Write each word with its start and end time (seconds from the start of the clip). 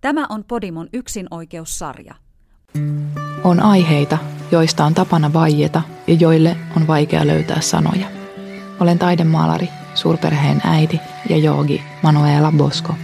Tämä 0.00 0.26
on 0.28 0.44
Podimon 0.44 0.88
yksinoikeussarja. 0.92 2.14
On 3.44 3.60
aiheita, 3.60 4.18
joista 4.50 4.84
on 4.84 4.94
tapana 4.94 5.32
vaieta 5.32 5.82
ja 6.06 6.14
joille 6.14 6.56
on 6.76 6.86
vaikea 6.86 7.26
löytää 7.26 7.60
sanoja. 7.60 8.06
Olen 8.80 8.98
taidemaalari, 8.98 9.68
suurperheen 9.94 10.60
äiti 10.64 11.00
ja 11.28 11.36
joogi 11.36 11.82
Manuela 12.02 12.52
Bosco. 12.56 12.94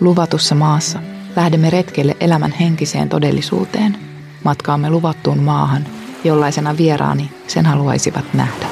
Luvatussa 0.00 0.54
maassa 0.54 0.98
lähdemme 1.36 1.70
retkelle 1.70 2.16
elämän 2.20 2.52
henkiseen 2.52 3.08
todellisuuteen. 3.08 3.98
Matkaamme 4.44 4.90
luvattuun 4.90 5.42
maahan, 5.42 5.86
jollaisena 6.24 6.76
vieraani 6.76 7.30
sen 7.46 7.66
haluaisivat 7.66 8.24
nähdä. 8.34 8.66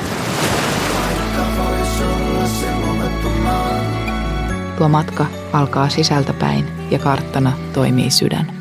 Tuo 4.79 4.89
matka 4.89 5.27
alkaa 5.55 5.89
sisältäpäin 5.89 6.65
ja 6.91 6.99
karttana 6.99 7.53
toimii 7.73 8.11
sydän. 8.11 8.53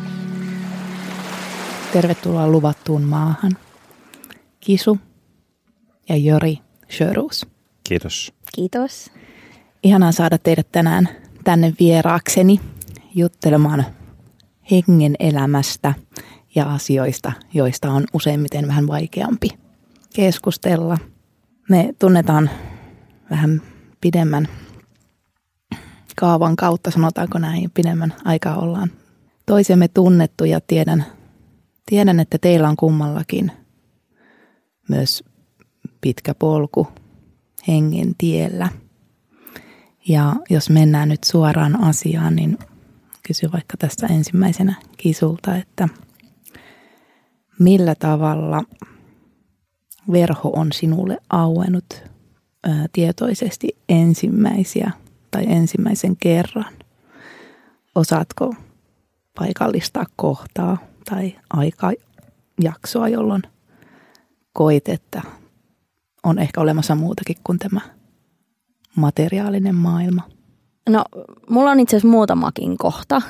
Tervetuloa 1.93 2.47
luvattuun 2.47 3.01
maahan. 3.01 3.51
Kisu 4.59 4.99
ja 6.09 6.15
Jori 6.15 6.57
Sjörus. 6.89 7.45
Kiitos. 7.84 8.34
Kiitos. 8.55 9.11
Ihanaa 9.84 10.11
saada 10.11 10.37
teidät 10.37 10.71
tänään 10.71 11.09
tänne 11.43 11.73
vieraakseni 11.79 12.59
juttelemaan 13.15 13.85
hengen 14.71 15.15
elämästä 15.20 15.93
ja 16.55 16.73
asioista, 16.73 17.31
joista 17.53 17.91
on 17.91 18.03
useimmiten 18.13 18.67
vähän 18.67 18.87
vaikeampi 18.87 19.49
keskustella. 20.15 20.98
Me 21.70 21.93
tunnetaan 21.99 22.49
vähän 23.29 23.62
pidemmän 24.01 24.48
kaavan 26.16 26.55
kautta, 26.55 26.91
sanotaanko 26.91 27.40
näin, 27.40 27.72
pidemmän 27.72 28.13
aikaa 28.26 28.58
ollaan 28.58 28.91
toisemme 29.45 29.88
tunnettu 29.88 30.45
ja 30.45 30.62
tiedän, 30.67 31.05
tiedän, 31.85 32.20
että 32.20 32.38
teillä 32.38 32.70
on 32.70 32.76
kummallakin 32.76 33.51
myös 34.90 35.24
pitkä 36.02 36.34
polku 36.34 36.87
hengen 37.68 38.15
tiellä. 38.18 38.70
Ja 40.07 40.35
jos 40.49 40.70
mennään 40.70 41.10
nyt 41.10 41.24
suoraan 41.24 41.84
asiaan, 41.84 42.35
niin 42.35 42.57
kysy 43.27 43.52
vaikka 43.52 43.77
tästä 43.77 44.07
ensimmäisenä 44.07 44.76
kisulta, 44.98 45.55
että 45.55 45.90
millä 47.59 47.96
tavalla 47.96 48.63
verho 50.12 50.49
on 50.49 50.71
sinulle 50.71 51.18
auennut 51.30 52.04
tietoisesti 52.93 53.68
ensimmäisiä 53.90 54.91
tai 55.34 55.45
ensimmäisen 55.48 56.15
kerran? 56.17 56.73
Osaatko 57.95 58.55
paikallistaa 59.40 60.05
kohtaa 60.15 60.77
tai 61.09 61.35
aikajaksoa, 61.49 63.09
jolloin 63.09 63.41
koit, 64.53 64.90
että 64.90 65.22
on 66.23 66.40
ehkä 66.40 66.62
olemassa 66.62 66.95
muutakin 66.95 67.35
kuin 67.44 67.59
tämä 67.59 67.81
materiaalinen 68.95 69.75
maailma? 69.75 70.22
No, 70.90 71.03
mulla 71.50 71.72
on 71.72 71.79
itse 71.79 71.95
asiassa 71.97 72.12
muutamakin 72.12 72.78
kohta. 72.78 73.22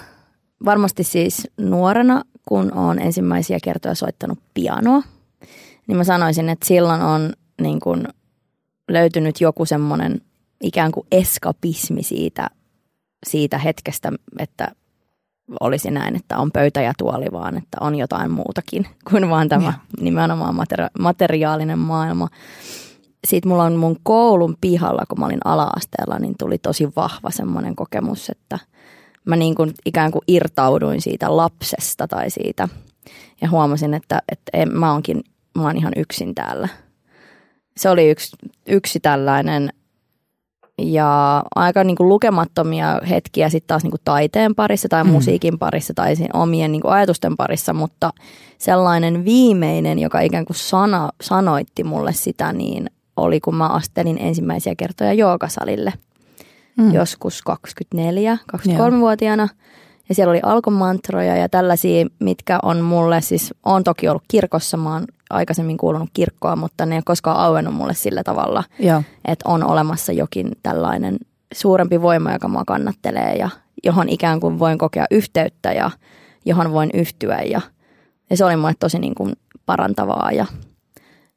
Varmasti 0.66 1.04
siis 1.04 1.48
nuorena, 1.58 2.24
kun 2.48 2.74
olen 2.74 3.00
ensimmäisiä 3.00 3.58
kertoja 3.64 3.96
soittanut 3.96 4.40
pianoa, 4.54 5.04
niin 5.88 5.98
mä 5.98 6.04
sanoisin, 6.04 6.50
että 6.50 6.68
silloin 6.68 7.02
on 7.02 7.34
niin 7.62 7.80
kuin 7.80 8.08
löytynyt 8.90 9.42
joku 9.42 9.66
semmoinen 9.66 10.22
ikään 10.64 10.92
kuin 10.92 11.08
eskapismi 11.12 12.04
siitä, 12.04 12.50
siitä 13.26 13.58
hetkestä, 13.58 14.12
että 14.40 14.68
olisi 15.60 15.92
näin, 15.92 16.16
että 16.16 16.38
on 16.38 16.52
pöytä 16.52 16.82
ja 16.82 16.94
tuoli, 16.98 17.26
vaan 17.32 17.58
että 17.58 17.78
on 17.82 17.96
jotain 17.96 18.32
muutakin 18.32 18.88
kuin 19.10 19.30
vaan 19.30 19.50
tämä 19.50 19.66
ja. 19.66 19.74
nimenomaan 20.02 20.56
materi- 20.56 21.00
materiaalinen 21.00 21.80
maailma. 21.80 22.28
Sitten 23.28 23.50
mulla 23.50 23.64
on 23.64 23.76
mun 23.76 23.98
koulun 24.04 24.58
pihalla, 24.62 25.04
kun 25.10 25.20
mä 25.20 25.26
olin 25.26 25.46
ala-asteella, 25.46 26.20
niin 26.20 26.36
tuli 26.40 26.58
tosi 26.58 26.90
vahva 26.96 27.32
semmoinen 27.32 27.76
kokemus, 27.76 28.30
että 28.30 28.60
mä 29.26 29.36
niin 29.36 29.56
kuin 29.56 29.74
ikään 29.86 30.12
kuin 30.12 30.22
irtauduin 30.28 31.02
siitä 31.02 31.38
lapsesta 31.38 32.08
tai 32.08 32.30
siitä 32.30 32.70
ja 33.42 33.50
huomasin, 33.50 33.94
että, 33.94 34.22
että 34.32 34.50
en, 34.54 34.78
mä, 34.78 34.94
onkin, 34.94 35.24
mä 35.58 35.64
oon 35.64 35.78
ihan 35.78 35.94
yksin 35.96 36.36
täällä. 36.36 36.68
Se 37.78 37.90
oli 37.90 38.10
yksi, 38.10 38.36
yksi 38.68 39.00
tällainen 39.00 39.70
ja 40.82 41.44
aika 41.56 41.84
niin 41.84 41.96
kuin 41.96 42.10
lukemattomia 42.10 43.00
hetkiä 43.10 43.50
sitten 43.50 43.68
taas 43.68 43.84
niin 43.84 43.92
kuin 43.92 44.02
taiteen 44.06 44.56
parissa 44.56 44.90
tai 44.90 45.04
mm. 45.04 45.10
musiikin 45.10 45.60
parissa 45.60 45.94
tai 45.94 46.16
omien 46.34 46.72
niin 46.72 46.82
kuin 46.82 46.92
ajatusten 46.92 47.38
parissa, 47.38 47.74
mutta 47.74 48.14
sellainen 48.58 49.26
viimeinen, 49.26 50.00
joka 50.00 50.20
ikään 50.20 50.46
kuin 50.46 50.58
sana, 50.58 51.10
sanoitti 51.22 51.84
mulle 51.84 52.14
sitä, 52.14 52.54
niin 52.54 52.90
oli 53.18 53.40
kun 53.40 53.56
mä 53.56 53.68
astelin 53.68 54.18
ensimmäisiä 54.18 54.76
kertoja 54.76 55.14
joogasalille 55.14 55.94
mm. 56.78 56.94
joskus 56.94 57.42
24, 57.42 58.38
23-vuotiaana. 58.58 59.48
Ja 60.10 60.16
siellä 60.16 60.32
oli 60.32 60.40
alkomantroja 60.44 61.38
ja 61.38 61.50
tällaisia, 61.50 62.06
mitkä 62.20 62.60
on 62.64 62.82
mulle, 62.82 63.22
siis 63.22 63.54
on 63.66 63.84
toki 63.84 64.10
ollut 64.10 64.24
kirkossa, 64.28 64.78
mä 64.78 64.94
oon 64.94 65.08
aikaisemmin 65.34 65.78
kuulunut 65.78 66.10
kirkkoa, 66.14 66.56
mutta 66.56 66.86
ne 66.86 66.96
ei 66.96 66.98
ole 66.98 67.04
koskaan 67.06 67.38
auennut 67.38 67.76
mulle 67.76 67.94
sillä 67.94 68.24
tavalla, 68.24 68.64
Joo. 68.80 69.04
että 69.26 69.50
on 69.50 69.64
olemassa 69.64 70.12
jokin 70.12 70.52
tällainen 70.64 71.18
suurempi 71.54 72.02
voima, 72.02 72.34
joka 72.34 72.48
mua 72.48 72.64
kannattelee 72.68 73.36
ja 73.36 73.50
johon 73.84 74.10
ikään 74.10 74.40
kuin 74.40 74.60
voin 74.60 74.78
kokea 74.78 75.06
yhteyttä 75.12 75.72
ja 75.72 75.92
johon 76.46 76.72
voin 76.72 76.90
yhtyä. 76.94 77.42
Ja, 77.42 77.62
ja 78.30 78.38
se 78.38 78.46
oli 78.46 78.56
mulle 78.56 78.74
tosi 78.80 79.00
niin 79.00 79.16
kuin 79.16 79.34
parantavaa 79.66 80.32
ja 80.32 80.46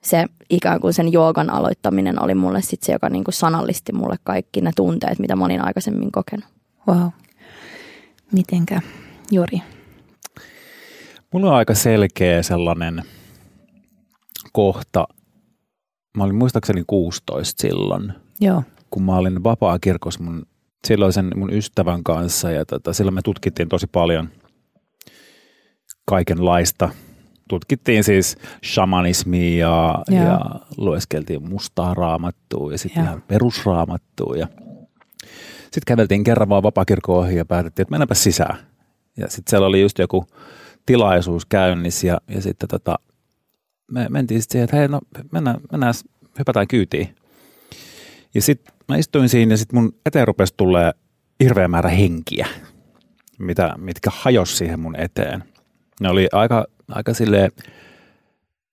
se 0.02 0.26
ikään 0.50 0.80
kuin 0.80 0.92
sen 0.92 1.12
joogan 1.12 1.50
aloittaminen 1.50 2.22
oli 2.22 2.34
mulle 2.34 2.62
sitten 2.62 2.86
se, 2.86 2.92
joka 2.92 3.08
niin 3.08 3.24
kuin 3.24 3.34
sanallisti 3.34 3.92
mulle 3.92 4.16
kaikki 4.24 4.60
ne 4.60 4.70
tunteet, 4.76 5.18
mitä 5.18 5.36
monin 5.36 5.64
aikaisemmin 5.64 6.12
kokenut. 6.12 6.46
Wow. 6.88 7.08
Mitenkä, 8.32 8.80
Jori? 9.30 9.62
Mulla 11.32 11.50
on 11.50 11.56
aika 11.56 11.74
selkeä 11.74 12.42
sellainen– 12.42 13.02
kohta, 14.56 15.08
mä 16.16 16.24
olin 16.24 16.34
muistaakseni 16.34 16.84
16 16.86 17.62
silloin, 17.62 18.12
Joo. 18.40 18.62
kun 18.90 19.02
mä 19.02 19.16
olin 19.16 19.44
vapaa-kirkossa 19.44 20.22
mun 20.22 20.46
silloisen 20.86 21.30
mun 21.36 21.52
ystävän 21.52 22.04
kanssa 22.04 22.50
ja 22.50 22.64
tota, 22.66 22.92
silloin 22.92 23.14
me 23.14 23.20
tutkittiin 23.24 23.68
tosi 23.68 23.86
paljon 23.86 24.28
kaikenlaista. 26.04 26.88
Tutkittiin 27.48 28.04
siis 28.04 28.36
shamanismia 28.64 29.58
ja, 29.58 30.04
ja 30.10 30.40
lueskeltiin 30.76 31.48
mustaa 31.48 31.94
raamattua 31.94 32.72
ja 32.72 32.78
sitten 32.78 33.02
ihan 33.02 33.22
perusraamattua 33.22 34.36
ja 34.36 34.46
sitten 35.62 35.82
käveltiin 35.86 36.24
kerran 36.24 36.48
vaan 36.48 36.62
vapaa 36.62 36.84
ohi 37.08 37.36
ja 37.36 37.44
päätettiin, 37.44 37.84
että 37.84 37.90
mennäänpä 37.90 38.14
sisään. 38.14 38.58
Ja 39.16 39.28
sitten 39.28 39.50
siellä 39.50 39.66
oli 39.66 39.80
just 39.80 39.98
joku 39.98 40.26
tilaisuus 40.86 41.46
käynnissä 41.46 42.06
ja, 42.06 42.20
ja 42.28 42.42
sitten 42.42 42.68
tota, 42.68 42.98
me 43.90 44.06
mentiin 44.08 44.42
sitten 44.42 44.52
siihen, 44.52 44.64
että 44.64 44.76
hei, 44.76 44.88
no 44.88 45.00
mennään, 45.32 45.60
mennään 45.72 45.94
hypätään 46.38 46.68
kyytiin. 46.68 47.16
Ja 48.34 48.42
sitten 48.42 48.74
mä 48.88 48.96
istuin 48.96 49.28
siinä 49.28 49.52
ja 49.52 49.56
sitten 49.56 49.80
mun 49.80 49.92
eteen 50.06 50.26
rupesi 50.26 50.54
tulee 50.56 50.92
hirveä 51.42 51.68
määrä 51.68 51.88
henkiä, 51.90 52.46
mitä, 53.38 53.74
mitkä 53.78 54.10
hajos 54.14 54.58
siihen 54.58 54.80
mun 54.80 54.96
eteen. 54.96 55.44
Ne 56.00 56.08
oli 56.08 56.28
aika, 56.32 56.66
aika 56.88 57.14
silleen, 57.14 57.50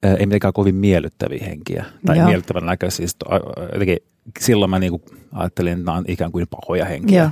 ei 0.04 0.26
mitenkään 0.26 0.54
kovin 0.54 0.76
miellyttäviä 0.76 1.46
henkiä 1.46 1.86
tai 2.06 2.18
Joo. 2.18 2.28
miellyttävän 2.28 2.66
näköisiä. 2.66 3.08
Jotenkin 3.74 3.98
silloin 4.40 4.72
mä 4.72 4.80
niinku 4.80 5.02
ajattelin, 5.34 5.74
että 5.74 5.86
nämä 5.86 5.98
on 5.98 6.06
ikään 6.08 6.32
kuin 6.32 6.48
pahoja 6.48 6.86
henkiä. 6.86 7.22
Joo. 7.22 7.30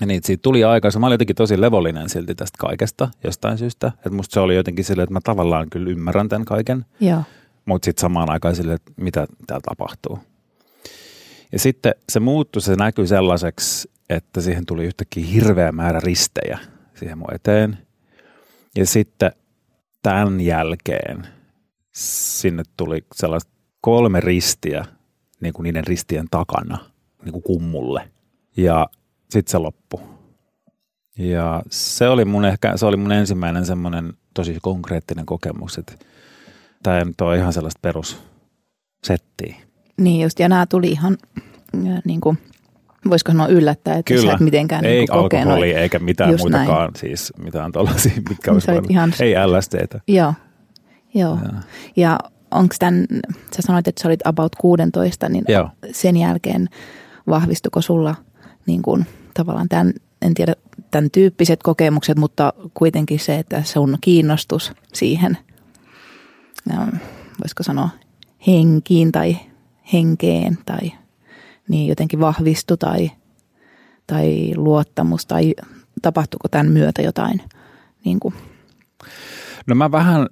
Ja 0.00 0.06
niitä 0.06 0.26
siitä 0.26 0.42
tuli 0.42 0.64
aikaa. 0.64 0.90
Mä 0.98 1.06
olin 1.06 1.14
jotenkin 1.14 1.36
tosi 1.36 1.60
levollinen 1.60 2.08
silti 2.08 2.34
tästä 2.34 2.56
kaikesta 2.58 3.08
jostain 3.24 3.58
syystä. 3.58 3.86
Että 3.86 4.10
musta 4.10 4.34
se 4.34 4.40
oli 4.40 4.54
jotenkin 4.56 4.84
silleen, 4.84 5.04
että 5.04 5.12
mä 5.12 5.20
tavallaan 5.24 5.70
kyllä 5.70 5.90
ymmärrän 5.90 6.28
tämän 6.28 6.44
kaiken. 6.44 6.84
Mutta 7.64 7.84
sitten 7.84 8.00
samaan 8.00 8.30
aikaan 8.30 8.56
silleen, 8.56 8.76
että 8.76 8.92
mitä 8.96 9.26
täällä 9.46 9.62
tapahtuu. 9.68 10.18
Ja 11.52 11.58
sitten 11.58 11.94
se 12.08 12.20
muuttui, 12.20 12.62
se 12.62 12.76
näkyi 12.76 13.06
sellaiseksi, 13.06 13.90
että 14.10 14.40
siihen 14.40 14.66
tuli 14.66 14.84
yhtäkkiä 14.84 15.26
hirveä 15.26 15.72
määrä 15.72 16.00
ristejä 16.00 16.58
siihen 16.94 17.18
mun 17.18 17.34
eteen. 17.34 17.78
Ja 18.76 18.86
sitten 18.86 19.32
tämän 20.02 20.40
jälkeen 20.40 21.26
sinne 21.92 22.62
tuli 22.76 23.04
sellaiset 23.14 23.50
kolme 23.80 24.20
ristiä 24.20 24.84
niin 25.40 25.52
kuin 25.52 25.64
niiden 25.64 25.86
ristien 25.86 26.26
takana 26.30 26.78
niin 27.24 27.32
kuin 27.32 27.42
kummulle. 27.42 28.10
Ja 28.56 28.86
sitten 29.30 29.50
se 29.50 29.58
loppu. 29.58 30.00
Ja 31.18 31.62
se 31.70 32.08
oli 32.08 32.24
mun 32.24 32.44
ehkä, 32.44 32.76
se 32.76 32.86
oli 32.86 32.96
mun 32.96 33.12
ensimmäinen 33.12 33.66
semmoinen 33.66 34.12
tosi 34.34 34.58
konkreettinen 34.62 35.26
kokemus, 35.26 35.78
että 35.78 35.92
tämä 36.82 36.98
ei 36.98 37.04
nyt 37.04 37.20
ole 37.20 37.36
ihan 37.38 37.52
sellaista 37.52 37.78
perussettiä. 37.82 39.56
Niin 40.00 40.22
just, 40.22 40.38
ja 40.40 40.48
nämä 40.48 40.66
tuli 40.66 40.90
ihan 40.90 41.16
niin 42.04 42.20
kuin 42.20 42.38
voisiko 43.10 43.32
sanoa 43.32 43.46
yllättää, 43.46 43.94
että 43.96 44.14
Kyllä. 44.14 44.26
sä 44.30 44.34
et 44.34 44.40
mitenkään 44.40 44.84
ei 44.84 44.98
niin 44.98 45.12
alkoholi 45.12 45.72
eikä 45.72 45.98
mitään 45.98 46.30
Just 46.30 46.42
muitakaan, 46.42 46.80
näin. 46.80 46.96
siis 46.96 47.32
mitään 47.38 47.72
tuollaisia, 47.72 48.12
mitkä 48.28 48.52
olisi 48.52 48.66
voinut. 48.72 48.90
ihan- 48.90 49.12
Ei 49.20 49.34
LSDtä. 49.46 50.00
Joo, 50.08 50.34
joo. 51.14 51.38
Joo. 51.42 51.60
Ja 51.96 52.18
onko 52.50 52.74
tämän, 52.78 53.06
sä 53.56 53.62
sanoit, 53.62 53.88
että 53.88 54.02
sä 54.02 54.08
olit 54.08 54.26
about 54.26 54.56
16, 54.60 55.28
niin 55.28 55.44
Joo. 55.48 55.70
sen 55.92 56.16
jälkeen 56.16 56.68
vahvistuko 57.28 57.80
sulla 57.82 58.14
niin 58.66 58.82
kuin, 58.82 59.06
tavallaan 59.34 59.68
tämän, 59.68 59.92
en 60.22 60.34
tiedä, 60.34 60.54
tämän 60.90 61.10
tyyppiset 61.10 61.62
kokemukset, 61.62 62.18
mutta 62.18 62.52
kuitenkin 62.74 63.18
se, 63.18 63.38
että 63.38 63.62
sun 63.62 63.98
kiinnostus 64.00 64.72
siihen, 64.92 65.38
ähm, 66.70 66.96
voisiko 67.42 67.62
sanoa 67.62 67.88
henkiin 68.46 69.12
tai 69.12 69.36
henkeen 69.92 70.58
tai 70.66 70.92
niin 71.68 71.88
jotenkin 71.88 72.20
vahvistu 72.20 72.76
tai, 72.76 73.10
tai 74.06 74.52
luottamus 74.56 75.26
tai 75.26 75.54
tapahtuuko 76.02 76.48
tämän 76.48 76.68
myötä 76.68 77.02
jotain 77.02 77.42
niin 78.04 78.20
kuin, 78.20 78.34
No 79.66 79.74
mä 79.74 79.92
vähän 79.92 80.26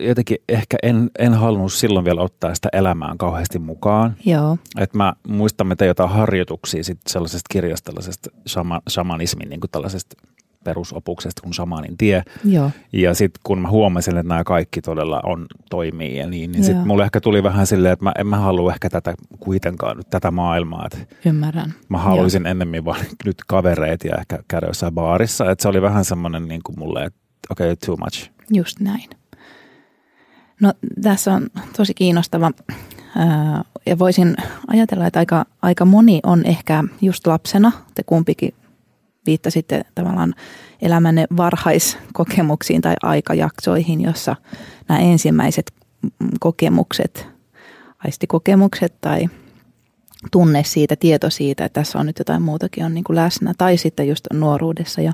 jotenkin 0.00 0.38
ehkä 0.48 0.76
en, 0.82 1.10
en 1.18 1.34
halunnut 1.34 1.72
silloin 1.72 2.04
vielä 2.04 2.20
ottaa 2.20 2.54
sitä 2.54 2.68
elämään 2.72 3.18
kauheasti 3.18 3.58
mukaan. 3.58 4.16
joo, 4.24 4.58
Et 4.78 4.94
mä 4.94 5.12
muistan, 5.28 5.66
mitä 5.66 5.84
jotain 5.84 6.10
harjoituksia 6.10 6.84
sit 6.84 6.98
sellaisesta 7.06 7.48
kirjasta, 7.52 7.84
tällaisesta 7.84 8.30
shama, 8.48 8.80
shamanismin 8.90 9.48
niin 9.48 9.60
kuin 9.60 9.70
tällaisesta 9.70 10.16
perusopuksesta 10.64 11.42
kuin 11.42 11.54
shamanin 11.54 11.96
tie. 11.96 12.22
joo, 12.44 12.70
Ja 12.92 13.14
sitten 13.14 13.40
kun 13.44 13.58
mä 13.58 13.68
huomasin, 13.70 14.16
että 14.16 14.28
nämä 14.28 14.44
kaikki 14.44 14.82
todella 14.82 15.20
on, 15.24 15.46
toimii 15.70 16.16
ja 16.16 16.26
niin, 16.26 16.52
niin 16.52 16.64
sitten 16.64 16.86
mulle 16.86 17.04
ehkä 17.04 17.20
tuli 17.20 17.42
vähän 17.42 17.66
silleen, 17.66 17.92
että 17.92 18.04
mä 18.04 18.12
en 18.18 18.26
mä 18.26 18.36
halua 18.36 18.72
ehkä 18.72 18.90
tätä 18.90 19.14
kuitenkaan 19.40 19.96
nyt 19.96 20.10
tätä 20.10 20.30
maailmaa. 20.30 20.86
Että 20.86 21.14
ymmärrän. 21.24 21.74
mä 21.88 21.98
haluaisin 21.98 22.46
ennemmin 22.46 22.84
vaan 22.84 23.04
nyt 23.26 23.36
kavereet 23.46 24.04
ja 24.04 24.16
ehkä 24.18 24.38
käydä 24.48 24.66
jossain 24.66 24.94
baarissa. 24.94 25.50
Että 25.50 25.62
se 25.62 25.68
oli 25.68 25.82
vähän 25.82 26.04
semmoinen 26.04 26.48
niin 26.48 26.60
kuin 26.64 26.78
mulle, 26.78 27.04
että 27.04 27.25
okei, 27.50 27.72
okay, 27.72 27.76
too 27.86 27.96
much. 27.96 28.30
Just 28.50 28.80
näin. 28.80 29.10
No 30.60 30.72
tässä 31.02 31.32
on 31.32 31.46
tosi 31.76 31.94
kiinnostava 31.94 32.50
ja 33.86 33.98
voisin 33.98 34.36
ajatella, 34.68 35.06
että 35.06 35.18
aika, 35.18 35.44
aika 35.62 35.84
moni 35.84 36.20
on 36.22 36.46
ehkä 36.46 36.84
just 37.00 37.26
lapsena, 37.26 37.72
te 37.94 38.02
kumpikin 38.02 38.54
viittasitte 39.26 39.84
tavallaan 39.94 40.34
elämänne 40.82 41.26
varhaiskokemuksiin 41.36 42.80
tai 42.80 42.94
aikajaksoihin, 43.02 44.00
jossa 44.00 44.36
nämä 44.88 45.00
ensimmäiset 45.00 45.72
mm, 46.02 46.28
kokemukset, 46.40 47.26
aistikokemukset 48.04 48.94
tai 49.00 49.28
tunne 50.32 50.64
siitä, 50.64 50.96
tieto 50.96 51.30
siitä, 51.30 51.64
että 51.64 51.80
tässä 51.80 51.98
on 51.98 52.06
nyt 52.06 52.18
jotain 52.18 52.42
muutakin 52.42 52.84
on 52.84 52.94
niin 52.94 53.04
kuin 53.04 53.16
läsnä. 53.16 53.54
Tai 53.58 53.76
sitten 53.76 54.08
just 54.08 54.26
nuoruudessa 54.32 55.00
ja 55.00 55.12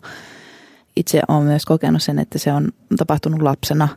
itse 0.96 1.20
olen 1.28 1.42
myös 1.42 1.64
kokenut 1.64 2.02
sen, 2.02 2.18
että 2.18 2.38
se 2.38 2.52
on 2.52 2.68
tapahtunut 2.96 3.42
lapsena 3.42 3.88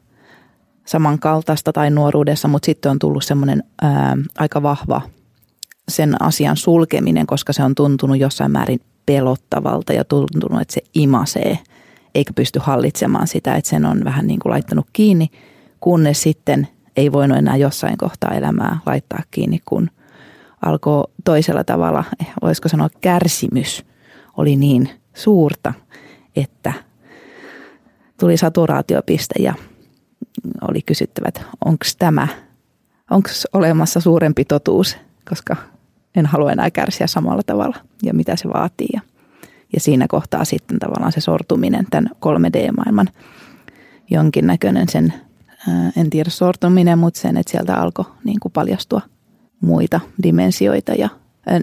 samankaltaista 0.86 1.74
tai 1.74 1.90
nuoruudessa, 1.90 2.48
mutta 2.48 2.66
sitten 2.66 2.92
on 2.92 3.00
tullut 3.00 3.24
semmoinen 3.24 3.64
aika 4.38 4.64
vahva 4.64 5.02
sen 5.90 6.22
asian 6.22 6.58
sulkeminen, 6.58 7.28
koska 7.28 7.54
se 7.54 7.64
on 7.64 7.76
tuntunut 7.76 8.18
jossain 8.18 8.52
määrin 8.52 8.80
pelottavalta 9.06 9.94
ja 9.94 10.04
tuntunut, 10.06 10.62
että 10.62 10.74
se 10.74 10.82
imasee 10.96 11.60
eikä 12.16 12.34
pysty 12.34 12.60
hallitsemaan 12.64 13.28
sitä, 13.28 13.56
että 13.56 13.70
sen 13.70 13.86
on 13.86 14.04
vähän 14.04 14.28
niin 14.28 14.40
kuin 14.40 14.52
laittanut 14.52 14.88
kiinni, 14.94 15.30
kunnes 15.80 16.22
sitten 16.22 16.68
ei 16.98 17.12
voinut 17.12 17.38
enää 17.38 17.58
jossain 17.58 17.98
kohtaa 17.98 18.32
elämää 18.32 18.80
laittaa 18.86 19.24
kiinni, 19.32 19.60
kun 19.66 19.90
alkoi 20.66 21.04
toisella 21.26 21.64
tavalla, 21.64 22.04
eh, 22.20 22.28
voisiko 22.42 22.70
sanoa 22.70 22.90
kärsimys 23.02 23.86
oli 24.38 24.56
niin 24.56 24.90
suurta, 25.14 25.74
että 26.36 26.74
tuli 28.20 28.38
saturaatiopiste 28.38 29.36
ja 29.40 29.54
oli 30.62 30.82
kysyttävä, 30.82 31.28
että 31.28 31.42
onko 31.66 31.86
tämä, 32.00 32.28
onko 33.12 33.30
olemassa 33.54 34.00
suurempi 34.00 34.46
totuus, 34.46 34.98
koska 35.30 35.56
en 36.16 36.26
halua 36.26 36.52
enää 36.52 36.72
kärsiä 36.72 37.08
samalla 37.08 37.42
tavalla 37.46 37.78
ja 38.04 38.14
mitä 38.14 38.36
se 38.36 38.50
vaatii. 38.50 38.88
Ja, 38.94 39.02
ja 39.74 39.80
siinä 39.80 40.08
kohtaa 40.08 40.46
sitten 40.46 40.80
tavallaan 40.80 41.12
se 41.12 41.22
sortuminen, 41.22 41.88
tämän 41.92 42.10
3D-maailman 42.26 43.10
jonkinnäköinen 44.10 44.90
sen, 44.90 45.14
en 45.98 46.10
tiedä 46.10 46.30
sortuminen, 46.30 47.00
mutta 47.00 47.20
sen, 47.20 47.38
että 47.38 47.52
sieltä 47.52 47.76
alkoi 47.76 48.06
niin 48.24 48.40
kuin 48.40 48.52
paljastua 48.52 49.02
muita 49.62 50.00
dimensioita. 50.24 50.94
Ja 50.94 51.10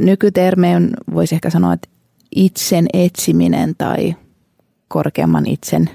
nykytermeen 0.00 0.90
voisi 1.14 1.34
ehkä 1.34 1.50
sanoa, 1.50 1.72
että 1.72 1.88
itsen 2.36 2.86
etsiminen 2.92 3.74
tai 3.78 4.14
korkeamman 4.92 5.46
itsen, 5.46 5.90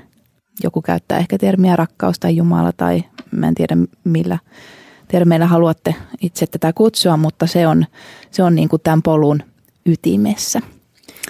joku 0.64 0.82
käyttää 0.82 1.18
ehkä 1.18 1.38
termiä 1.38 1.76
rakkaus 1.76 2.20
tai 2.20 2.36
Jumala 2.36 2.72
tai 2.72 3.04
mä 3.32 3.48
en 3.48 3.56
tiedä 3.56 3.78
millä 4.04 4.40
termeillä 5.08 5.48
haluatte 5.48 5.96
itse 6.22 6.48
tätä 6.48 6.74
kutsua, 6.74 7.18
mutta 7.18 7.48
se 7.48 7.68
on, 7.68 7.86
se 8.32 8.44
on 8.44 8.56
niin 8.56 8.70
kuin 8.70 8.82
tämän 8.82 9.02
polun 9.02 9.44
ytimessä. 9.86 10.62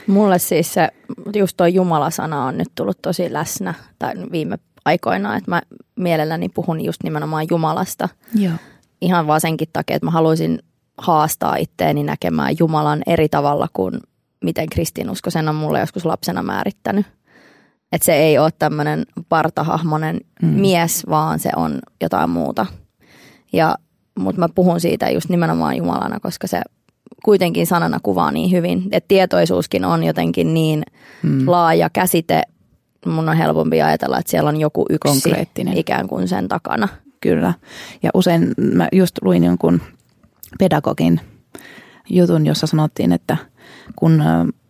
Mulle 0.07 0.39
siis 0.39 0.73
se, 0.73 0.89
just 1.35 1.57
tuo 1.57 1.67
Jumala-sana 1.67 2.45
on 2.45 2.57
nyt 2.57 2.67
tullut 2.75 3.01
tosi 3.01 3.33
läsnä 3.33 3.73
tai 3.99 4.13
viime 4.31 4.59
aikoina, 4.85 5.35
että 5.35 5.51
mä 5.51 5.61
mielelläni 5.95 6.49
puhun 6.49 6.81
just 6.81 7.03
nimenomaan 7.03 7.45
Jumalasta. 7.49 8.09
Joo. 8.35 8.53
Ihan 9.01 9.27
vaan 9.27 9.41
senkin 9.41 9.69
takia, 9.73 9.95
että 9.95 10.05
mä 10.05 10.11
haluaisin 10.11 10.59
haastaa 10.97 11.55
itteeni 11.55 12.03
näkemään 12.03 12.55
Jumalan 12.59 13.03
eri 13.07 13.29
tavalla 13.29 13.67
kuin 13.73 13.99
miten 14.43 14.69
kristinusko 14.69 15.29
sen 15.29 15.49
on 15.49 15.55
mulle 15.55 15.79
joskus 15.79 16.05
lapsena 16.05 16.43
määrittänyt. 16.43 17.05
Että 17.91 18.05
se 18.05 18.13
ei 18.13 18.37
ole 18.37 18.49
tämmöinen 18.59 19.05
partahahmonen 19.29 20.19
mm. 20.41 20.47
mies, 20.47 21.05
vaan 21.09 21.39
se 21.39 21.49
on 21.55 21.79
jotain 22.01 22.29
muuta. 22.29 22.65
Ja, 23.53 23.75
mutta 24.19 24.39
mä 24.39 24.49
puhun 24.55 24.79
siitä 24.79 25.09
just 25.09 25.29
nimenomaan 25.29 25.77
Jumalana, 25.77 26.19
koska 26.19 26.47
se 26.47 26.61
kuitenkin 27.25 27.67
sanana 27.67 27.99
kuvaa 28.03 28.31
niin 28.31 28.51
hyvin. 28.51 28.83
Että 28.91 29.07
tietoisuuskin 29.07 29.85
on 29.85 30.03
jotenkin 30.03 30.53
niin 30.53 30.83
mm. 31.23 31.49
laaja 31.49 31.89
käsite. 31.89 32.41
Mun 33.05 33.29
on 33.29 33.37
helpompi 33.37 33.81
ajatella, 33.81 34.19
että 34.19 34.31
siellä 34.31 34.49
on 34.49 34.59
joku 34.59 34.85
yksi 34.89 35.11
Konkreettinen. 35.11 35.77
ikään 35.77 36.07
kuin 36.07 36.27
sen 36.27 36.47
takana. 36.47 36.87
Kyllä. 37.21 37.53
Ja 38.03 38.11
usein 38.13 38.53
mä 38.57 38.87
just 38.91 39.15
luin 39.21 39.43
jonkun 39.43 39.81
pedagogin 40.59 41.19
jutun, 42.09 42.45
jossa 42.45 42.67
sanottiin, 42.67 43.11
että 43.11 43.37
kun 43.95 44.23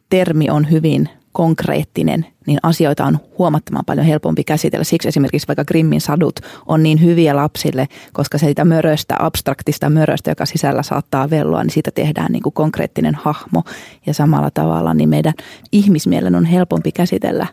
termi 0.10 0.50
on 0.50 0.72
hyvin 0.72 1.10
konkreettinen, 1.38 2.26
niin 2.48 2.60
asioita 2.64 3.06
on 3.06 3.20
huomattavan 3.38 3.86
paljon 3.86 4.06
helpompi 4.06 4.44
käsitellä. 4.44 4.84
Siksi 4.84 5.08
esimerkiksi 5.08 5.48
vaikka 5.48 5.66
Grimmin 5.66 6.02
sadut 6.02 6.40
on 6.66 6.84
niin 6.84 7.04
hyviä 7.04 7.36
lapsille, 7.36 7.88
koska 8.14 8.38
siitä 8.38 8.66
möröstä, 8.66 9.16
abstraktista 9.20 9.90
möröstä, 9.90 10.32
joka 10.32 10.46
sisällä 10.46 10.84
saattaa 10.84 11.30
velloa, 11.30 11.64
niin 11.64 11.72
siitä 11.72 11.92
tehdään 11.92 12.32
niin 12.32 12.44
kuin 12.44 12.54
konkreettinen 12.54 13.16
hahmo. 13.16 13.64
Ja 14.06 14.14
samalla 14.14 14.52
tavalla 14.54 14.94
niin 14.94 15.10
meidän 15.10 15.34
ihmismielen 15.72 16.36
on 16.36 16.46
helpompi 16.46 16.92
käsitellä 16.92 17.48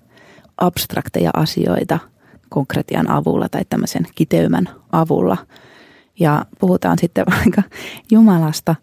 abstrakteja 0.58 1.30
asioita 1.34 1.98
konkretian 2.48 3.10
avulla 3.10 3.48
tai 3.48 3.62
tämmöisen 3.70 4.06
kiteymän 4.14 4.68
avulla. 4.92 5.36
Ja 6.20 6.44
puhutaan 6.60 6.98
sitten 6.98 7.24
vaikka 7.36 7.62
Jumalasta 8.10 8.74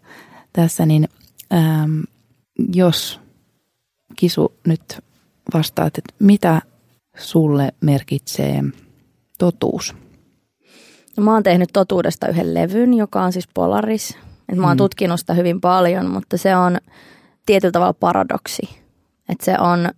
tässä, 0.52 0.86
niin 0.86 1.08
äm, 1.52 2.02
jos 2.74 3.21
Kisu 4.16 4.52
nyt 4.66 4.98
vastaat, 5.54 5.98
että 5.98 6.14
mitä 6.18 6.62
sulle 7.18 7.72
merkitsee 7.80 8.62
totuus? 9.38 9.94
No, 11.16 11.22
mä 11.24 11.32
oon 11.32 11.42
tehnyt 11.42 11.68
totuudesta 11.72 12.28
yhden 12.28 12.54
levyn, 12.54 12.94
joka 12.94 13.22
on 13.22 13.32
siis 13.32 13.48
Polaris. 13.54 14.16
Et 14.48 14.58
mä 14.58 14.66
oon 14.66 14.76
Mm. 14.76 14.78
tutkinut 14.78 15.20
sitä 15.20 15.34
hyvin 15.34 15.60
paljon, 15.60 16.10
mutta 16.10 16.36
se 16.36 16.56
on 16.56 16.78
tietyllä 17.46 17.72
tavalla 17.72 17.92
paradoksi. 17.92 18.62
Että 19.28 19.44
se 19.44 19.54
on, 19.58 19.88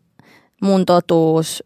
mun 0.62 0.86
totuus 0.86 1.64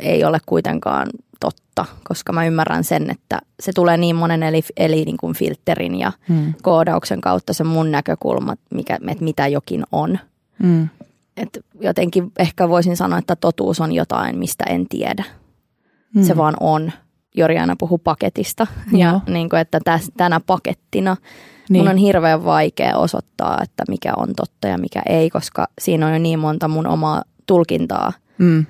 ei 0.00 0.24
ole 0.24 0.38
kuitenkaan 0.46 1.06
totta, 1.40 1.84
koska 2.08 2.32
mä 2.32 2.46
ymmärrän 2.46 2.84
sen, 2.84 3.10
että 3.10 3.38
se 3.60 3.72
tulee 3.72 3.96
niin 3.96 4.16
monen 4.16 4.42
eli, 4.42 4.62
eli 4.76 5.04
niin 5.04 5.16
kuin 5.16 5.34
filterin 5.34 5.98
ja 5.98 6.12
Mm. 6.28 6.54
koodauksen 6.62 7.20
kautta 7.20 7.52
se 7.52 7.64
mun 7.64 7.90
näkökulma, 7.90 8.54
mikä, 8.74 8.94
että 9.10 9.24
mitä 9.24 9.46
jokin 9.48 9.84
on. 9.92 10.18
Mm. 10.62 10.88
Et 11.36 11.64
jotenkin 11.80 12.32
ehkä 12.38 12.68
voisin 12.68 12.96
sanoa, 12.96 13.18
että 13.18 13.36
totuus 13.36 13.80
on 13.80 13.92
jotain, 13.92 14.38
mistä 14.38 14.64
en 14.68 14.88
tiedä. 14.88 15.24
Mm. 16.14 16.22
Se 16.22 16.36
vaan 16.36 16.54
on. 16.60 16.92
Jori 17.36 17.58
aina 17.58 17.76
puhuu 17.78 17.98
paketista. 17.98 18.66
Ja 18.92 19.20
niin 19.26 19.48
kuin, 19.48 19.60
että 19.60 19.80
täs, 19.84 20.10
tänä 20.16 20.40
pakettina 20.40 21.16
niin. 21.68 21.80
mun 21.82 21.90
on 21.90 21.96
hirveän 21.96 22.44
vaikea 22.44 22.96
osoittaa, 22.96 23.58
että 23.62 23.84
mikä 23.88 24.12
on 24.16 24.34
totta 24.36 24.68
ja 24.68 24.78
mikä 24.78 25.02
ei, 25.08 25.30
koska 25.30 25.66
siinä 25.80 26.06
on 26.06 26.12
jo 26.12 26.18
niin 26.18 26.38
monta 26.38 26.68
mun 26.68 26.86
omaa 26.86 27.22
tulkintaa. 27.46 28.12
Mm. 28.38 28.66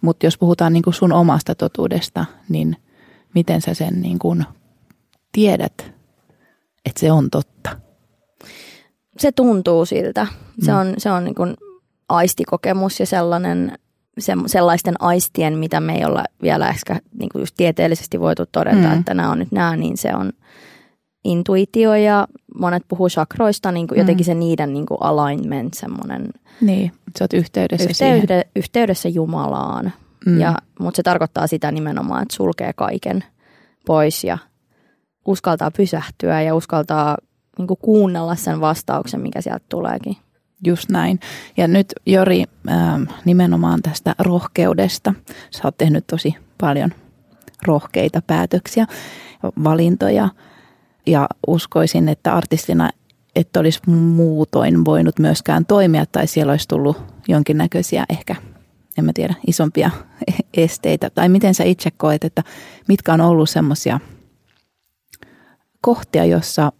Mutta 0.00 0.26
jos 0.26 0.38
puhutaan 0.38 0.72
niinku 0.72 0.92
sun 0.92 1.12
omasta 1.12 1.54
totuudesta, 1.54 2.24
niin 2.48 2.76
miten 3.34 3.60
sä 3.60 3.74
sen 3.74 4.00
niinku 4.00 4.36
tiedät, 5.32 5.92
että 6.84 7.00
se 7.00 7.12
on 7.12 7.30
totta? 7.30 7.86
se 9.18 9.32
tuntuu 9.32 9.86
siltä. 9.86 10.26
Se 10.62 10.74
on, 10.74 10.94
se 10.98 11.10
on 11.10 11.24
niin 11.24 11.34
kuin 11.34 11.56
aistikokemus 12.08 13.00
ja 13.00 13.06
sellainen, 13.06 13.78
se, 14.18 14.32
sellaisten 14.46 14.94
aistien, 14.98 15.58
mitä 15.58 15.80
me 15.80 15.94
ei 15.94 16.04
olla 16.04 16.24
vielä 16.42 16.68
ehkä 16.68 17.00
niin 17.18 17.28
kuin 17.32 17.42
just 17.42 17.54
tieteellisesti 17.56 18.20
voitu 18.20 18.44
todeta, 18.52 18.88
mm. 18.88 18.98
että 18.98 19.14
nämä 19.14 19.30
on 19.30 19.38
nyt 19.38 19.52
nämä, 19.52 19.76
niin 19.76 19.96
se 19.96 20.14
on 20.14 20.32
intuitio 21.24 21.94
ja 21.94 22.28
monet 22.58 22.82
puhuu 22.88 23.08
chakroista, 23.08 23.72
niin 23.72 23.86
kuin 23.86 23.96
mm. 23.96 24.00
jotenkin 24.00 24.26
se 24.26 24.34
niiden 24.34 24.72
niin 24.72 24.86
kuin 24.86 24.98
alignment, 25.02 25.74
semmoinen. 25.74 26.28
Niin, 26.60 26.92
sä 27.18 27.24
oot 27.24 27.32
yhteydessä 27.32 27.90
yhteyde, 27.90 28.26
siihen. 28.26 28.44
Yhteydessä 28.56 29.08
Jumalaan, 29.08 29.92
mm. 30.26 30.40
ja, 30.40 30.54
mutta 30.80 30.96
se 30.96 31.02
tarkoittaa 31.02 31.46
sitä 31.46 31.72
nimenomaan, 31.72 32.22
että 32.22 32.36
sulkee 32.36 32.72
kaiken 32.72 33.24
pois 33.86 34.24
ja 34.24 34.38
uskaltaa 35.26 35.70
pysähtyä 35.70 36.42
ja 36.42 36.54
uskaltaa 36.54 37.16
niin 37.58 37.66
kuin 37.66 37.78
kuunnella 37.82 38.34
sen 38.34 38.60
vastauksen, 38.60 39.20
mikä 39.20 39.40
sieltä 39.40 39.64
tuleekin. 39.68 40.16
Just 40.64 40.88
näin. 40.88 41.20
Ja 41.56 41.68
nyt 41.68 41.86
Jori 42.06 42.44
ähm, 42.70 43.02
nimenomaan 43.24 43.82
tästä 43.82 44.14
rohkeudesta. 44.18 45.14
Sä 45.50 45.60
oot 45.64 45.78
tehnyt 45.78 46.06
tosi 46.06 46.34
paljon 46.60 46.90
rohkeita 47.66 48.22
päätöksiä, 48.26 48.86
valintoja 49.64 50.28
ja 51.06 51.28
uskoisin, 51.46 52.08
että 52.08 52.34
artistina 52.34 52.90
et 53.36 53.56
olisi 53.56 53.80
muutoin 53.90 54.84
voinut 54.84 55.18
myöskään 55.18 55.66
toimia 55.66 56.06
tai 56.06 56.26
siellä 56.26 56.50
olisi 56.50 56.68
tullut 56.68 56.96
jonkinnäköisiä 57.28 58.04
ehkä, 58.08 58.36
en 58.98 59.04
mä 59.04 59.12
tiedä, 59.14 59.34
isompia 59.46 59.90
esteitä. 60.56 61.10
Tai 61.10 61.28
miten 61.28 61.54
sä 61.54 61.64
itse 61.64 61.90
koet, 61.90 62.24
että 62.24 62.42
mitkä 62.88 63.12
on 63.12 63.20
ollut 63.20 63.50
semmoisia 63.50 64.00
kohtia, 65.80 66.24
jossa 66.24 66.72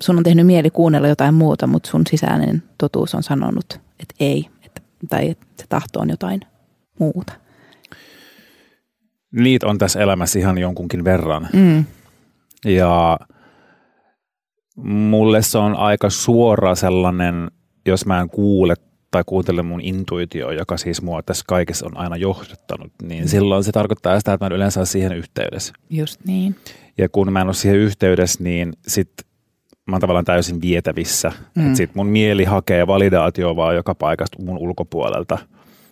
sun 0.00 0.16
on 0.16 0.24
tehnyt 0.24 0.46
mieli 0.46 0.70
kuunnella 0.70 1.08
jotain 1.08 1.34
muuta, 1.34 1.66
mutta 1.66 1.90
sun 1.90 2.02
sisäinen 2.10 2.62
totuus 2.78 3.14
on 3.14 3.22
sanonut, 3.22 3.66
että 3.74 4.14
ei, 4.20 4.48
että, 4.62 4.82
tai 5.08 5.30
että 5.30 5.46
se 5.58 5.64
tahto 5.68 6.00
on 6.00 6.10
jotain 6.10 6.40
muuta. 6.98 7.32
Niitä 9.32 9.66
on 9.66 9.78
tässä 9.78 10.00
elämässä 10.00 10.38
ihan 10.38 10.58
jonkunkin 10.58 11.04
verran. 11.04 11.48
Mm. 11.52 11.84
Ja 12.64 13.18
mulle 14.76 15.42
se 15.42 15.58
on 15.58 15.76
aika 15.76 16.10
suora 16.10 16.74
sellainen, 16.74 17.50
jos 17.86 18.06
mä 18.06 18.20
en 18.20 18.30
kuule 18.30 18.74
tai 19.10 19.22
kuuntele 19.26 19.62
mun 19.62 19.80
intuitio, 19.80 20.50
joka 20.50 20.76
siis 20.76 21.02
mua 21.02 21.22
tässä 21.22 21.44
kaikessa 21.48 21.86
on 21.86 21.96
aina 21.96 22.16
johdattanut, 22.16 22.92
niin 23.02 23.24
mm. 23.24 23.28
silloin 23.28 23.64
se 23.64 23.72
tarkoittaa 23.72 24.18
sitä, 24.18 24.32
että 24.32 24.44
mä 24.44 24.46
en 24.46 24.52
yleensä 24.56 24.80
ole 24.80 24.86
siihen 24.86 25.12
yhteydessä. 25.12 25.72
Just 25.90 26.20
niin. 26.26 26.56
Ja 26.98 27.08
kun 27.08 27.32
mä 27.32 27.40
en 27.40 27.46
ole 27.46 27.54
siihen 27.54 27.78
yhteydessä, 27.78 28.44
niin 28.44 28.72
sitten 28.86 29.25
mä 29.86 29.94
oon 29.94 30.00
tavallaan 30.00 30.24
täysin 30.24 30.60
vietävissä. 30.60 31.32
Mm. 31.54 31.66
Että 31.66 31.76
sit 31.76 31.94
mun 31.94 32.06
mieli 32.06 32.44
hakee 32.44 32.86
validaatioa 32.86 33.56
vaan 33.56 33.74
joka 33.74 33.94
paikasta 33.94 34.42
mun 34.42 34.58
ulkopuolelta. 34.58 35.38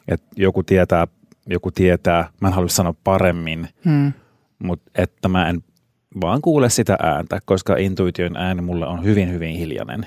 Että 0.09 0.27
joku 0.37 0.63
tietää, 0.63 1.07
joku 1.47 1.71
tietää, 1.71 2.29
mä 2.41 2.49
en 2.49 2.55
halua 2.55 2.69
sanoa 2.69 2.95
paremmin, 3.05 3.69
mm. 3.85 4.13
mutta 4.59 4.91
että 4.95 5.29
mä 5.29 5.49
en 5.49 5.63
vaan 6.21 6.41
kuule 6.43 6.71
sitä 6.71 6.97
ääntä, 7.03 7.39
koska 7.45 7.77
intuition 7.77 8.37
ääni 8.37 8.63
mulle 8.63 8.87
on 8.87 9.05
hyvin, 9.05 9.33
hyvin 9.33 9.57
hiljainen. 9.57 10.07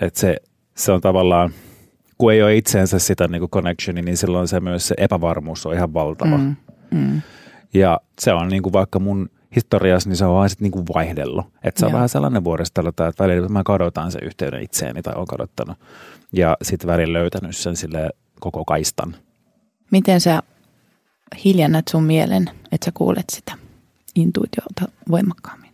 Että 0.00 0.20
se, 0.20 0.36
se 0.76 0.92
on 0.92 1.00
tavallaan, 1.00 1.50
kun 2.18 2.32
ei 2.32 2.42
ole 2.42 2.56
itseensä 2.56 2.98
sitä 2.98 3.28
niin 3.28 3.50
connectioni, 3.50 4.02
niin 4.02 4.16
silloin 4.16 4.48
se 4.48 4.60
myös 4.60 4.88
se 4.88 4.94
epävarmuus 4.98 5.66
on 5.66 5.74
ihan 5.74 5.94
valtava. 5.94 6.36
Mm. 6.38 6.56
Mm. 6.90 7.22
Ja 7.74 8.00
se 8.20 8.32
on 8.32 8.48
niin 8.48 8.62
kuin 8.62 8.72
vaikka 8.72 8.98
mun– 8.98 9.28
historiassa, 9.56 10.08
niin 10.08 10.16
se 10.16 10.24
on 10.24 10.34
vaan 10.34 10.48
sitten 10.48 10.64
niinku 10.64 10.84
vaihdellut. 10.94 11.46
Että 11.64 11.78
se 11.80 11.86
on 11.86 11.90
Joo. 11.90 11.96
vähän 11.96 12.08
sellainen 12.08 12.44
vuoristelu, 12.44 12.88
että 12.88 13.12
välillä 13.18 13.48
mä 13.48 13.62
kadotan 13.64 14.12
sen 14.12 14.24
yhteyden 14.24 14.62
itseeni 14.62 15.02
tai 15.02 15.14
on 15.16 15.26
kadottanut. 15.26 15.78
Ja 16.32 16.56
sitten 16.62 16.90
välillä 16.90 17.18
löytänyt 17.18 17.56
sen 17.56 17.76
sille 17.76 18.10
koko 18.40 18.64
kaistan. 18.64 19.16
Miten 19.90 20.20
sä 20.20 20.42
hiljennät 21.44 21.88
sun 21.88 22.04
mielen, 22.04 22.50
että 22.72 22.84
sä 22.84 22.90
kuulet 22.94 23.30
sitä 23.30 23.52
intuitiota 24.14 24.88
voimakkaammin? 25.10 25.70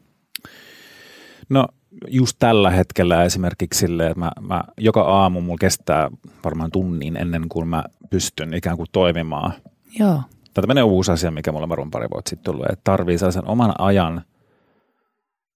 No 1.49 1.69
just 2.09 2.37
tällä 2.39 2.71
hetkellä 2.71 3.25
esimerkiksi 3.25 3.81
silleen, 3.81 4.11
että 4.11 4.21
mä, 4.21 4.33
mä, 4.41 4.65
joka 4.79 5.03
aamu 5.03 5.41
mulla 5.41 5.59
kestää 5.61 6.11
varmaan 6.45 6.71
tunnin 6.71 7.17
ennen 7.17 7.49
kuin 7.49 7.69
mä 7.69 7.85
pystyn 8.11 8.55
ikään 8.55 8.77
kuin 8.77 8.89
toimimaan. 8.93 9.53
Joo. 9.99 10.23
Tämä 10.59 10.67
tämmöinen 10.67 10.85
uusi 10.85 11.13
asia, 11.13 11.31
mikä 11.31 11.53
mulle 11.53 11.69
varmaan 11.69 11.91
pari 11.91 12.07
vuotta 12.11 12.29
sitten 12.29 12.53
tullut, 12.53 12.67
että 12.67 12.81
tarvii 12.85 13.19
sellaisen 13.19 13.49
oman 13.49 13.75
ajan, 13.79 14.23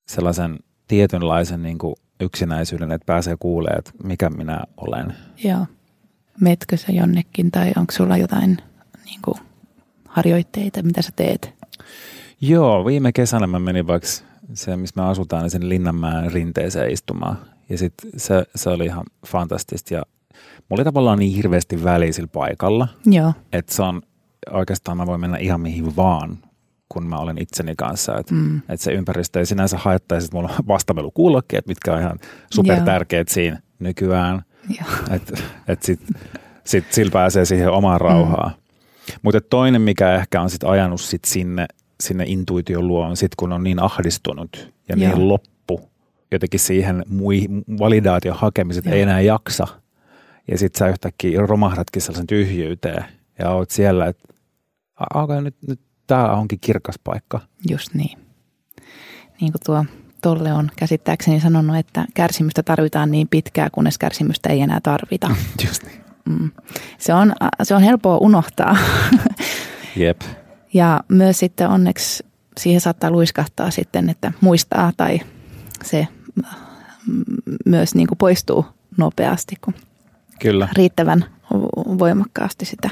sellaisen 0.09 0.59
tietynlaisen 0.89 1.63
niin 1.63 1.79
kuin 1.79 1.95
yksinäisyyden, 2.21 2.93
että 2.93 3.07
pääsee 3.07 3.37
kuulemaan, 3.41 3.79
että 3.79 3.91
mikä 4.05 4.31
minä 4.31 4.61
olen. 4.77 5.15
Joo. 5.45 5.67
Metkö 6.41 6.77
sä 6.77 6.93
jonnekin 6.93 7.51
tai 7.51 7.73
onko 7.77 7.93
sulla 7.93 8.17
jotain 8.17 8.59
niin 9.05 9.21
kuin, 9.25 9.39
harjoitteita, 10.09 10.83
mitä 10.83 11.03
sä 11.03 11.11
teet? 11.17 11.55
Joo, 12.41 12.85
viime 12.85 13.13
kesänä 13.13 13.47
mä 13.47 13.59
menin 13.59 13.87
vaikka 13.87 14.09
se, 14.55 14.77
missä 14.77 15.01
me 15.01 15.09
asutaan, 15.09 15.43
niin 15.43 15.51
sen 15.51 15.69
Linnanmäen 15.69 16.33
rinteeseen 16.33 16.91
istumaan. 16.91 17.39
Ja 17.69 17.79
sitten 17.79 18.11
se, 18.17 18.45
se 18.55 18.71
oli 18.71 18.85
ihan 18.85 19.05
fantastista 19.27 19.95
ja 19.95 20.03
mulla 20.69 20.81
oli 20.81 20.85
tavallaan 20.85 21.19
niin 21.19 21.37
hirveästi 21.37 21.85
väliä 21.85 22.13
sillä 22.13 22.29
paikalla, 22.33 22.89
Joo. 23.07 23.33
että 23.53 23.75
se 23.75 23.83
on 23.83 24.03
oikeastaan 24.51 24.97
mä 24.97 25.07
voin 25.07 25.21
mennä 25.21 25.37
ihan 25.37 25.61
mihin 25.61 25.97
vaan, 25.97 26.39
kun 26.89 27.07
mä 27.07 27.19
olen 27.19 27.39
itseni 27.39 27.75
kanssa. 27.77 28.19
Että 28.19 28.35
mm. 28.35 28.63
et 28.69 28.81
se 28.81 28.93
ympäristö 28.93 29.39
ei 29.39 29.47
sinänsä 29.47 29.79
haittaisi, 29.79 30.25
että 30.25 30.37
mulla 30.37 30.51
on 30.59 30.67
vastamelukuulokkeet, 30.75 31.67
mitkä 31.67 31.93
on 31.93 32.01
ihan 32.01 32.19
super 32.51 32.81
tärkeät 32.81 33.29
siinä 33.29 33.59
nykyään. 33.79 34.43
Että 35.17 35.43
et 35.69 35.83
sit, 35.83 36.01
sit 36.65 36.93
sillä 36.93 37.11
pääsee 37.11 37.45
siihen 37.45 37.71
omaan 37.71 38.01
mm. 38.01 38.05
rauhaan. 38.05 38.51
Mm. 38.51 38.63
Mutta 39.23 39.41
toinen, 39.41 39.83
mikä 39.83 40.15
ehkä 40.15 40.41
on 40.41 40.51
sit 40.51 40.65
ajanut 40.65 41.01
sit 41.01 41.25
sinne, 41.25 41.67
sinne 42.01 42.25
intuition 42.27 42.89
luo, 42.89 43.15
sit 43.17 43.35
kun 43.35 43.53
on 43.53 43.65
niin 43.65 43.83
ahdistunut 43.83 44.73
ja 44.89 44.97
Joo. 44.97 45.17
niin 45.17 45.29
loppu 45.29 45.91
jotenkin 46.33 46.61
siihen 46.61 47.05
mui, 47.09 47.47
validaation 47.79 48.37
hakemiset 48.37 48.87
ei 48.87 49.01
enää 49.01 49.21
jaksa. 49.21 49.67
Ja 50.49 50.59
sitten 50.59 50.79
sä 50.79 50.89
yhtäkkiä 50.89 51.41
romahdatkin 51.41 52.03
sellaisen 52.03 52.27
tyhjyyteen 52.27 53.05
ja 53.39 53.51
oot 53.51 53.71
siellä, 53.71 54.07
että 54.07 54.32
okay, 55.15 55.41
nyt, 55.41 55.57
nyt 55.69 55.81
tämä 56.07 56.29
onkin 56.29 56.61
kirkas 56.61 56.99
paikka. 57.05 57.41
Just 57.71 57.95
niin. 57.95 58.19
Niin 59.41 59.53
kuin 59.53 59.63
tuo 59.67 59.85
Tolle 60.23 60.53
on 60.53 60.71
käsittääkseni 60.77 61.41
sanonut, 61.41 61.77
että 61.77 62.05
kärsimystä 62.15 62.63
tarvitaan 62.63 63.11
niin 63.11 63.29
pitkään, 63.29 63.71
kunnes 63.73 63.99
kärsimystä 63.99 64.49
ei 64.49 64.61
enää 64.61 64.81
tarvita. 64.83 65.31
Just 65.67 65.83
niin. 65.83 66.03
Mm. 66.29 66.51
Se, 66.99 67.15
on, 67.15 67.33
se 67.63 67.75
on 67.75 67.83
helppoa 67.83 68.17
unohtaa. 68.17 68.77
Jep. 69.97 70.21
Ja 70.75 71.01
myös 71.09 71.39
sitten 71.39 71.69
onneksi 71.69 72.27
siihen 72.59 72.81
saattaa 72.81 73.11
luiskahtaa 73.11 73.71
sitten, 73.71 74.11
että 74.11 74.33
muistaa 74.41 74.93
tai 74.97 75.21
se 75.85 76.09
myös 77.67 77.95
niin 77.95 78.07
kuin 78.07 78.19
poistuu 78.19 78.67
nopeasti, 78.97 79.57
kun 79.61 79.75
Kyllä. 80.41 80.69
riittävän 80.77 81.25
voimakkaasti 81.99 82.65
sitä 82.65 82.91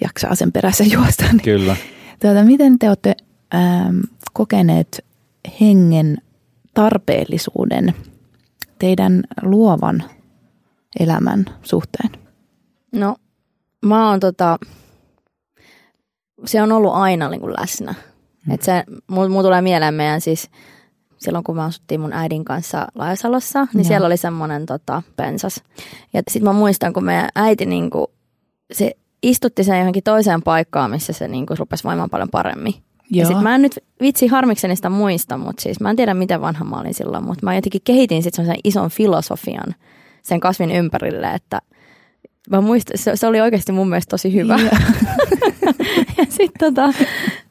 jaksaa 0.00 0.34
sen 0.34 0.52
perässä 0.52 0.84
juosta. 0.94 1.24
Niin, 1.24 1.42
Kyllä. 1.42 1.76
Tuota, 2.22 2.42
miten 2.42 2.78
te 2.78 2.88
olette 2.88 3.16
ähm, 3.54 4.00
kokeneet 4.32 5.04
hengen 5.60 6.18
tarpeellisuuden 6.74 7.94
teidän 8.78 9.22
luovan 9.42 10.04
elämän 11.00 11.44
suhteen? 11.62 12.10
No, 12.92 13.16
mä 13.82 14.10
oon 14.10 14.20
tota, 14.20 14.58
se 16.44 16.62
on 16.62 16.72
ollut 16.72 16.94
aina 16.94 17.28
niin 17.28 17.40
kuin 17.40 17.54
läsnä. 17.60 17.94
Hmm. 18.46 18.54
Et 18.54 18.62
se, 18.62 18.84
mulla 19.06 19.28
mul 19.28 19.42
tulee 19.42 19.62
mieleen 19.62 19.94
meidän 19.94 20.20
siis, 20.20 20.50
silloin 21.18 21.44
kun 21.44 21.56
me 21.56 21.62
asuttiin 21.62 22.00
mun 22.00 22.12
äidin 22.12 22.44
kanssa 22.44 22.86
Laajasalossa, 22.94 23.66
niin 23.74 23.84
ja. 23.84 23.84
siellä 23.84 24.06
oli 24.06 24.16
semmoinen 24.16 24.66
tota, 24.66 25.02
pensas. 25.16 25.62
Ja 26.12 26.22
sitten 26.30 26.44
mä 26.44 26.52
muistan, 26.52 26.92
kun 26.92 27.04
meidän 27.04 27.28
äiti 27.34 27.66
niin 27.66 27.90
kuin, 27.90 28.06
se 28.72 28.96
istutti 29.22 29.64
sen 29.64 29.78
johonkin 29.78 30.02
toiseen 30.02 30.42
paikkaan, 30.42 30.90
missä 30.90 31.12
se 31.12 31.28
niin 31.28 31.46
kuin 31.46 31.58
rupesi 31.58 31.84
voimaan 31.84 32.10
paljon 32.10 32.28
paremmin. 32.30 32.74
Joo. 33.10 33.22
Ja 33.22 33.26
sit 33.26 33.42
mä 33.42 33.54
en 33.54 33.62
nyt 33.62 33.78
vitsi 34.00 34.26
harmikseni 34.26 34.76
sitä 34.76 34.90
muista, 34.90 35.36
mutta 35.36 35.62
siis 35.62 35.80
mä 35.80 35.90
en 35.90 35.96
tiedä 35.96 36.14
miten 36.14 36.40
vanha 36.40 36.64
mä 36.64 36.80
olin 36.80 36.94
silloin, 36.94 37.24
mutta 37.24 37.46
mä 37.46 37.54
jotenkin 37.54 37.80
kehitin 37.84 38.22
sitten 38.22 38.36
semmoisen 38.36 38.60
ison 38.64 38.90
filosofian 38.90 39.74
sen 40.22 40.40
kasvin 40.40 40.70
ympärille, 40.70 41.34
että 41.34 41.60
mä 42.50 42.60
muistan, 42.60 42.98
se, 42.98 43.16
se 43.16 43.26
oli 43.26 43.40
oikeasti 43.40 43.72
mun 43.72 43.88
mielestä 43.88 44.10
tosi 44.10 44.34
hyvä. 44.34 44.56
Yeah. 44.58 44.82
ja 46.18 46.24
sitten 46.28 46.74
tota, 46.74 46.92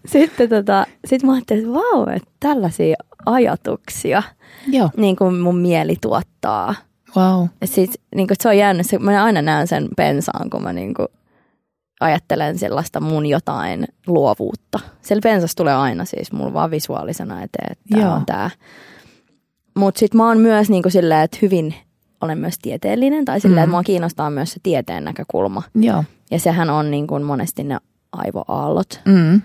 sitten 0.05 0.49
tota, 0.49 0.85
sit 1.05 1.23
mä 1.23 1.33
ajattelin, 1.33 1.63
että 1.63 1.73
vau, 1.73 2.07
että 2.15 2.29
tällaisia 2.39 2.95
ajatuksia 3.25 4.23
Joo. 4.67 4.89
Niin 4.97 5.15
kuin 5.15 5.35
mun 5.35 5.57
mieli 5.57 5.95
tuottaa. 6.01 6.75
Wow. 7.17 7.47
Ja 7.61 7.67
sit, 7.67 7.91
niin 8.15 8.27
kuin, 8.27 8.37
se 8.41 8.49
on 8.49 8.57
jäänyt, 8.57 8.85
se, 8.85 8.99
mä 8.99 9.23
aina 9.23 9.41
näen 9.41 9.67
sen 9.67 9.87
pensaan, 9.97 10.49
kun 10.49 10.63
mä 10.63 10.73
niin 10.73 10.93
kuin, 10.93 11.07
ajattelen 12.05 12.59
sellaista 12.59 12.99
mun 12.99 13.25
jotain 13.25 13.87
luovuutta. 14.07 14.79
Siellä 15.01 15.21
pensas 15.21 15.55
tulee 15.55 15.73
aina 15.75 16.05
siis 16.05 16.31
mulla 16.31 16.53
vaan 16.53 16.71
visuaalisena 16.71 17.43
eteen, 17.43 17.71
että 17.71 17.83
tämä 17.89 18.15
on 18.15 18.25
tämä 18.25 18.49
Mutta 19.77 19.99
sitten 19.99 20.17
mä 20.17 20.27
oon 20.27 20.37
myös 20.37 20.69
niinku 20.69 20.89
silleen, 20.89 21.21
että 21.21 21.37
hyvin 21.41 21.75
olen 22.21 22.37
myös 22.37 22.59
tieteellinen 22.61 23.25
tai 23.25 23.39
silleen, 23.39 23.59
mm. 23.59 23.63
että 23.63 23.71
mua 23.71 23.83
kiinnostaa 23.83 24.29
myös 24.29 24.51
se 24.51 24.59
tieteen 24.63 25.03
näkökulma. 25.03 25.63
Joo. 25.75 26.03
Ja 26.31 26.39
sehän 26.39 26.69
on 26.69 26.91
niin 26.91 27.07
kuin 27.07 27.23
monesti 27.23 27.63
ne 27.63 27.77
aivoaallot. 28.11 29.01
Mm. 29.05 29.41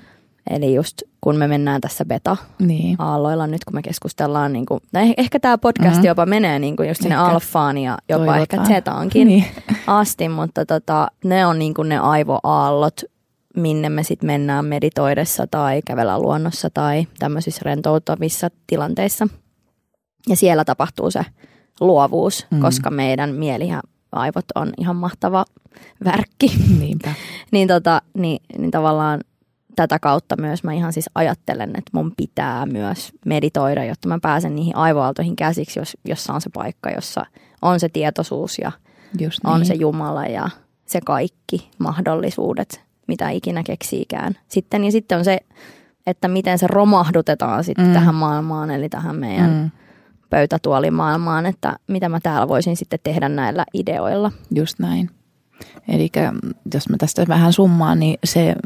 Eli 0.50 0.74
just 0.74 1.02
kun 1.20 1.36
me 1.36 1.48
mennään 1.48 1.80
tässä 1.80 2.04
beta-aalloilla 2.04 3.46
niin. 3.46 3.52
nyt, 3.52 3.64
kun 3.64 3.74
me 3.74 3.82
keskustellaan, 3.82 4.52
niin 4.52 4.66
kuin, 4.66 4.80
no 4.92 5.00
ehkä 5.16 5.40
tämä 5.40 5.58
podcast 5.58 5.98
mm. 5.98 6.04
jopa 6.04 6.26
menee 6.26 6.58
niin 6.58 6.76
kuin 6.76 6.88
just 6.88 7.02
sinne 7.02 7.14
ehkä. 7.14 7.24
alfaan 7.26 7.78
ja 7.78 7.98
jopa 8.08 8.24
Toivotaan. 8.24 8.40
ehkä 8.40 8.74
zetaankin 8.74 9.28
niin. 9.28 9.44
asti, 9.86 10.28
mutta 10.28 10.66
tota, 10.66 11.08
ne 11.24 11.46
on 11.46 11.58
niin 11.58 11.74
kuin 11.74 11.88
ne 11.88 11.98
aivoaallot, 11.98 13.00
minne 13.56 13.88
me 13.88 14.02
sitten 14.02 14.26
mennään 14.26 14.64
meditoidessa 14.64 15.46
tai 15.50 15.82
kävellä 15.86 16.18
luonnossa 16.18 16.68
tai 16.74 17.06
tämmöisissä 17.18 17.60
rentoutavissa 17.64 18.48
tilanteissa. 18.66 19.28
Ja 20.28 20.36
siellä 20.36 20.64
tapahtuu 20.64 21.10
se 21.10 21.24
luovuus, 21.80 22.46
mm. 22.50 22.60
koska 22.60 22.90
meidän 22.90 23.34
mieli 23.34 23.68
ja 23.68 23.80
aivot 24.12 24.44
on 24.54 24.72
ihan 24.78 24.96
mahtava 24.96 25.44
värkki. 26.04 26.52
Niinpä. 26.78 27.14
niin, 27.52 27.68
tota, 27.68 28.02
niin, 28.14 28.42
niin 28.58 28.70
tavallaan 28.70 29.20
tätä 29.80 29.98
kautta 29.98 30.36
myös 30.40 30.64
mä 30.64 30.72
ihan 30.72 30.92
siis 30.92 31.10
ajattelen, 31.14 31.68
että 31.68 31.90
mun 31.92 32.12
pitää 32.16 32.66
myös 32.66 33.12
meditoida, 33.26 33.84
jotta 33.84 34.08
mä 34.08 34.18
pääsen 34.22 34.56
niihin 34.56 34.76
aivoaaltoihin 34.76 35.36
käsiksi, 35.36 35.78
jos, 35.78 35.96
jossa 36.04 36.32
on 36.32 36.40
se 36.40 36.50
paikka, 36.54 36.90
jossa 36.90 37.26
on 37.62 37.80
se 37.80 37.88
tietoisuus 37.88 38.58
ja 38.58 38.72
Just 39.20 39.44
niin. 39.44 39.52
on 39.52 39.64
se. 39.64 39.74
Jumala 39.74 40.26
ja 40.26 40.48
se 40.86 41.00
kaikki 41.06 41.70
mahdollisuudet, 41.78 42.80
mitä 43.08 43.30
ikinä 43.30 43.62
keksiikään. 43.62 44.34
Sitten, 44.48 44.84
ja 44.84 44.92
sitten 44.92 45.18
on 45.18 45.24
se, 45.24 45.38
että 46.06 46.28
miten 46.28 46.58
se 46.58 46.66
romahdutetaan 46.66 47.64
sitten 47.64 47.86
mm. 47.86 47.92
tähän 47.92 48.14
maailmaan, 48.14 48.70
eli 48.70 48.88
tähän 48.88 49.16
meidän 49.16 49.50
mm. 49.50 49.70
pöytätuolimaailmaan, 50.30 51.46
että 51.46 51.76
mitä 51.86 52.08
mä 52.08 52.20
täällä 52.22 52.48
voisin 52.48 52.76
sitten 52.76 52.98
tehdä 53.02 53.28
näillä 53.28 53.64
ideoilla. 53.74 54.32
Just 54.54 54.78
näin. 54.78 55.10
Eli 55.88 56.10
jos 56.74 56.88
mä 56.88 56.96
tästä 56.96 57.24
vähän 57.28 57.52
summaan, 57.52 58.00
niin 58.00 58.18
se 58.24 58.56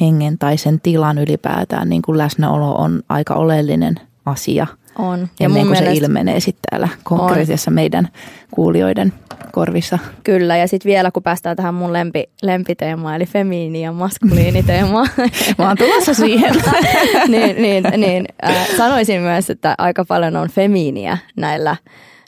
hengen 0.00 0.38
tai 0.38 0.56
sen 0.56 0.80
tilan 0.80 1.18
ylipäätään 1.18 1.88
niin 1.88 2.02
kuin 2.02 2.18
läsnäolo 2.18 2.74
on 2.74 3.02
aika 3.08 3.34
oleellinen 3.34 3.94
asia. 4.26 4.66
On. 4.98 5.20
Ja 5.20 5.26
ennen 5.46 5.62
kuin 5.62 5.70
mielestä... 5.70 5.84
se 5.84 5.98
ilmenee 5.98 6.40
sitten 6.40 6.62
täällä 6.70 6.88
konkreettisessa 7.02 7.70
on. 7.70 7.74
meidän 7.74 8.08
kuulijoiden 8.50 9.12
korvissa. 9.52 9.98
Kyllä, 10.24 10.56
ja 10.56 10.68
sitten 10.68 10.90
vielä 10.90 11.10
kun 11.10 11.22
päästään 11.22 11.56
tähän 11.56 11.74
mun 11.74 11.92
lempi, 11.92 12.24
lempiteemaan, 12.42 13.16
eli 13.16 13.24
femiini- 13.24 13.82
ja 13.82 13.92
maskuliiniteemaan. 13.92 15.08
Mä 15.58 15.68
oon 15.68 15.76
tulossa 15.76 16.14
siihen. 16.14 16.54
niin, 17.28 17.62
niin, 17.62 17.84
niin 17.96 18.26
äh, 18.44 18.68
sanoisin 18.76 19.20
myös, 19.20 19.50
että 19.50 19.74
aika 19.78 20.04
paljon 20.04 20.36
on 20.36 20.48
femiiniä 20.48 21.18
näillä, 21.36 21.76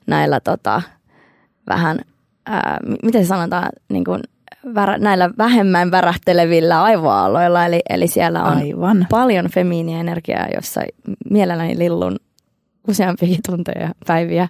näillä 0.07 0.41
tota, 0.41 0.83
vähän, 1.69 1.99
äh, 2.49 2.63
miten 3.03 3.25
se 3.25 3.29
sanotaan, 3.29 3.69
niin 3.89 4.05
kuin 4.05 4.21
värä, 4.75 4.99
näillä 4.99 5.31
vähemmän 5.39 5.91
värähtelevillä 5.91 6.83
aivoaloilla. 6.83 7.67
Eli, 7.67 7.81
eli 7.91 8.09
siellä 8.09 8.45
on 8.45 8.57
Aivan. 8.57 9.07
paljon 9.11 9.47
femiiniä 9.51 10.01
energiaa, 10.01 10.47
jossa 10.55 10.81
mielelläni 11.31 11.79
lillun 11.79 12.17
useampiakin 12.89 13.41
tunteja 13.47 13.89
päiviä 14.07 14.49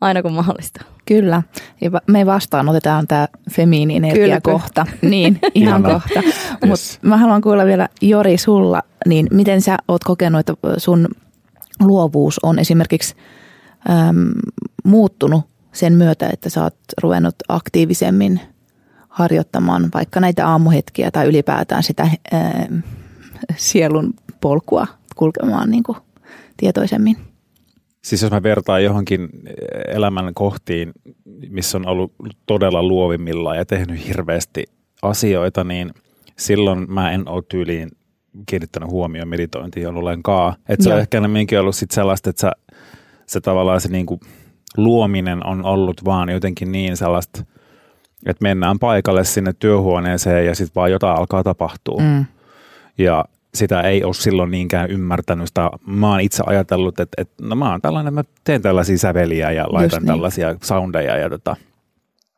aina 0.00 0.22
kun 0.22 0.32
mahdollista. 0.32 0.84
Kyllä. 1.06 1.42
Ja 1.80 1.90
me 2.06 2.26
vastaanotetaan 2.26 3.06
tämä 3.06 3.28
femiini-energia 3.50 4.40
kohta. 4.40 4.86
Niin, 5.02 5.40
ihan 5.54 5.82
kohta. 5.82 6.22
Mutta 6.50 6.66
yes. 6.66 6.98
mä 7.02 7.16
haluan 7.16 7.40
kuulla 7.42 7.64
vielä 7.64 7.88
Jori 8.00 8.38
sulla, 8.38 8.82
niin 9.06 9.26
miten 9.30 9.62
sä 9.62 9.76
oot 9.88 10.04
kokenut, 10.04 10.40
että 10.40 10.54
sun 10.76 11.08
luovuus 11.80 12.40
on 12.42 12.58
esimerkiksi 12.58 13.14
äm, 13.90 14.32
muuttunut 14.84 15.44
sen 15.72 15.92
myötä, 15.92 16.28
että 16.32 16.50
sä 16.50 16.62
oot 16.62 16.76
ruvennut 17.02 17.34
aktiivisemmin– 17.48 18.40
harjoittamaan 19.14 19.88
vaikka 19.94 20.20
näitä 20.20 20.48
aamuhetkiä 20.48 21.10
tai 21.10 21.26
ylipäätään 21.26 21.82
sitä 21.82 22.08
ää, 22.32 22.68
sielun 23.56 24.14
polkua 24.40 24.86
kulkemaan 25.16 25.70
niin 25.70 25.82
kuin 25.82 25.98
tietoisemmin. 26.56 27.16
Siis 28.04 28.22
jos 28.22 28.30
mä 28.30 28.42
vertaan 28.42 28.84
johonkin 28.84 29.28
elämän 29.88 30.34
kohtiin, 30.34 30.92
missä 31.50 31.78
on 31.78 31.88
ollut 31.88 32.12
todella 32.46 32.82
luovimmilla 32.82 33.54
ja 33.54 33.64
tehnyt 33.64 34.08
hirveästi 34.08 34.64
asioita, 35.02 35.64
niin 35.64 35.90
silloin 36.38 36.92
mä 36.92 37.12
en 37.12 37.28
ole 37.28 37.42
tyyliin 37.48 37.90
kiinnittänyt 38.46 38.90
huomioon 38.90 39.28
meditointiin 39.28 39.86
ollenkaan. 39.86 40.54
Että 40.68 40.84
se 40.84 40.90
Joo. 40.90 40.94
on 40.94 41.00
ehkä 41.00 41.18
enemmänkin 41.18 41.60
ollut 41.60 41.76
sit 41.76 41.90
sellaista, 41.90 42.30
että 42.30 42.40
se, 42.40 42.76
se 43.26 43.40
tavallaan 43.40 43.80
se 43.80 43.88
niinku 43.88 44.20
luominen 44.76 45.46
on 45.46 45.64
ollut 45.64 46.04
vaan 46.04 46.28
jotenkin 46.28 46.72
niin 46.72 46.96
sellaista– 46.96 47.44
että 48.26 48.42
mennään 48.42 48.78
paikalle 48.78 49.24
sinne 49.24 49.52
työhuoneeseen 49.58 50.46
ja 50.46 50.54
sitten 50.54 50.74
vaan 50.74 50.90
jotain 50.90 51.18
alkaa 51.18 51.42
tapahtua. 51.42 52.02
Mm. 52.02 52.24
Ja 52.98 53.24
sitä 53.54 53.80
ei 53.80 54.04
ole 54.04 54.14
silloin 54.14 54.50
niinkään 54.50 54.90
ymmärtänyt. 54.90 55.48
Sitä, 55.48 55.70
mä 55.86 56.10
oon 56.10 56.20
itse 56.20 56.42
ajatellut, 56.46 57.00
että, 57.00 57.22
että 57.22 57.46
no 57.46 57.56
mä 57.56 57.70
oon 57.70 57.80
tällainen, 57.80 58.14
mä 58.14 58.24
teen 58.44 58.62
tällaisia 58.62 58.98
säveliä 58.98 59.50
ja 59.50 59.66
laitan 59.68 60.02
niin. 60.02 60.06
tällaisia 60.06 60.56
soundeja. 60.62 61.16
Ja 61.16 61.30
tota. 61.30 61.56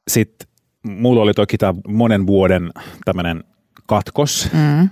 Sitten 0.08 0.48
mulla 0.82 1.22
oli 1.22 1.34
toki 1.34 1.58
tämä 1.58 1.74
monen 1.88 2.26
vuoden 2.26 2.70
tämmöinen 3.04 3.44
katkos 3.86 4.50
mm. 4.52 4.88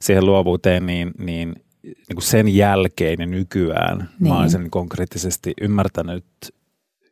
siihen 0.00 0.26
luovuuteen, 0.26 0.86
niin, 0.86 1.10
niin, 1.18 1.54
niin 1.82 2.14
kuin 2.14 2.22
sen 2.22 2.48
jälkeen 2.48 3.20
ja 3.20 3.26
nykyään 3.26 3.98
niin. 3.98 4.32
mä 4.32 4.38
oon 4.38 4.50
sen 4.50 4.70
konkreettisesti 4.70 5.52
ymmärtänyt 5.60 6.24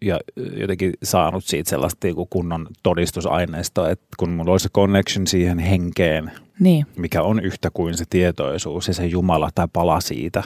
ja 0.02 0.18
jotenkin 0.56 0.92
saanut 1.02 1.44
siitä 1.44 1.70
sellaista 1.70 2.06
niin 2.06 2.28
kunnon 2.30 2.66
todistusaineistoa, 2.82 3.90
että 3.90 4.06
kun 4.18 4.30
mulla 4.30 4.50
olisi 4.50 4.62
se 4.62 4.68
connection 4.68 5.26
siihen 5.26 5.58
henkeen, 5.58 6.30
niin. 6.60 6.86
mikä 6.96 7.22
on 7.22 7.40
yhtä 7.40 7.70
kuin 7.74 7.96
se 7.96 8.04
tietoisuus 8.10 8.88
ja 8.88 8.94
se 8.94 9.06
Jumala 9.06 9.50
tai 9.54 9.68
pala 9.72 10.00
siitä, 10.00 10.42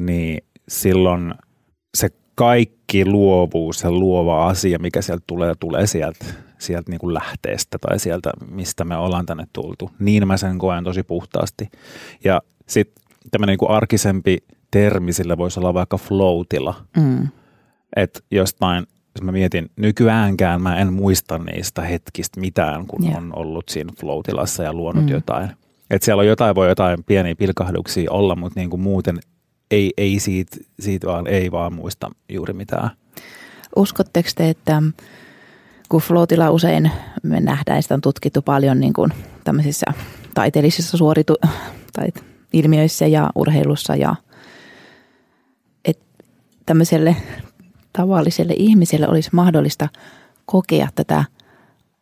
niin 0.00 0.44
silloin 0.68 1.34
se 1.94 2.08
kaikki 2.34 3.04
luovuus 3.04 3.82
ja 3.82 3.90
luova 3.90 4.46
asia, 4.46 4.78
mikä 4.78 5.02
sieltä 5.02 5.24
tulee, 5.26 5.54
tulee 5.60 5.86
sieltä, 5.86 6.24
sieltä 6.58 6.90
niin 6.90 7.00
kuin 7.00 7.14
lähteestä 7.14 7.78
tai 7.78 7.98
sieltä, 7.98 8.30
mistä 8.50 8.84
me 8.84 8.96
ollaan 8.96 9.26
tänne 9.26 9.44
tultu. 9.52 9.90
Niin 9.98 10.26
mä 10.26 10.36
sen 10.36 10.58
koen 10.58 10.84
tosi 10.84 11.02
puhtaasti. 11.02 11.68
Ja 12.24 12.42
sitten 12.66 13.04
tämmöinen 13.30 13.56
niin 13.60 13.70
arkisempi 13.70 14.38
termi 14.70 15.12
sillä 15.12 15.38
voisi 15.38 15.60
olla 15.60 15.74
vaikka 15.74 15.96
floatilla. 15.96 16.74
Mm 16.96 17.28
että 17.96 18.20
jostain, 18.30 18.86
jos 19.14 19.22
mä 19.22 19.32
mietin, 19.32 19.70
nykyäänkään 19.76 20.62
mä 20.62 20.76
en 20.76 20.92
muista 20.92 21.38
niistä 21.38 21.82
hetkistä 21.82 22.40
mitään, 22.40 22.86
kun 22.86 23.04
yeah. 23.04 23.16
on 23.16 23.30
ollut 23.36 23.68
siinä 23.68 23.92
floatilassa 24.00 24.62
ja 24.62 24.72
luonut 24.72 25.04
mm. 25.04 25.08
jotain. 25.08 25.50
Että 25.90 26.04
siellä 26.04 26.20
on 26.20 26.26
jotain, 26.26 26.54
voi 26.54 26.68
jotain 26.68 27.04
pieniä 27.04 27.34
pilkahduksia 27.34 28.10
olla, 28.10 28.36
mutta 28.36 28.60
niin 28.60 28.70
kuin 28.70 28.82
muuten 28.82 29.18
ei, 29.70 29.92
ei 29.96 30.20
siitä, 30.20 30.56
siitä 30.80 31.06
vaan, 31.06 31.26
ei 31.26 31.50
vaan 31.50 31.72
muista 31.72 32.10
juuri 32.28 32.52
mitään. 32.52 32.90
Uskotteko 33.76 34.28
te, 34.34 34.48
että 34.48 34.82
kun 35.88 36.00
floatilla 36.00 36.50
usein 36.50 36.90
me 37.22 37.40
nähdään, 37.40 37.82
sitä 37.82 37.94
on 37.94 38.00
tutkittu 38.00 38.42
paljon 38.42 38.80
niin 38.80 38.92
kuin 38.92 39.12
tämmöisissä 39.44 39.86
taiteellisissa 40.34 40.96
suoritu- 40.96 41.36
tai 41.92 42.08
ilmiöissä 42.52 43.06
ja 43.06 43.30
urheilussa 43.34 43.96
ja 43.96 44.14
että 45.84 46.04
tämmöiselle 46.66 47.16
tavalliselle 47.92 48.54
ihmiselle 48.56 49.08
olisi 49.08 49.30
mahdollista 49.32 49.88
kokea 50.46 50.88
tätä 50.94 51.24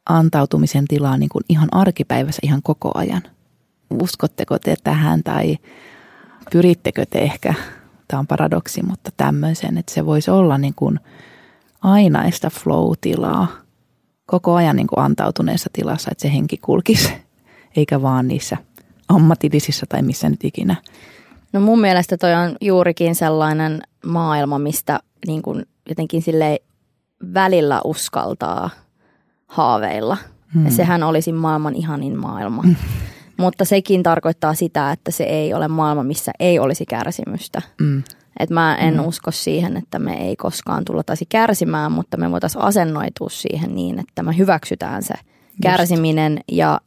antautumisen 0.09 0.85
tilaa 0.89 1.17
niin 1.17 1.29
kuin 1.29 1.45
ihan 1.49 1.69
arkipäivässä 1.73 2.41
ihan 2.43 2.63
koko 2.63 2.91
ajan. 2.95 3.23
Uskotteko 3.91 4.59
te 4.59 4.75
tähän 4.85 5.23
tai 5.23 5.59
pyrittekö 6.53 7.07
te 7.07 7.19
ehkä, 7.19 7.55
tämä 8.09 8.21
on 8.21 8.27
paradoksi, 8.27 8.83
mutta 8.83 9.11
tämmöisen, 9.17 9.79
että 9.79 9.95
se 9.95 10.07
voisi 10.07 10.31
olla 10.31 10.59
niin 10.59 10.75
kuin 10.77 11.01
ainaista 11.83 12.51
flow-tilaa 12.51 13.49
koko 14.27 14.55
ajan 14.55 14.77
niin 14.77 14.87
kuin 14.87 15.05
antautuneessa 15.05 15.71
tilassa, 15.73 16.11
että 16.11 16.23
se 16.23 16.33
henki 16.33 16.57
kulkisi, 16.57 17.13
eikä 17.77 18.03
vaan 18.03 18.29
niissä 18.29 18.57
ammatillisissa 19.09 19.87
tai 19.89 20.03
missä 20.03 20.29
nyt 20.29 20.45
ikinä. 20.45 20.77
No 21.53 21.61
mun 21.61 21.81
mielestä 21.81 22.17
toi 22.17 22.35
on 22.35 22.57
juurikin 22.61 23.15
sellainen 23.15 23.83
maailma, 24.07 24.59
mistä 24.59 25.01
niin 25.27 25.43
kuin 25.43 25.67
jotenkin 25.89 26.23
sille 26.23 26.61
välillä 27.35 27.81
uskaltaa 27.85 28.71
haaveilla. 29.47 30.17
Hmm. 30.55 30.65
Ja 30.65 30.71
sehän 30.71 31.03
olisi 31.03 31.33
maailman 31.33 31.75
ihanin 31.75 32.19
maailma. 32.19 32.63
Hmm. 32.63 32.77
Mutta 33.37 33.65
sekin 33.65 34.03
tarkoittaa 34.03 34.55
sitä, 34.55 34.93
että 34.93 35.11
se 35.11 35.25
ei 35.25 35.55
ole 35.55 35.69
maailma, 35.69 36.03
missä 36.03 36.33
ei 36.41 36.59
olisi 36.59 36.87
kärsimystä. 36.87 37.63
Hmm. 37.83 38.03
Et 38.39 38.51
mä 38.51 38.77
en 38.77 38.95
hmm. 38.95 39.07
usko 39.07 39.31
siihen, 39.31 39.77
että 39.77 39.99
me 39.99 40.29
ei 40.29 40.37
koskaan 40.37 40.85
tulla 40.85 41.03
taisi 41.03 41.27
kärsimään, 41.29 41.93
mutta 41.93 42.17
me 42.17 42.31
voitaisiin 42.31 42.63
asennoitua 42.63 43.29
siihen 43.29 43.75
niin, 43.75 43.99
että 43.99 44.23
me 44.23 44.37
hyväksytään 44.37 45.03
se 45.03 45.15
kärsiminen 45.63 46.33
Just. 46.33 46.59
ja 46.59 46.81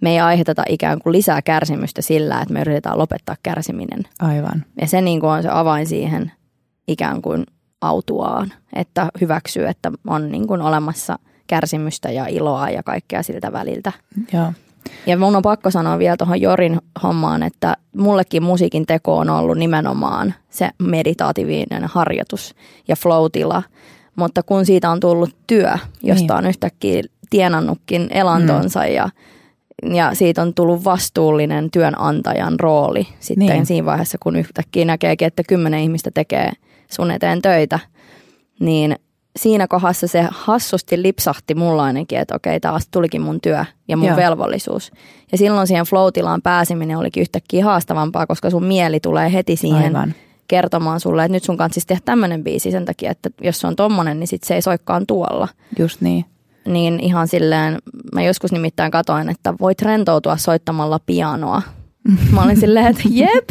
me 0.00 0.10
ei 0.10 0.20
aiheuteta 0.20 0.62
ikään 0.68 0.98
kuin 0.98 1.12
lisää 1.12 1.42
kärsimystä 1.42 2.02
sillä, 2.02 2.40
että 2.40 2.54
me 2.54 2.60
yritetään 2.60 2.98
lopettaa 2.98 3.36
kärsiminen. 3.42 4.02
Aivan. 4.18 4.64
Ja 4.80 4.86
se 4.86 5.00
niin 5.00 5.20
kuin 5.20 5.30
on 5.30 5.42
se 5.42 5.48
avain 5.48 5.86
siihen 5.86 6.32
ikään 6.88 7.22
kuin 7.22 7.44
autuaan, 7.80 8.52
että 8.72 9.08
hyväksyy, 9.20 9.66
että 9.66 9.92
on 10.06 10.30
niin 10.30 10.46
kuin 10.46 10.62
olemassa 10.62 11.18
kärsimystä 11.46 12.10
ja 12.10 12.26
iloa 12.26 12.70
ja 12.70 12.82
kaikkea 12.82 13.22
siltä 13.22 13.52
väliltä. 13.52 13.92
Joo. 14.32 14.52
Ja 15.06 15.16
mun 15.16 15.36
on 15.36 15.42
pakko 15.42 15.70
sanoa 15.70 15.98
vielä 15.98 16.16
tuohon 16.16 16.40
Jorin 16.40 16.80
hommaan, 17.02 17.42
että 17.42 17.76
mullekin 17.96 18.42
musiikin 18.42 18.86
teko 18.86 19.18
on 19.18 19.30
ollut 19.30 19.58
nimenomaan 19.58 20.34
se 20.50 20.70
meditaatiivinen 20.78 21.84
harjoitus 21.84 22.54
ja 22.88 22.96
flow-tila. 22.96 23.62
Mutta 24.16 24.42
kun 24.42 24.66
siitä 24.66 24.90
on 24.90 25.00
tullut 25.00 25.36
työ, 25.46 25.72
josta 26.02 26.34
niin. 26.34 26.44
on 26.44 26.46
yhtäkkiä 26.46 27.02
tienannutkin 27.30 28.08
elantonsa 28.10 28.80
mm. 28.80 28.94
ja, 28.94 29.08
ja 29.82 30.14
siitä 30.14 30.42
on 30.42 30.54
tullut 30.54 30.84
vastuullinen 30.84 31.70
työnantajan 31.70 32.60
rooli 32.60 33.08
sitten 33.20 33.48
niin. 33.48 33.66
siinä 33.66 33.86
vaiheessa, 33.86 34.18
kun 34.22 34.36
yhtäkkiä 34.36 34.84
näkeekin, 34.84 35.26
että 35.26 35.42
kymmenen 35.48 35.80
ihmistä 35.80 36.10
tekee 36.14 36.52
sun 36.90 37.10
eteen 37.10 37.42
töitä, 37.42 37.78
niin 38.60 38.96
siinä 39.38 39.66
kohdassa 39.68 40.06
se 40.06 40.28
hassusti 40.30 41.02
lipsahti 41.02 41.54
mulla 41.54 41.84
ainakin, 41.84 42.18
että 42.18 42.34
okei, 42.34 42.60
taas 42.60 42.88
tulikin 42.88 43.22
mun 43.22 43.40
työ 43.40 43.64
ja 43.88 43.96
mun 43.96 44.08
Joo. 44.08 44.16
velvollisuus. 44.16 44.92
Ja 45.32 45.38
silloin 45.38 45.66
siihen 45.66 45.84
flow 45.84 46.08
pääseminen 46.42 46.98
olikin 46.98 47.20
yhtäkkiä 47.20 47.64
haastavampaa, 47.64 48.26
koska 48.26 48.50
sun 48.50 48.64
mieli 48.64 49.00
tulee 49.00 49.32
heti 49.32 49.56
siihen 49.56 49.96
Aivan. 49.96 50.14
kertomaan 50.48 51.00
sulle, 51.00 51.24
että 51.24 51.32
nyt 51.32 51.44
sun 51.44 51.56
kanssa 51.56 51.74
siis 51.74 51.86
tehdä 51.86 52.02
tämmöinen 52.04 52.44
biisi 52.44 52.70
sen 52.70 52.84
takia, 52.84 53.10
että 53.10 53.30
jos 53.40 53.60
se 53.60 53.66
on 53.66 53.76
tommonen, 53.76 54.20
niin 54.20 54.28
sit 54.28 54.44
se 54.44 54.54
ei 54.54 54.62
soikkaan 54.62 55.06
tuolla. 55.06 55.48
Just 55.78 56.00
niin. 56.00 56.24
Niin 56.68 57.00
ihan 57.00 57.28
silleen, 57.28 57.78
mä 58.14 58.22
joskus 58.22 58.52
nimittäin 58.52 58.90
katoin, 58.90 59.28
että 59.28 59.54
voit 59.60 59.82
rentoutua 59.82 60.36
soittamalla 60.36 61.00
pianoa 61.06 61.62
Mä 62.32 62.42
olin 62.42 62.60
silleen, 62.60 62.86
että 62.86 63.02
jep, 63.22 63.48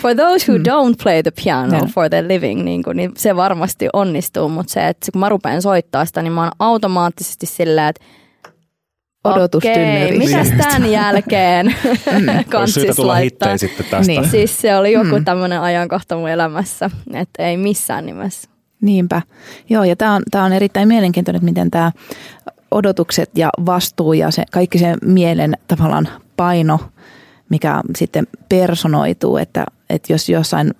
for 0.00 0.14
those 0.14 0.52
who 0.52 0.58
mm. 0.58 0.64
don't 0.64 0.94
play 1.02 1.22
the 1.22 1.32
piano 1.44 1.76
yeah. 1.76 1.88
for 1.88 2.08
their 2.08 2.28
living, 2.28 2.62
niin, 2.62 2.82
kuin, 2.82 2.96
niin 2.96 3.12
se 3.16 3.36
varmasti 3.36 3.88
onnistuu, 3.92 4.48
mutta 4.48 4.72
se, 4.72 4.88
että 4.88 5.12
kun 5.12 5.20
mä 5.20 5.28
rupean 5.28 5.62
soittaa 5.62 6.04
sitä, 6.04 6.22
niin 6.22 6.32
mä 6.32 6.42
oon 6.42 6.52
automaattisesti 6.58 7.46
silleen, 7.46 7.88
että 7.88 8.04
Okei, 9.24 10.18
mitäs 10.18 10.48
tämän 10.58 10.90
jälkeen 11.00 11.66
mm. 11.66 12.44
kansis 12.50 12.96
tulla 12.96 13.12
laittaa? 13.12 13.56
sitten 13.56 13.86
tästä. 13.86 14.12
Niin. 14.12 14.28
Siis 14.28 14.60
se 14.60 14.76
oli 14.76 14.92
joku 14.92 15.18
mm. 15.18 15.24
tämmöinen 15.24 15.60
ajankohta 15.60 16.16
mun 16.16 16.28
elämässä, 16.28 16.90
että 17.14 17.42
ei 17.42 17.56
missään 17.56 18.06
nimessä. 18.06 18.50
Niinpä. 18.80 19.22
Joo, 19.70 19.84
ja 19.84 19.96
tämä 19.96 20.14
on, 20.14 20.22
tää 20.30 20.44
on 20.44 20.52
erittäin 20.52 20.88
mielenkiintoinen, 20.88 21.44
miten 21.44 21.70
tämä 21.70 21.92
odotukset 22.70 23.30
ja 23.34 23.50
vastuu 23.66 24.12
ja 24.12 24.30
se, 24.30 24.44
kaikki 24.52 24.78
se 24.78 24.94
mielen 25.02 25.56
tavallaan 25.68 26.08
paino– 26.36 26.80
mikä 27.48 27.82
sitten 27.96 28.26
personoituu, 28.48 29.36
että, 29.36 29.66
että 29.90 30.12
jos 30.12 30.28
jossain 30.28 30.74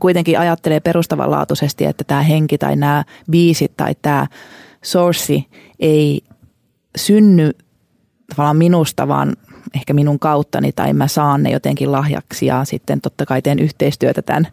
kuitenkin 0.00 0.38
ajattelee 0.38 0.80
perustavanlaatuisesti, 0.80 1.84
että 1.84 2.04
tämä 2.04 2.22
henki 2.22 2.58
tai 2.58 2.76
nämä 2.76 3.04
biisit 3.30 3.76
tai 3.76 3.94
tämä 4.02 4.26
source 4.84 5.44
ei 5.80 6.22
synny 6.96 7.50
tavallaan 8.28 8.56
minusta, 8.56 9.08
vaan 9.08 9.36
ehkä 9.76 9.94
minun 9.94 10.18
kauttani 10.18 10.72
tai 10.72 10.92
mä 10.92 11.08
saan 11.08 11.42
ne 11.42 11.50
jotenkin 11.50 11.92
lahjaksi 11.92 12.46
ja 12.46 12.64
sitten 12.64 13.00
totta 13.00 13.26
kai 13.26 13.42
teen 13.42 13.58
yhteistyötä 13.58 14.22
tämän, 14.22 14.48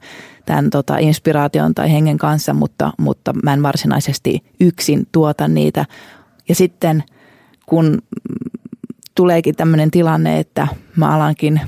tämän 0.45 0.69
tota 0.69 0.97
inspiraation 0.97 1.75
tai 1.75 1.91
hengen 1.91 2.17
kanssa, 2.17 2.53
mutta, 2.53 2.93
mutta 2.97 3.34
mä 3.43 3.53
en 3.53 3.63
varsinaisesti 3.63 4.43
yksin 4.60 5.07
tuota 5.12 5.47
niitä. 5.47 5.86
Ja 6.49 6.55
sitten 6.55 7.03
kun 7.65 8.01
tuleekin 9.15 9.55
tämmöinen 9.55 9.91
tilanne, 9.91 10.39
että 10.39 10.67
mä 10.95 11.15
alankin 11.15 11.62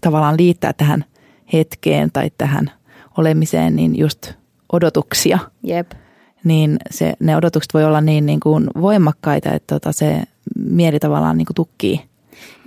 tavallaan 0.00 0.36
liittää 0.38 0.72
tähän 0.72 1.04
hetkeen 1.52 2.12
tai 2.12 2.30
tähän 2.38 2.70
olemiseen, 3.18 3.76
niin 3.76 3.98
just 3.98 4.32
odotuksia. 4.72 5.38
Jep. 5.62 5.90
Niin 6.44 6.76
se, 6.90 7.14
ne 7.20 7.36
odotukset 7.36 7.74
voi 7.74 7.84
olla 7.84 8.00
niin, 8.00 8.26
niin 8.26 8.40
kuin 8.40 8.66
voimakkaita, 8.80 9.52
että 9.52 9.74
tota 9.74 9.92
se 9.92 10.22
mieli 10.58 10.98
tavallaan 10.98 11.38
niin 11.38 11.46
kuin 11.46 11.54
tukkii. 11.54 12.00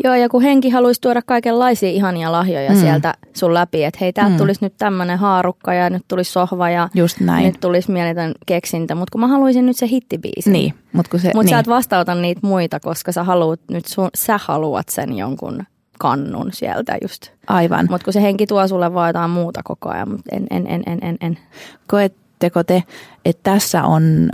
Joo, 0.03 0.15
ja 0.15 0.29
kun 0.29 0.41
henki 0.41 0.69
haluaisi 0.69 1.01
tuoda 1.01 1.21
kaikenlaisia 1.21 1.89
ihania 1.89 2.31
lahjoja 2.31 2.71
mm. 2.71 2.79
sieltä 2.79 3.13
sun 3.33 3.53
läpi, 3.53 3.83
että 3.83 3.97
hei, 4.01 4.13
täältä 4.13 4.31
mm. 4.31 4.37
tulisi 4.37 4.65
nyt 4.65 4.73
tämmöinen 4.77 5.17
haarukka 5.17 5.73
ja 5.73 5.89
nyt 5.89 6.03
tulisi 6.07 6.31
sohva 6.31 6.69
ja 6.69 6.89
Just 6.95 7.19
näin. 7.19 7.45
nyt 7.45 7.59
tulisi 7.59 7.91
mieletön 7.91 8.31
keksintä, 8.45 8.95
mutta 8.95 9.11
kun 9.11 9.21
mä 9.21 9.27
haluaisin 9.27 9.65
nyt 9.65 9.77
se 9.77 9.87
hittibiisi. 9.87 10.51
Niin, 10.51 10.73
mutta 10.93 11.17
se, 11.17 11.31
mut 11.35 11.45
niin. 11.45 11.49
sä 11.49 11.59
et 11.59 11.67
vastauta 11.67 12.15
niitä 12.15 12.41
muita, 12.43 12.79
koska 12.79 13.11
sä 13.11 13.23
haluat 13.23 13.59
nyt 13.71 13.85
sun, 13.85 14.09
sä 14.15 14.39
haluat 14.43 14.89
sen 14.89 15.17
jonkun 15.17 15.63
kannun 15.99 16.53
sieltä 16.53 16.97
just. 17.01 17.31
Aivan. 17.47 17.87
Mutta 17.89 18.05
kun 18.05 18.13
se 18.13 18.21
henki 18.21 18.47
tuo 18.47 18.67
sulle 18.67 18.93
vaan 18.93 19.09
jotain 19.09 19.31
muuta 19.31 19.61
koko 19.63 19.89
ajan, 19.89 20.11
mutta 20.11 20.35
en, 20.35 20.47
en, 20.49 20.67
en, 20.67 20.83
en, 20.85 20.99
en, 21.01 21.17
en. 21.21 21.39
Koetteko 21.87 22.63
te, 22.63 22.83
että 23.25 23.51
tässä 23.51 23.83
on 23.83 24.29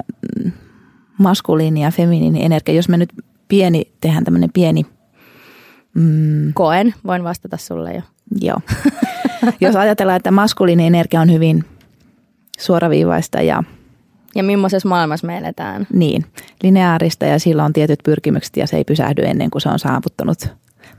maskuliini 1.17 1.84
ja 1.84 1.91
feminiini 1.91 2.45
energia, 2.45 2.76
jos 2.76 2.89
me 2.89 2.98
nyt 2.98 3.13
pieni, 3.48 3.91
tehdään 4.02 4.24
tämmöinen 4.24 4.50
pieni 4.54 4.86
Mm. 5.96 6.54
Koen, 6.54 6.94
voin 7.06 7.24
vastata 7.24 7.58
sulle 7.58 7.94
jo. 7.94 8.02
Joo. 8.42 8.60
Jos 9.62 9.76
ajatellaan, 9.76 10.18
että 10.18 10.32
maskuliini 10.32 10.88
energia 10.88 11.22
on 11.22 11.32
hyvin 11.32 11.64
suoraviivaista 12.60 13.42
ja... 13.42 13.64
Ja 14.36 14.44
millaisessa 14.44 14.90
maailmassa 14.90 15.28
me 15.28 15.38
eletään. 15.38 15.88
Niin, 15.94 16.26
lineaarista 16.64 17.26
ja 17.26 17.40
sillä 17.40 17.64
on 17.64 17.74
tietyt 17.74 18.00
pyrkimykset 18.04 18.58
ja 18.58 18.68
se 18.68 18.78
ei 18.78 18.84
pysähdy 18.84 19.22
ennen 19.26 19.50
kuin 19.52 19.62
se 19.62 19.70
on 19.70 19.80
saavuttanut 19.80 20.48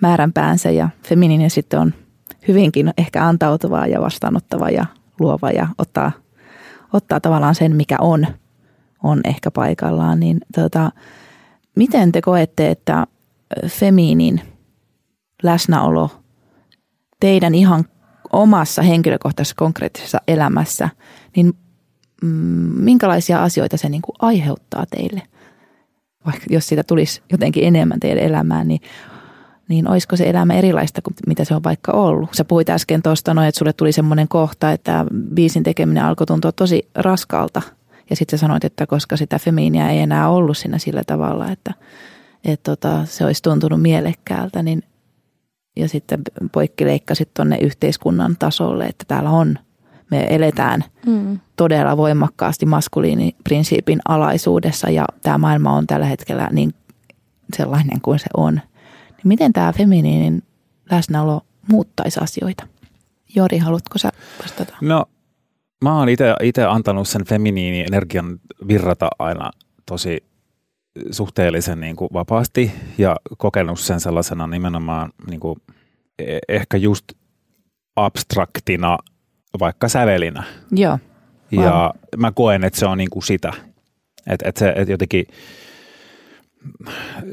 määränpäänsä. 0.01 0.71
Ja 0.71 0.89
feminiini 1.09 1.51
sitten 1.51 1.81
on 1.81 1.95
hyvinkin 2.49 2.93
ehkä 2.99 3.27
antautuvaa 3.27 3.87
ja 3.87 4.01
vastaanottava 4.01 4.71
ja 4.71 4.87
luova 5.21 5.51
ja 5.51 5.69
ottaa, 5.79 6.13
ottaa 6.93 7.21
tavallaan 7.21 7.55
sen, 7.55 7.77
mikä 7.77 7.97
on, 8.01 8.27
on 9.03 9.21
ehkä 9.25 9.51
paikallaan. 9.51 10.21
Niin 10.21 10.41
tota, 10.55 10.91
miten 11.75 12.13
te 12.13 12.21
koette, 12.21 12.71
että 12.71 13.07
feminin– 13.67 14.41
läsnäolo 15.43 16.11
teidän 17.21 17.55
ihan 17.55 17.85
omassa 18.33 18.83
henkilökohtaisessa 18.83 19.57
konkreettisessa 19.57 20.19
elämässä, 20.29 20.89
niin 21.37 21.53
mm, 22.23 22.29
minkälaisia 22.79 23.43
asioita 23.43 23.77
se 23.77 23.89
niin 23.89 24.03
kuin 24.03 24.17
aiheuttaa 24.19 24.87
teille? 24.87 25.23
Vaikka 26.27 26.47
jos 26.51 26.69
siitä 26.69 26.85
tulisi 26.85 27.23
jotenkin 27.33 27.65
enemmän 27.65 28.01
teidän 28.01 28.25
elämään, 28.25 28.69
niin, 28.69 28.81
niin 29.69 29.89
olisiko 29.89 30.17
se 30.17 30.31
elämä 30.31 30.55
erilaista 30.55 31.03
kuin 31.03 31.15
mitä 31.27 31.45
se 31.45 31.55
on 31.55 31.65
vaikka 31.65 31.93
ollut? 31.93 32.35
Sä 32.35 32.45
puhuit 32.45 32.71
äsken 32.71 33.03
tuosta, 33.03 33.35
no, 33.35 33.43
että 33.43 33.59
sulle 33.59 33.73
tuli 33.73 33.93
semmoinen 33.93 34.29
kohta, 34.29 34.73
että 34.73 35.07
biisin 35.35 35.63
tekeminen 35.63 36.05
alkoi 36.05 36.27
tuntua 36.27 36.53
tosi 36.53 36.89
raskalta. 36.95 37.63
Ja 38.11 38.17
sitten 38.17 38.39
sanoit, 38.39 38.65
että 38.65 38.87
koska 38.87 39.17
sitä 39.17 39.39
femiiniä 39.39 39.91
ei 39.91 39.99
enää 39.99 40.29
ollut 40.29 40.57
siinä 40.57 40.79
sillä 40.79 41.03
tavalla, 41.07 41.51
että, 41.51 41.75
että 42.45 42.71
tota, 42.77 43.05
se 43.05 43.25
olisi 43.25 43.43
tuntunut 43.43 43.83
mielekkäältä, 43.83 44.63
niin 44.63 44.83
ja 45.77 45.89
sitten 45.89 46.23
poikkileikkasit 46.53 47.35
tuonne 47.35 47.59
yhteiskunnan 47.59 48.37
tasolle, 48.39 48.85
että 48.85 49.05
täällä 49.09 49.31
on, 49.31 49.59
me 50.11 50.27
eletään 50.31 50.85
mm. 51.07 51.41
todella 51.57 51.97
voimakkaasti 51.97 52.67
maskuliiniprinsiipin 52.67 53.99
alaisuudessa 54.09 54.91
ja 54.91 55.05
tämä 55.23 55.39
maailma 55.39 55.73
on 55.73 55.87
tällä 55.87 56.07
hetkellä 56.07 56.49
niin 56.53 56.75
sellainen 57.57 58.01
kuin 58.01 58.19
se 58.19 58.27
on. 58.37 58.55
Niin 58.55 59.29
miten 59.29 59.53
tämä 59.53 59.73
feminiinin 59.73 60.43
läsnäolo 60.91 61.41
muuttaisi 61.69 62.21
asioita? 62.21 62.67
Jori, 63.35 63.59
haluatko 63.59 63.99
sä 63.99 64.11
vastata? 64.43 64.77
No, 64.81 65.07
mä 65.85 65.99
oon 65.99 66.09
itse 66.43 66.65
antanut 66.65 67.09
sen 67.09 67.25
feminiini 67.25 67.81
energian 67.81 68.41
virrata 68.69 69.09
aina 69.19 69.51
tosi 69.87 70.25
suhteellisen 71.11 71.81
niin 71.81 71.97
kuin 71.97 72.09
vapaasti 72.13 72.73
ja 72.99 73.17
kokenut 73.39 73.81
sen 73.81 74.01
sellaisena 74.01 74.47
nimenomaan 74.47 75.13
niin 75.31 75.41
kuin 75.41 75.61
e, 76.19 76.39
ehkä 76.49 76.77
just 76.77 77.05
abstraktina 77.97 78.99
vaikka 79.61 79.89
sävelinä. 79.89 80.43
Joo. 80.73 80.99
Wow. 81.55 81.65
Ja 81.65 81.95
mä 82.17 82.33
koen, 82.33 82.65
että 82.65 82.79
se 82.79 82.87
on 82.87 82.99
niin 82.99 83.11
kuin 83.11 83.23
sitä. 83.23 83.53
Että 84.27 84.49
et 84.49 84.57
se 84.57 84.73
et 84.77 84.89
jotenkin 84.89 85.27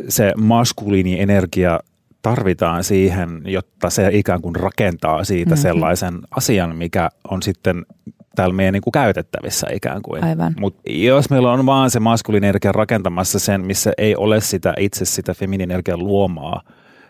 se 0.10 0.34
maskuliini 0.38 1.22
energia 1.22 1.80
tarvitaan 2.22 2.84
siihen, 2.84 3.42
jotta 3.46 3.90
se 3.90 4.10
ikään 4.12 4.42
kuin 4.42 4.56
rakentaa 4.56 5.24
siitä 5.24 5.50
mm-hmm. 5.50 5.62
sellaisen 5.62 6.20
asian, 6.32 6.76
mikä 6.76 7.10
on 7.30 7.44
sitten 7.44 7.86
täällä 8.36 8.56
meidän 8.56 8.74
niin 8.74 8.82
kuin 8.82 8.92
käytettävissä 8.92 9.68
ikään 9.74 10.02
kuin. 10.02 10.24
Aivan. 10.24 10.56
Mutta 10.60 10.82
jos 10.86 11.30
meillä 11.30 11.52
on 11.52 11.66
vaan 11.66 11.90
se 11.90 12.00
maskuliinenergia 12.00 12.72
rakentamassa 12.72 13.40
sen, 13.40 13.66
missä 13.66 13.92
ei 13.98 14.16
ole 14.16 14.42
sitä 14.42 14.74
itse 14.80 15.06
sitä 15.06 15.34
feminiinenergian 15.34 16.00
luomaa, 16.00 16.62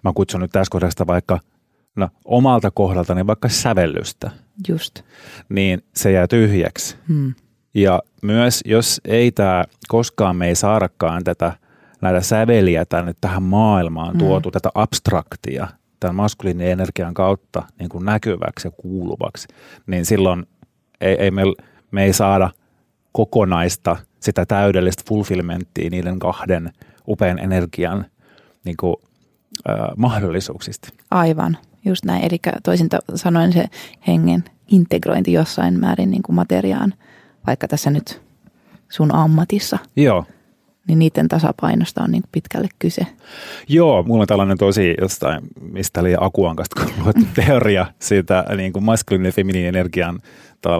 mä 0.03 0.11
kutsun 0.15 0.41
nyt 0.41 0.51
tässä 0.51 0.71
kohdasta 0.71 1.07
vaikka 1.07 1.39
no, 1.95 2.09
omalta 2.25 2.71
kohdaltani 2.71 3.27
vaikka 3.27 3.49
sävellystä. 3.49 4.31
Just. 4.67 5.01
Niin 5.49 5.83
se 5.95 6.11
jää 6.11 6.27
tyhjäksi. 6.27 6.97
Hmm. 7.07 7.33
Ja 7.73 8.01
myös 8.21 8.61
jos 8.65 9.01
ei 9.05 9.31
tämä, 9.31 9.63
koskaan 9.87 10.35
me 10.35 10.47
ei 10.47 10.55
saadakaan 10.55 11.23
tätä, 11.23 11.53
näitä 12.01 12.21
säveliä 12.21 12.85
tänne 12.85 13.13
tähän 13.21 13.43
maailmaan 13.43 14.09
hmm. 14.09 14.19
tuotu, 14.19 14.51
tätä 14.51 14.69
abstraktia, 14.75 15.67
tämän 15.99 16.15
maskuliinin 16.15 16.67
energian 16.67 17.13
kautta 17.13 17.63
niin 17.79 17.89
kuin 17.89 18.05
näkyväksi 18.05 18.67
ja 18.67 18.71
kuuluvaksi, 18.71 19.47
niin 19.87 20.05
silloin 20.05 20.45
ei, 21.01 21.15
ei 21.19 21.31
meillä 21.31 21.53
me 21.91 22.03
ei 22.03 22.13
saada 22.13 22.49
kokonaista, 23.11 23.95
sitä 24.19 24.45
täydellistä 24.45 25.03
fulfillmenttia 25.07 25.89
niiden 25.89 26.19
kahden 26.19 26.71
upean 27.07 27.39
energian 27.39 28.05
niin 28.65 28.77
kuin, 28.77 28.95
äh, 29.69 29.75
mahdollisuuksista. 29.97 30.89
Aivan, 31.11 31.57
just 31.85 32.05
näin. 32.05 32.23
Eli 32.23 32.39
toisin 32.63 32.87
sanoen 33.15 33.53
se 33.53 33.65
hengen 34.07 34.43
integrointi 34.67 35.33
jossain 35.33 35.79
määrin 35.79 36.11
niin 36.11 36.23
kuin 36.23 36.35
materiaan, 36.35 36.93
vaikka 37.47 37.67
tässä 37.67 37.89
nyt 37.89 38.21
sun 38.89 39.15
ammatissa. 39.15 39.77
Joo. 39.95 40.25
Niin 40.87 40.99
niiden 40.99 41.27
tasapainosta 41.27 42.03
on 42.03 42.11
niin 42.11 42.23
pitkälle 42.31 42.67
kyse. 42.79 43.07
Joo, 43.67 44.03
mulla 44.03 44.21
on 44.21 44.27
tällainen 44.27 44.57
tosi 44.57 44.95
jostain, 45.01 45.41
mistä 45.61 45.99
oli 45.99 46.15
Akuankasta 46.19 46.85
luettu 47.03 47.25
teoria 47.33 47.85
siitä 47.99 48.45
niin 48.57 48.73
kuin 48.73 48.83
maskuliinin 48.85 49.25
ja 49.25 49.31
feminiinin 49.31 49.69
energian 49.69 50.19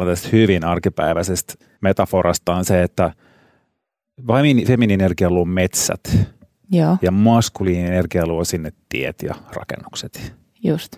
tästä 0.08 0.30
hyvin 0.32 0.65
arkipäiväisestä 0.65 1.54
metaforasta 1.82 2.56
on 2.56 2.65
se, 2.65 2.84
että 2.84 3.12
feminiinin 4.67 5.02
energia 5.02 5.30
luo 5.30 5.46
metsät 5.46 6.17
Joo. 6.72 6.98
ja 7.02 7.12
maskuliinin 7.12 7.86
energia 7.86 8.28
luo 8.28 8.43
sinne 8.43 8.74
tiet 8.89 9.22
ja 9.22 9.36
rakennukset. 9.56 10.34
Just. 10.63 10.96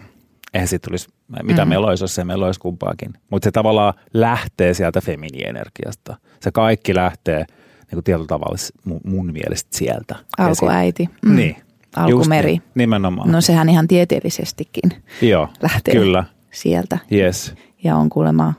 Eihän 0.53 0.67
siitä 0.67 0.87
tulisi, 0.87 1.07
mitä 1.43 1.65
mm. 1.65 1.69
meillä 1.69 1.87
olisi, 1.87 2.03
jos 2.03 2.15
se 2.15 2.23
meillä 2.23 2.45
olisi 2.45 2.59
kumpaakin. 2.59 3.13
Mutta 3.31 3.45
se 3.45 3.51
tavallaan 3.51 3.93
lähtee 4.13 4.73
sieltä 4.73 5.01
feminiinenergiasta. 5.01 6.17
Se 6.41 6.51
kaikki 6.51 6.95
lähtee 6.95 7.37
niin 7.37 7.93
kuin 7.93 8.03
tietyllä 8.03 8.27
tavalla 8.27 8.57
mun, 8.85 9.01
mun 9.03 9.33
mielestä 9.33 9.77
sieltä. 9.77 10.15
Alkuäiti. 10.37 11.09
Mm. 11.25 11.35
Niin. 11.35 11.55
Alkumeri. 11.95 12.51
Niin, 12.51 12.63
nimenomaan. 12.75 13.31
No 13.31 13.41
sehän 13.41 13.69
ihan 13.69 13.87
tieteellisestikin 13.87 14.91
Joo, 15.21 15.49
lähtee 15.61 15.93
kyllä. 15.93 16.23
sieltä. 16.51 16.97
Yes. 17.11 17.53
Ja 17.85 17.95
on 17.95 18.09
kuulemma 18.09 18.53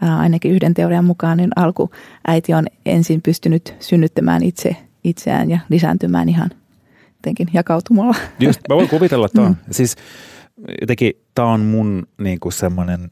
ainakin 0.00 0.52
yhden 0.52 0.74
teorian 0.74 1.04
mukaan, 1.04 1.36
niin 1.36 1.50
alkuäiti 1.56 2.54
on 2.54 2.66
ensin 2.86 3.22
pystynyt 3.22 3.74
synnyttämään 3.80 4.42
itse 4.42 4.76
itseään 5.04 5.50
ja 5.50 5.58
lisääntymään 5.68 6.28
ihan 6.28 6.50
jotenkin 7.14 7.48
jakautumalla. 7.52 8.14
Just, 8.40 8.60
mä 8.68 8.76
voin 8.76 8.88
kuvitella 8.88 9.28
tuon. 9.28 9.48
Mm. 9.48 9.56
Siis 9.70 9.96
jotenkin 10.80 11.12
tämä 11.34 11.48
on 11.48 11.60
mun 11.60 12.06
niin 12.20 12.40
kuin 12.40 12.52
semmoinen 12.52 13.08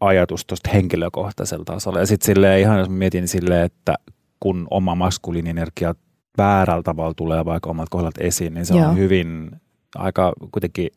ajatus 0.00 0.46
tuosta 0.46 0.70
henkilökohtaisella 0.70 1.64
tasolla. 1.64 1.98
Ja 1.98 2.06
sitten 2.06 2.26
silleen 2.26 2.60
ihan 2.60 2.78
jos 2.78 2.88
mietin 2.88 3.28
silleen, 3.28 3.64
että 3.64 3.94
kun 4.40 4.66
oma 4.70 4.94
maskuliini 4.94 5.50
energia 5.50 5.94
väärällä 6.38 6.82
tavalla 6.82 7.14
tulee 7.14 7.44
vaikka 7.44 7.70
omat 7.70 7.88
kohdat 7.88 8.14
esiin, 8.18 8.54
niin 8.54 8.66
se 8.66 8.74
Joo. 8.74 8.88
on 8.88 8.96
hyvin 8.96 9.50
aika 9.94 10.32
kuitenkin 10.52 10.88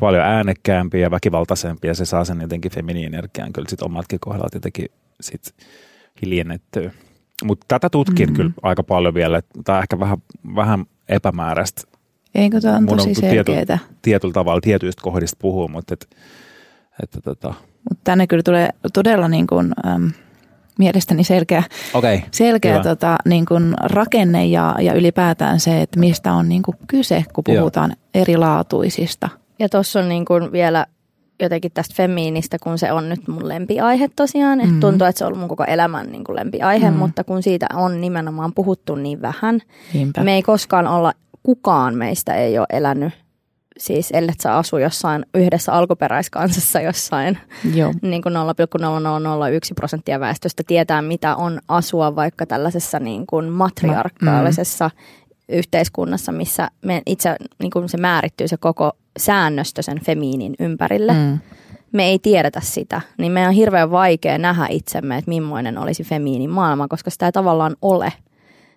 paljon 0.00 0.22
äänekkäämpi 0.22 1.00
ja 1.00 1.10
väkivaltaisempi 1.10 1.88
ja 1.88 1.94
se 1.94 2.04
saa 2.04 2.24
sen 2.24 2.40
jotenkin 2.40 2.72
feminiinenergian 2.72 3.52
kyllä 3.52 3.68
sitten 3.68 3.86
omatkin 3.86 4.20
kohdat 4.20 4.54
jotenkin 4.54 4.86
sit 5.20 5.54
hiljennettyä. 6.22 6.90
Mutta 7.44 7.64
tätä 7.68 7.90
tutkin 7.90 8.28
mm-hmm. 8.28 8.36
kyllä 8.36 8.50
aika 8.62 8.82
paljon 8.82 9.14
vielä, 9.14 9.42
tai 9.64 9.80
ehkä 9.80 10.00
vähän, 10.00 10.18
vähän 10.56 10.84
epämääräistä. 11.08 11.82
Eikö 12.34 12.60
tämä 12.60 12.76
on 12.76 12.84
Mun 12.84 12.96
tosi 12.96 13.08
on 13.08 13.14
selkeää? 13.14 13.64
Tiety, 13.64 13.84
tietyllä 14.02 14.32
tavalla 14.32 14.60
tietyistä 14.60 15.02
kohdista 15.02 15.36
puhuu, 15.40 15.68
mutta 15.68 15.94
et, 15.94 16.16
että 17.02 17.20
tota. 17.20 17.54
Mut 17.90 17.98
tänne 18.04 18.26
kyllä 18.26 18.42
tulee 18.42 18.70
todella 18.92 19.28
niin 19.28 19.46
kuin, 19.46 19.72
äm, 19.86 20.10
mielestäni 20.78 21.24
selkeä, 21.24 21.62
okay, 21.94 22.20
selkeä 22.30 22.82
tota, 22.82 23.16
niin 23.24 23.46
kuin 23.46 23.74
rakenne 23.82 24.46
ja, 24.46 24.74
ja 24.80 24.94
ylipäätään 24.94 25.60
se, 25.60 25.82
että 25.82 26.00
mistä 26.00 26.32
on 26.32 26.48
niin 26.48 26.62
kuin 26.62 26.76
kyse, 26.86 27.24
kun 27.32 27.44
puhutaan 27.44 27.90
Joo. 27.90 28.22
erilaatuisista. 28.22 29.28
Ja 29.58 29.68
tuossa 29.68 30.00
on 30.00 30.08
niin 30.08 30.24
kuin 30.24 30.52
vielä 30.52 30.86
jotenkin 31.42 31.72
tästä 31.74 31.94
femiinistä, 31.96 32.56
kun 32.62 32.78
se 32.78 32.92
on 32.92 33.08
nyt 33.08 33.28
mun 33.28 33.48
lempiaihe 33.48 34.10
tosiaan. 34.16 34.60
Että 34.60 34.72
mm. 34.72 34.80
tuntuu, 34.80 35.06
että 35.06 35.18
se 35.18 35.24
on 35.24 35.28
ollut 35.28 35.40
mun 35.40 35.48
koko 35.48 35.64
elämän 35.64 36.12
niin 36.12 36.24
kuin 36.24 36.36
lempiaihe, 36.36 36.90
mm. 36.90 36.96
mutta 36.96 37.24
kun 37.24 37.42
siitä 37.42 37.66
on 37.74 38.00
nimenomaan 38.00 38.54
puhuttu 38.54 38.94
niin 38.94 39.22
vähän. 39.22 39.60
Niinpä. 39.94 40.24
Me 40.24 40.34
ei 40.34 40.42
koskaan 40.42 40.86
olla, 40.86 41.12
kukaan 41.42 41.94
meistä 41.94 42.34
ei 42.34 42.58
ole 42.58 42.66
elänyt 42.70 43.12
siis 43.78 44.10
ellet 44.10 44.40
sä 44.40 44.56
asu 44.56 44.78
jossain 44.78 45.26
yhdessä 45.34 45.72
alkuperäiskansassa 45.72 46.80
jossain 46.80 47.38
Joo. 47.74 47.94
niin 48.02 48.22
kuin 48.22 48.34
0,0001 48.34 48.40
prosenttia 49.74 50.20
väestöstä 50.20 50.62
tietää, 50.66 51.02
mitä 51.02 51.36
on 51.36 51.60
asua 51.68 52.16
vaikka 52.16 52.46
tällaisessa 52.46 52.98
niin 52.98 53.26
kuin 53.26 53.48
matriarkaalisessa 53.48 54.90
mm. 54.94 55.27
Yhteiskunnassa, 55.48 56.32
missä 56.32 56.70
me 56.84 57.02
itse 57.06 57.36
niin 57.58 57.70
kuin 57.70 57.88
se 57.88 57.96
määrittyy 57.96 58.48
se 58.48 58.56
koko 58.56 58.92
säännöstö 59.18 59.82
sen 59.82 60.00
femiinin 60.00 60.54
ympärille. 60.60 61.12
Mm. 61.12 61.38
Me 61.92 62.04
ei 62.04 62.18
tiedetä 62.18 62.60
sitä, 62.60 63.00
niin 63.18 63.32
meidän 63.32 63.48
on 63.48 63.54
hirveän 63.54 63.90
vaikea 63.90 64.38
nähdä 64.38 64.66
itsemme, 64.70 65.18
että 65.18 65.28
millainen 65.28 65.78
olisi 65.78 66.04
femiinin 66.04 66.50
maailma, 66.50 66.88
koska 66.88 67.10
sitä 67.10 67.26
ei 67.26 67.32
tavallaan 67.32 67.76
ole. 67.82 68.12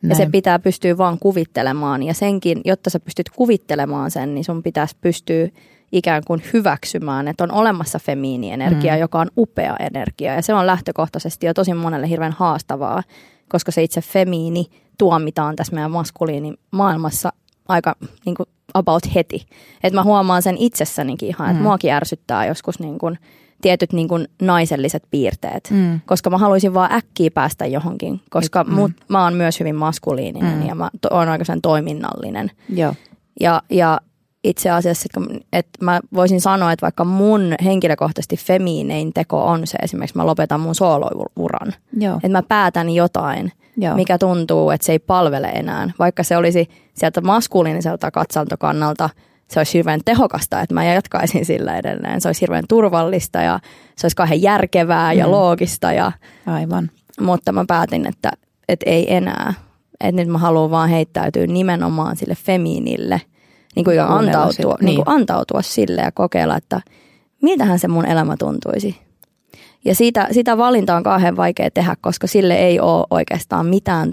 Näin. 0.01 0.10
Ja 0.10 0.15
se 0.15 0.29
pitää 0.31 0.60
pystyä 0.60 0.97
vaan 0.97 1.19
kuvittelemaan. 1.19 2.03
Ja 2.03 2.13
senkin, 2.13 2.62
jotta 2.65 2.89
sä 2.89 2.99
pystyt 2.99 3.29
kuvittelemaan 3.29 4.12
sen, 4.12 4.36
niin 4.36 4.43
sun 4.43 4.63
pitäisi 4.63 4.97
pystyä 5.01 5.47
ikään 5.91 6.23
kuin 6.27 6.43
hyväksymään, 6.53 7.27
että 7.27 7.43
on 7.43 7.51
olemassa 7.51 7.99
femiinienergia, 7.99 8.93
mm. 8.93 8.99
joka 8.99 9.19
on 9.19 9.29
upea 9.38 9.75
energia. 9.79 10.34
Ja 10.34 10.41
se 10.41 10.53
on 10.53 10.67
lähtökohtaisesti 10.67 11.45
jo 11.45 11.53
tosi 11.53 11.73
monelle 11.73 12.10
hirveän 12.10 12.31
haastavaa, 12.31 13.03
koska 13.49 13.71
se 13.71 13.84
itse 13.84 14.01
femiini 14.01 14.65
tuomitaan 15.01 15.55
tässä 15.55 15.73
meidän 15.73 15.91
maskuliini 15.91 16.53
maailmassa 16.71 17.33
aika 17.67 17.95
niin 18.25 18.35
kuin 18.35 18.49
about 18.73 19.15
heti. 19.15 19.45
Että 19.83 19.99
mä 19.99 20.03
huomaan 20.03 20.41
sen 20.41 20.57
itsessänikin 20.57 21.29
ihan, 21.29 21.49
että 21.49 21.59
mm. 21.59 21.63
muakin 21.63 21.93
ärsyttää 21.93 22.45
joskus 22.45 22.79
niin 22.79 22.99
kuin 22.99 23.17
tietyt 23.61 23.93
niin 23.93 24.07
kuin 24.07 24.27
naiselliset 24.41 25.03
piirteet, 25.11 25.69
mm. 25.71 26.01
koska 26.05 26.29
mä 26.29 26.37
haluaisin 26.37 26.73
vaan 26.73 26.91
äkkiä 26.91 27.31
päästä 27.33 27.65
johonkin, 27.65 28.21
koska 28.29 28.63
mm. 28.63 28.73
mut, 28.73 28.91
mä 29.07 29.23
oon 29.23 29.33
myös 29.33 29.59
hyvin 29.59 29.75
maskuliininen 29.75 30.57
mm. 30.57 30.67
ja 30.67 30.75
mä 30.75 30.89
oon 31.11 31.29
oikeastaan 31.29 31.61
toiminnallinen. 31.61 32.51
Joo. 32.69 32.93
Ja, 33.39 33.61
ja 33.69 33.99
itse 34.43 34.69
asiassa, 34.69 35.08
että, 35.10 35.34
että 35.54 35.86
mä 35.86 35.99
voisin 36.13 36.41
sanoa, 36.41 36.71
että 36.71 36.84
vaikka 36.84 37.06
mun 37.06 37.56
henkilökohtaisesti 37.63 38.38
femiinein 38.38 39.13
teko 39.13 39.43
on 39.43 39.67
se, 39.67 39.77
esimerkiksi 39.82 40.17
mä 40.17 40.25
lopetan 40.25 40.60
mun 40.60 40.75
soolouran. 40.75 41.73
Että 42.15 42.30
mä 42.30 42.43
päätän 42.43 42.89
jotain, 42.89 43.51
Joo. 43.77 43.95
mikä 43.95 44.17
tuntuu, 44.17 44.69
että 44.69 44.86
se 44.86 44.91
ei 44.91 44.99
palvele 44.99 45.47
enää. 45.47 45.89
Vaikka 45.99 46.23
se 46.23 46.38
olisi 46.38 46.69
sieltä 46.93 47.21
maskuliiniselta 47.21 48.12
katsantokannalta, 48.12 49.10
se 49.47 49.60
olisi 49.60 49.73
hirveän 49.73 49.99
tehokasta, 50.06 50.62
että 50.62 50.73
mä 50.73 50.84
jatkaisin 50.86 51.45
sillä 51.45 51.77
edelleen. 51.77 52.21
Se 52.21 52.30
olisi 52.30 52.41
hirveän 52.41 52.63
turvallista 52.69 53.41
ja 53.41 53.60
se 53.95 54.06
olisi 54.06 54.15
kauhean 54.15 54.41
järkevää 54.41 55.13
ja 55.13 55.25
mm. 55.25 55.32
loogista. 55.32 55.93
Ja, 55.93 56.12
Aivan. 56.45 56.91
Mutta 57.21 57.51
mä 57.51 57.65
päätin, 57.67 58.08
että, 58.08 58.32
että 58.69 58.89
ei 58.89 59.13
enää. 59.13 59.54
Että 59.99 60.21
nyt 60.21 60.27
mä 60.27 60.38
haluan 60.38 60.71
vaan 60.71 60.89
heittäytyä 60.89 61.47
nimenomaan 61.47 62.15
sille 62.15 62.36
femiinille, 62.36 63.21
niin 63.75 63.84
kuin 63.84 64.01
antautua, 64.01 64.75
niin. 64.79 64.86
Niin 64.86 64.95
kuin 64.95 65.15
antautua 65.15 65.62
sille 65.62 66.01
ja 66.01 66.12
kokeilla, 66.12 66.57
että 66.57 66.81
miltähän 67.41 67.79
se 67.79 67.88
mun 67.88 68.05
elämä 68.05 68.36
tuntuisi 68.39 69.12
ja 69.86 69.95
siitä, 69.95 70.27
sitä 70.31 70.57
valintaa 70.57 70.97
on 70.97 71.03
kauhean 71.03 71.38
vaikea 71.38 71.71
tehdä, 71.71 71.95
koska 72.01 72.27
sille 72.27 72.55
ei 72.55 72.79
ole 72.79 73.07
oikeastaan 73.10 73.65
mitään 73.65 74.12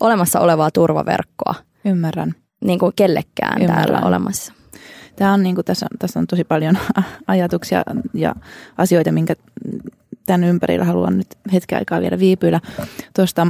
olemassa 0.00 0.40
olevaa 0.40 0.70
turvaverkkoa. 0.70 1.54
Ymmärrän. 1.84 2.34
Niin 2.64 2.78
kuin 2.78 2.92
kellekään 2.96 3.62
Ymmärrän. 3.62 3.86
täällä 3.86 4.06
olemassa. 4.08 4.52
Tämä 5.16 5.32
on, 5.32 5.42
niin 5.42 5.54
kuin, 5.54 5.64
tässä, 5.64 5.86
on, 5.92 5.98
tässä 5.98 6.20
on 6.20 6.26
tosi 6.26 6.44
paljon 6.44 6.78
ajatuksia 7.26 7.82
ja 8.14 8.34
asioita, 8.78 9.12
minkä 9.12 9.34
tämän 10.26 10.44
ympärillä 10.44 10.84
haluan 10.84 11.18
nyt 11.18 11.26
hetken 11.52 11.78
aikaa 11.78 12.00
vielä 12.00 12.18
viipyillä. 12.18 12.60
Tuosta 13.16 13.46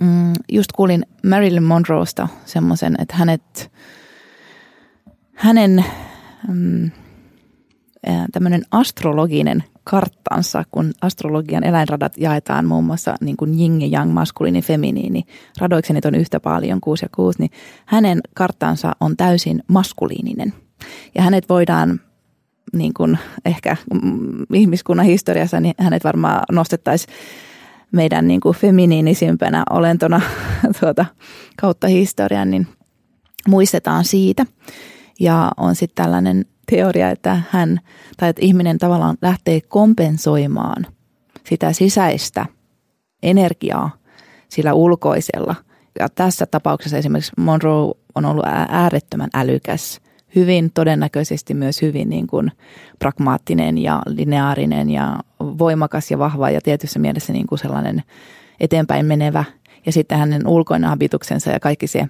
mm, 0.00 0.32
just 0.52 0.72
kuulin 0.72 1.06
Marilyn 1.26 1.62
Monroesta 1.62 2.28
semmoisen, 2.44 2.94
että 2.98 3.16
hänet, 3.16 3.70
hänen 5.38 5.84
mm, 6.48 6.90
tämmöinen 8.32 8.62
astrologinen 8.70 9.64
karttansa, 9.84 10.64
kun 10.70 10.92
astrologian 11.00 11.64
eläinradat 11.64 12.12
jaetaan 12.16 12.66
muun 12.66 12.84
muassa 12.84 13.14
niin 13.20 13.36
kuin 13.36 13.60
yin 13.60 13.80
ja 13.80 14.00
yang, 14.00 14.12
maskuliini, 14.12 14.62
feminiini, 14.62 15.22
radoiksi 15.58 15.92
niitä 15.92 16.08
on 16.08 16.14
yhtä 16.14 16.40
paljon, 16.40 16.80
kuusi 16.80 17.04
ja 17.04 17.08
kuusi, 17.14 17.38
niin 17.38 17.50
hänen 17.86 18.20
karttansa 18.34 18.92
on 19.00 19.16
täysin 19.16 19.62
maskuliininen. 19.68 20.52
Ja 21.14 21.22
hänet 21.22 21.48
voidaan 21.48 22.00
niin 22.72 22.94
kuin 22.94 23.18
ehkä 23.44 23.76
ihmiskunnan 24.52 25.06
historiassa, 25.06 25.60
niin 25.60 25.74
hänet 25.78 26.04
varmaan 26.04 26.42
nostettaisiin 26.52 27.14
meidän 27.92 28.28
niin 28.28 28.40
kuin 28.40 28.56
feminiinisimpänä 28.56 29.64
olentona 29.70 30.20
tuota, 30.80 31.06
kautta 31.60 31.86
historian, 31.86 32.50
niin 32.50 32.66
muistetaan 33.48 34.04
siitä. 34.04 34.46
Ja 35.20 35.50
on 35.56 35.74
sitten 35.74 36.04
tällainen 36.04 36.44
teoria, 36.70 37.10
että 37.10 37.42
hän 37.50 37.80
tai 38.16 38.28
että 38.28 38.44
ihminen 38.44 38.78
tavallaan 38.78 39.16
lähtee 39.22 39.60
kompensoimaan 39.60 40.86
sitä 41.46 41.72
sisäistä 41.72 42.46
energiaa 43.22 43.90
sillä 44.48 44.74
ulkoisella. 44.74 45.54
Ja 45.98 46.08
tässä 46.08 46.46
tapauksessa 46.46 46.96
esimerkiksi 46.96 47.32
Monroe 47.38 47.94
on 48.14 48.24
ollut 48.24 48.44
äärettömän 48.68 49.30
älykäs, 49.34 50.00
hyvin 50.34 50.70
todennäköisesti 50.74 51.54
myös 51.54 51.82
hyvin 51.82 52.08
niin 52.08 52.26
kuin 52.26 52.52
pragmaattinen 52.98 53.78
ja 53.78 54.02
lineaarinen 54.06 54.90
ja 54.90 55.18
voimakas 55.40 56.10
ja 56.10 56.18
vahva 56.18 56.50
ja 56.50 56.60
tietyssä 56.60 56.98
mielessä 56.98 57.32
niin 57.32 57.46
kuin 57.46 57.58
sellainen 57.58 58.02
eteenpäin 58.60 59.06
menevä. 59.06 59.44
Ja 59.86 59.92
sitten 59.92 60.18
hänen 60.18 60.46
ulkoinen 60.46 60.90
habituksensa 60.90 61.50
ja 61.50 61.60
kaikki 61.60 61.86
se 61.86 62.08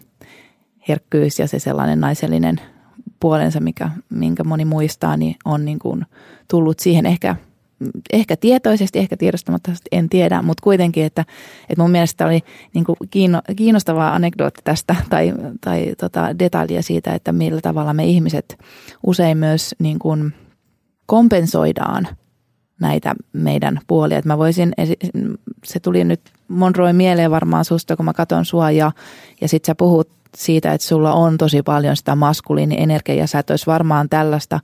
herkkyys 0.88 1.38
ja 1.38 1.48
se 1.48 1.58
sellainen 1.58 2.00
naisellinen 2.00 2.60
puolensa, 3.20 3.60
mikä, 3.60 3.90
minkä 4.10 4.44
moni 4.44 4.64
muistaa, 4.64 5.16
niin 5.16 5.36
on 5.44 5.64
niin 5.64 5.78
kuin 5.78 6.06
tullut 6.50 6.78
siihen 6.80 7.06
ehkä, 7.06 7.36
ehkä 8.12 8.36
tietoisesti, 8.36 8.98
ehkä 8.98 9.16
tiedostamatta, 9.16 9.72
en 9.92 10.08
tiedä, 10.08 10.42
mutta 10.42 10.62
kuitenkin, 10.62 11.04
että, 11.04 11.24
että 11.68 11.82
mun 11.82 11.90
mielestä 11.90 12.26
oli 12.26 12.40
niin 12.74 12.84
kuin 12.84 12.96
kiinno, 13.10 13.42
kiinnostava 13.56 14.08
anekdootti 14.08 14.60
tästä 14.64 14.96
tai, 15.10 15.32
tai 15.60 15.94
tota, 16.00 16.38
detalja 16.38 16.82
siitä, 16.82 17.14
että 17.14 17.32
millä 17.32 17.60
tavalla 17.60 17.94
me 17.94 18.04
ihmiset 18.06 18.58
usein 19.06 19.38
myös 19.38 19.74
niin 19.78 19.98
kuin 19.98 20.34
kompensoidaan 21.06 22.08
näitä 22.80 23.14
meidän 23.32 23.80
puolia. 23.86 24.18
Että 24.18 24.28
mä 24.28 24.38
voisin, 24.38 24.72
se 25.64 25.80
tuli 25.80 26.04
nyt 26.04 26.20
Monroe 26.48 26.92
mieleen 26.92 27.30
varmaan 27.30 27.64
susta, 27.64 27.96
kun 27.96 28.04
mä 28.04 28.12
katon 28.12 28.44
sua 28.44 28.70
ja, 28.70 28.92
ja 29.40 29.48
sit 29.48 29.64
sä 29.64 29.74
puhut 29.74 30.08
siitä, 30.38 30.72
että 30.72 30.86
sulla 30.86 31.12
on 31.12 31.38
tosi 31.38 31.62
paljon 31.62 31.96
sitä 31.96 32.14
maskuliinienergiaa 32.14 33.18
ja 33.18 33.26
sä 33.26 33.38
et 33.38 33.50
olisi 33.50 33.66
varmaan 33.66 34.08
tällaista 34.08 34.60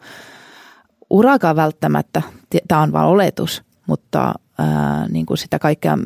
urakaan 1.11 1.57
välttämättä, 1.57 2.23
tämä 2.69 2.83
on 2.83 2.93
vain 2.93 3.07
oletus, 3.07 3.63
mutta 3.87 4.35
ää, 4.59 5.09
niin 5.09 5.27
kuin 5.27 5.39
sitä 5.39 5.59
kaikkea 5.59 5.99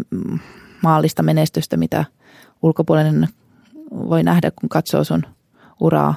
maallista 0.83 1.22
menestystä, 1.22 1.76
mitä 1.76 2.04
ulkopuolinen 2.62 3.28
voi 3.90 4.22
nähdä, 4.22 4.50
kun 4.50 4.68
katsoo 4.68 5.04
sun 5.04 5.22
uraa, 5.81 6.14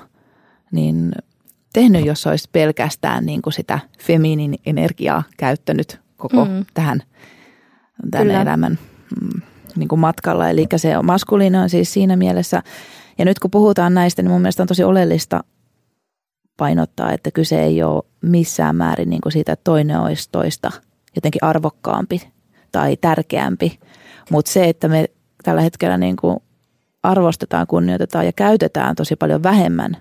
niin 0.72 1.12
tehnyt, 1.74 2.06
jos 2.06 2.28
olisi 2.28 2.50
pelkästään 2.52 3.26
niin 3.26 3.42
kuin 3.42 3.54
sitä 3.54 3.80
feminin 4.00 4.56
energiaa 4.66 5.24
käyttänyt 5.38 6.00
koko 6.18 6.46
mm. 6.46 6.66
tähän 6.74 7.04
tämän 8.12 8.28
Kyllä. 8.28 8.42
elämän 8.42 8.80
mm, 9.22 9.42
niin 9.76 9.88
kuin 9.88 10.00
matkalla. 10.00 10.50
Eli 10.50 10.68
se 10.76 11.02
maskuliini 11.04 11.58
on 11.58 11.70
siis 11.70 11.94
siinä 11.94 12.16
mielessä, 12.16 12.64
ja 13.17 13.26
nyt 13.26 13.39
kun 13.39 13.52
puhutaan 13.52 13.93
näistä, 13.93 14.21
niin 14.21 14.32
mun 14.32 14.41
mielestä 14.41 14.63
on 14.63 14.67
tosi 14.67 14.84
oleellista 14.84 15.43
painottaa, 16.58 17.12
että 17.12 17.32
kyse 17.32 17.63
ei 17.63 17.84
ole 17.84 18.04
missään 18.21 18.76
määrin 18.76 19.10
niin 19.10 19.21
kuin 19.21 19.34
siitä, 19.34 19.54
että 19.54 19.63
toinen 19.63 20.00
olisi 20.00 20.30
toista 20.32 20.71
jotenkin 21.15 21.43
arvokkaampi 21.43 22.21
tai 22.71 22.97
tärkeämpi. 22.97 23.80
Mutta 24.32 24.52
se, 24.52 24.69
että 24.69 24.88
me 24.88 25.06
tällä 25.43 25.62
hetkellä 25.62 25.97
niin 25.97 26.15
kuin 26.15 26.38
arvostetaan, 27.04 27.67
kunnioitetaan 27.67 28.26
ja 28.26 28.32
käytetään 28.34 28.95
tosi 28.95 29.15
paljon 29.15 29.43
vähemmän 29.43 29.97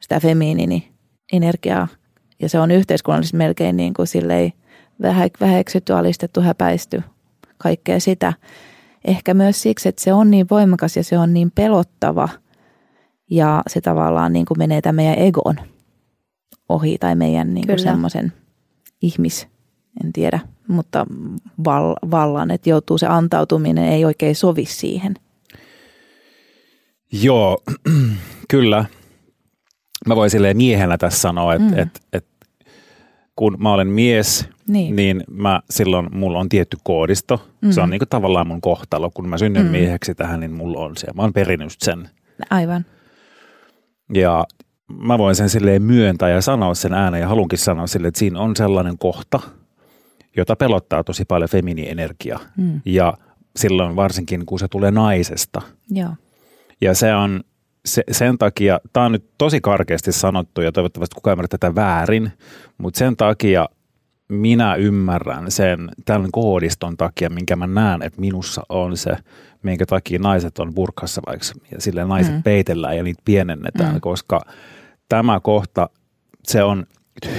sitä 0.00 0.20
feminiini 0.20 0.92
energiaa. 1.32 1.88
Ja 2.42 2.48
se 2.48 2.60
on 2.60 2.70
yhteiskunnallisesti 2.70 3.36
melkein 3.36 3.76
niin 3.76 3.94
kuin 3.94 4.06
silleen 4.06 4.52
väheksytty, 5.40 5.92
alistettu, 5.92 6.40
häpäisty, 6.40 7.02
kaikkea 7.58 8.00
sitä. 8.00 8.32
Ehkä 9.04 9.34
myös 9.34 9.62
siksi, 9.62 9.88
että 9.88 10.02
se 10.02 10.12
on 10.12 10.30
niin 10.30 10.46
voimakas 10.50 10.96
ja 10.96 11.04
se 11.04 11.18
on 11.18 11.34
niin 11.34 11.50
pelottava 11.50 12.28
ja 13.30 13.62
se 13.66 13.80
tavallaan 13.80 14.32
niin 14.32 14.46
kuin 14.46 14.58
menee 14.58 14.80
tämän 14.80 14.94
meidän 14.94 15.18
egon 15.18 15.56
ohi 16.68 16.98
tai 16.98 17.14
meidän 17.14 17.54
niin 17.54 17.66
kuin 17.66 17.78
semmoisen 17.78 18.32
ihmis, 19.02 19.48
en 20.04 20.12
tiedä, 20.12 20.40
mutta 20.68 21.06
val, 21.64 21.94
vallan, 22.10 22.50
että 22.50 22.70
joutuu 22.70 22.98
se 22.98 23.06
antautuminen, 23.06 23.84
ei 23.84 24.04
oikein 24.04 24.36
sovi 24.36 24.64
siihen. 24.64 25.14
Joo, 27.12 27.58
kyllä 28.50 28.84
mä 30.06 30.16
voin 30.16 30.30
silleen 30.30 30.56
miehenä 30.56 30.98
tässä 30.98 31.20
sanoa, 31.20 31.54
että 31.54 31.72
mm. 31.72 31.78
et, 31.78 32.00
et, 32.12 32.26
kun 33.36 33.56
mä 33.58 33.72
olen 33.72 33.88
mies, 33.88 34.48
niin, 34.68 34.96
niin 34.96 35.24
mä, 35.30 35.60
silloin 35.70 36.08
mulla 36.12 36.38
on 36.38 36.48
tietty 36.48 36.76
koodisto. 36.82 37.48
Mm. 37.60 37.70
Se 37.70 37.80
on 37.80 37.88
mm. 37.88 37.90
niin 37.90 37.98
kuin 37.98 38.08
tavallaan 38.08 38.46
mun 38.46 38.60
kohtalo. 38.60 39.10
Kun 39.14 39.28
mä 39.28 39.38
synnyn 39.38 39.64
mm. 39.66 39.72
mieheksi 39.72 40.14
tähän, 40.14 40.40
niin 40.40 40.52
mulla 40.52 40.80
on 40.80 40.96
se. 40.96 41.06
Mä 41.14 41.22
oon 41.22 41.32
perinnyt 41.32 41.72
sen. 41.78 42.08
Aivan. 42.50 42.84
Ja 44.14 44.44
mä 44.98 45.18
voin 45.18 45.34
sen 45.34 45.48
silleen 45.48 45.82
myöntää 45.82 46.28
ja 46.30 46.40
sanoa 46.40 46.74
sen 46.74 46.92
ääneen 46.94 47.20
ja 47.20 47.28
halunkin 47.28 47.58
sanoa 47.58 47.86
sille, 47.86 48.08
että 48.08 48.18
siinä 48.18 48.40
on 48.40 48.56
sellainen 48.56 48.98
kohta, 48.98 49.40
jota 50.36 50.56
pelottaa 50.56 51.04
tosi 51.04 51.24
paljon 51.24 51.50
feminiinenergia. 51.50 52.38
Mm. 52.56 52.80
Ja 52.84 53.14
silloin 53.56 53.96
varsinkin, 53.96 54.46
kun 54.46 54.58
se 54.58 54.68
tulee 54.68 54.90
naisesta. 54.90 55.62
Joo. 55.90 56.10
Ja 56.80 56.94
se 56.94 57.14
on, 57.14 57.40
se, 57.84 58.02
sen 58.10 58.38
takia, 58.38 58.80
tämä 58.92 59.06
on 59.06 59.12
nyt 59.12 59.24
tosi 59.38 59.60
karkeasti 59.60 60.12
sanottu 60.12 60.60
ja 60.60 60.72
toivottavasti 60.72 61.14
kukaan 61.14 61.32
ymmärrä 61.32 61.48
tätä 61.48 61.74
väärin, 61.74 62.32
mutta 62.78 62.98
sen 62.98 63.16
takia 63.16 63.68
minä 64.28 64.74
ymmärrän 64.74 65.50
sen 65.50 65.88
tämän 66.04 66.30
koodiston 66.32 66.96
takia, 66.96 67.30
minkä 67.30 67.56
mä 67.56 67.66
näen, 67.66 68.02
että 68.02 68.20
minussa 68.20 68.62
on 68.68 68.96
se, 68.96 69.16
minkä 69.62 69.86
takia 69.86 70.18
naiset 70.18 70.58
on 70.58 70.74
burkassa 70.74 71.22
vaikka, 71.26 71.46
ja 71.70 71.80
sille 71.80 72.04
naiset 72.04 72.34
mm. 72.34 72.42
peitellään 72.42 72.96
ja 72.96 73.02
niitä 73.02 73.22
pienennetään, 73.24 73.94
mm. 73.94 74.00
koska 74.00 74.40
tämä 75.08 75.40
kohta, 75.40 75.90
se 76.44 76.62
on 76.62 76.86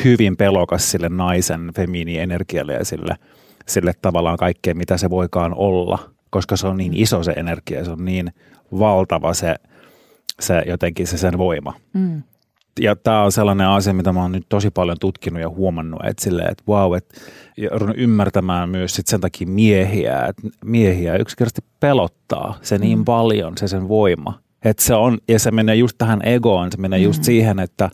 hyvin 0.03 0.37
pelokas 0.37 0.91
sille 0.91 1.09
naisen 1.09 1.71
feminiinienergialle 1.75 2.73
ja 2.73 2.85
sille, 2.85 3.15
sille 3.67 3.93
tavallaan 4.01 4.37
kaikkeen, 4.37 4.77
mitä 4.77 4.97
se 4.97 5.09
voikaan 5.09 5.53
olla, 5.55 5.99
koska 6.29 6.57
se 6.57 6.67
on 6.67 6.77
niin 6.77 6.93
iso 6.97 7.23
se 7.23 7.31
energia, 7.31 7.85
se 7.85 7.91
on 7.91 8.05
niin 8.05 8.33
valtava 8.71 9.33
se– 9.33 9.55
se 10.41 10.63
jotenkin 10.67 11.07
se 11.07 11.17
sen 11.17 11.37
voima. 11.37 11.73
Mm. 11.93 12.23
Ja 12.79 12.95
tämä 12.95 13.23
on 13.23 13.31
sellainen 13.31 13.67
asia, 13.67 13.93
mitä 13.93 14.13
mä 14.13 14.21
oon 14.21 14.31
nyt 14.31 14.45
tosi 14.49 14.71
paljon 14.71 14.97
tutkinut 14.99 15.41
ja 15.41 15.49
huomannut, 15.49 15.99
että 16.05 16.23
silleen, 16.23 16.51
että 16.51 16.63
wow, 16.67 16.95
että 16.95 17.15
ymmärtämään 17.95 18.69
myös 18.69 18.95
sit 18.95 19.07
sen 19.07 19.21
takia 19.21 19.47
miehiä, 19.47 20.25
että 20.25 20.41
miehiä 20.65 21.15
yksinkertaisesti 21.15 21.69
pelottaa 21.79 22.57
se 22.61 22.77
niin 22.77 22.97
mm. 22.97 23.05
paljon, 23.05 23.57
se 23.57 23.67
sen 23.67 23.87
voima. 23.87 24.39
Että 24.65 24.83
se 24.83 24.93
on, 24.93 25.17
ja 25.27 25.39
se 25.39 25.51
menee 25.51 25.75
just 25.75 25.97
tähän 25.97 26.21
egoon, 26.23 26.71
se 26.71 26.77
menee 26.77 26.99
mm. 26.99 27.03
just 27.03 27.23
siihen, 27.23 27.59
että 27.59 27.89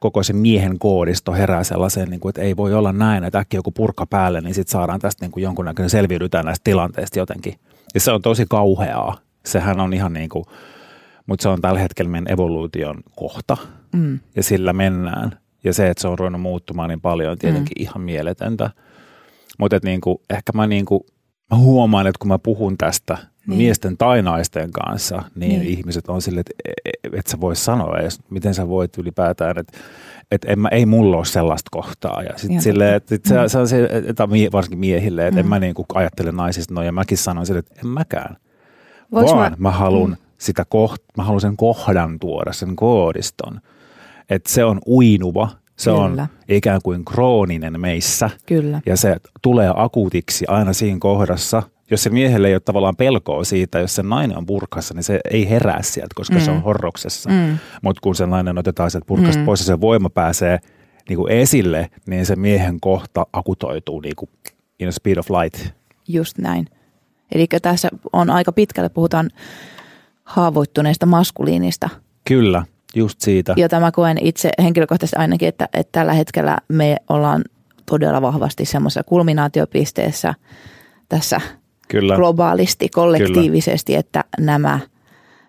koko 0.00 0.22
se 0.22 0.32
miehen 0.32 0.78
koodisto 0.78 1.32
herää 1.32 1.64
sellaiseen, 1.64 2.10
niin 2.10 2.20
kuin, 2.20 2.30
että 2.30 2.42
ei 2.42 2.56
voi 2.56 2.74
olla 2.74 2.92
näin, 2.92 3.24
että 3.24 3.38
äkkiä 3.38 3.58
joku 3.58 3.70
purkka 3.70 4.06
päälle, 4.06 4.40
niin 4.40 4.54
sitten 4.54 4.72
saadaan 4.72 5.00
tästä 5.00 5.24
niin 5.24 5.32
kuin 5.32 5.44
jonkunnäköinen 5.44 5.90
selviydytään 5.90 6.44
näistä 6.44 6.64
tilanteista 6.64 7.18
jotenkin. 7.18 7.54
Ja 7.94 8.00
se 8.00 8.12
on 8.12 8.22
tosi 8.22 8.46
kauheaa. 8.48 9.18
Sehän 9.46 9.80
on 9.80 9.92
ihan 9.92 10.12
niin 10.12 10.28
kuin, 10.28 10.44
mutta 11.26 11.42
se 11.42 11.48
on 11.48 11.60
tällä 11.60 11.80
hetkellä 11.80 12.10
meidän 12.10 12.32
evoluution 12.32 12.96
kohta 13.16 13.56
mm. 13.92 14.18
ja 14.36 14.42
sillä 14.42 14.72
mennään. 14.72 15.38
Ja 15.64 15.72
se, 15.72 15.90
että 15.90 16.00
se 16.00 16.08
on 16.08 16.18
ruvennut 16.18 16.42
muuttumaan 16.42 16.88
niin 16.88 17.00
paljon 17.00 17.32
on 17.32 17.38
tietenkin 17.38 17.74
mm. 17.78 17.82
ihan 17.82 18.00
mieletöntä. 18.00 18.70
Mutta 19.58 19.78
niinku, 19.82 20.22
ehkä 20.30 20.52
mä, 20.54 20.66
niinku, 20.66 21.06
mä 21.50 21.56
huomaan, 21.56 22.06
että 22.06 22.18
kun 22.18 22.28
mä 22.28 22.38
puhun 22.38 22.78
tästä 22.78 23.18
niin. 23.46 23.58
miesten 23.58 23.96
tai 23.96 24.22
naisten 24.22 24.72
kanssa, 24.72 25.22
niin, 25.34 25.60
niin. 25.60 25.62
ihmiset 25.62 26.08
on 26.08 26.22
silleen, 26.22 26.44
että 26.50 26.70
et, 27.04 27.14
et 27.14 27.26
sä 27.26 27.40
voi 27.40 27.56
sanoa 27.56 27.98
edes, 27.98 28.20
miten 28.30 28.54
sä 28.54 28.68
voit 28.68 28.98
ylipäätään, 28.98 29.58
että 29.58 29.78
et 30.30 30.44
en 30.44 30.58
mä, 30.58 30.68
ei 30.68 30.86
mulla 30.86 31.16
ole 31.16 31.24
sellaista 31.24 31.68
kohtaa. 31.72 32.22
Ja 32.22 32.30
sitten 32.36 32.62
silleen, 32.62 32.94
että 32.94 33.14
et 33.14 33.24
se, 33.24 33.34
mm. 33.34 33.48
se 33.48 33.58
on 33.58 33.68
se, 33.68 33.84
että 33.84 34.28
varsinkin 34.52 34.78
miehille, 34.78 35.26
että 35.26 35.40
mm. 35.40 35.44
en 35.44 35.48
mä 35.48 35.58
niinku 35.58 35.86
ajattele 35.94 36.32
naisista 36.32 36.74
noin, 36.74 36.86
ja 36.86 36.92
mäkin 36.92 37.18
sanon 37.18 37.46
sille, 37.46 37.58
että 37.58 37.74
en 37.80 37.86
mäkään. 37.86 38.36
Voinko 39.12 39.36
Vaan 39.36 39.52
mä, 39.52 39.56
mä 39.58 39.70
haluan 39.70 40.10
mm 40.10 40.25
sitä 40.38 40.64
koht, 40.68 41.02
mä 41.16 41.24
haluan 41.24 41.40
sen 41.40 41.56
kohdan 41.56 42.18
tuoda, 42.18 42.52
sen 42.52 42.76
koodiston. 42.76 43.60
Että 44.30 44.52
se 44.52 44.64
on 44.64 44.80
uinuva, 44.86 45.48
se 45.76 45.90
Kyllä. 45.90 46.22
on 46.22 46.28
ikään 46.48 46.80
kuin 46.84 47.04
krooninen 47.04 47.80
meissä. 47.80 48.30
Kyllä. 48.46 48.80
Ja 48.86 48.96
se 48.96 49.16
tulee 49.42 49.72
akuutiksi 49.74 50.44
aina 50.48 50.72
siinä 50.72 50.98
kohdassa. 51.00 51.62
Jos 51.90 52.02
se 52.02 52.10
miehelle 52.10 52.48
ei 52.48 52.54
ole 52.54 52.60
tavallaan 52.60 52.96
pelkoa 52.96 53.44
siitä, 53.44 53.78
jos 53.78 53.94
se 53.94 54.02
nainen 54.02 54.38
on 54.38 54.46
purkassa, 54.46 54.94
niin 54.94 55.02
se 55.02 55.20
ei 55.30 55.50
herää 55.50 55.82
sieltä, 55.82 56.14
koska 56.14 56.34
mm. 56.34 56.40
se 56.40 56.50
on 56.50 56.56
mm. 56.56 56.62
horroksessa. 56.62 57.30
Mm. 57.30 57.58
Mutta 57.82 58.00
kun 58.00 58.14
se 58.14 58.26
nainen 58.26 58.58
otetaan 58.58 58.90
sieltä 58.90 59.06
purkasta 59.06 59.38
mm. 59.38 59.46
pois 59.46 59.60
ja 59.60 59.66
se 59.66 59.80
voima 59.80 60.10
pääsee 60.10 60.58
niin 61.08 61.16
kuin 61.16 61.32
esille, 61.32 61.90
niin 62.06 62.26
se 62.26 62.36
miehen 62.36 62.80
kohta 62.80 63.26
akutoituu 63.32 64.00
niin 64.00 64.16
kuin 64.16 64.30
in 64.80 64.88
a 64.88 64.92
speed 64.92 65.16
of 65.16 65.30
light. 65.30 65.72
Just 66.08 66.38
näin. 66.38 66.66
Eli 67.32 67.46
tässä 67.62 67.88
on 68.12 68.30
aika 68.30 68.52
pitkälle, 68.52 68.88
puhutaan 68.88 69.30
haavoittuneesta 70.26 71.06
maskuliinista. 71.06 71.88
Kyllä, 72.24 72.64
just 72.94 73.20
siitä. 73.20 73.54
Jota 73.56 73.80
mä 73.80 73.92
koen 73.92 74.18
itse 74.20 74.50
henkilökohtaisesti 74.62 75.16
ainakin, 75.16 75.48
että, 75.48 75.68
että 75.74 75.92
tällä 75.92 76.12
hetkellä 76.12 76.58
me 76.68 76.96
ollaan 77.08 77.44
todella 77.86 78.22
vahvasti 78.22 78.64
semmoisessa 78.64 79.02
kulminaatiopisteessä 79.04 80.34
tässä 81.08 81.40
Kyllä. 81.88 82.16
globaalisti, 82.16 82.88
kollektiivisesti, 82.88 83.92
Kyllä. 83.92 84.00
että 84.00 84.24
nämä 84.38 84.80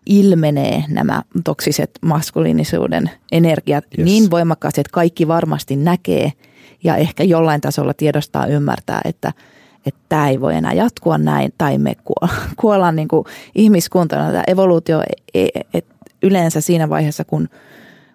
ilmenee 0.06 0.84
nämä 0.90 1.22
toksiset 1.44 1.92
maskuliinisuuden 2.02 3.12
energiat 3.32 3.86
yes. 3.98 4.06
niin 4.06 4.32
voimakkaasti, 4.32 4.82
että 4.82 4.92
kaikki 4.94 5.28
varmasti 5.28 5.76
näkee 5.76 6.34
ja 6.84 6.96
ehkä 6.96 7.24
jollain 7.24 7.62
tasolla 7.62 7.94
tiedostaa 7.94 8.48
ymmärtää, 8.48 9.02
että– 9.06 9.34
että 9.88 10.00
tämä 10.10 10.30
ei 10.30 10.42
voi 10.42 10.56
enää 10.56 10.74
jatkua 10.74 11.18
näin, 11.18 11.54
tai 11.58 11.78
me 11.78 11.96
kuollaan 12.62 12.96
niin 12.96 13.08
kuin 13.08 13.26
ihmiskuntana. 13.56 14.32
Tämä 14.32 14.44
evoluutio 14.48 15.04
e, 15.34 15.48
et 15.74 15.86
yleensä 16.24 16.62
siinä 16.62 16.90
vaiheessa, 16.90 17.26
kun, 17.26 17.50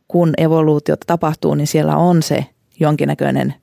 kun 0.09 0.35
evoluutio 0.39 0.97
tapahtuu, 1.07 1.55
niin 1.55 1.67
siellä 1.67 1.97
on 1.97 2.23
se 2.23 2.47
jonkinnäköinen 2.81 3.55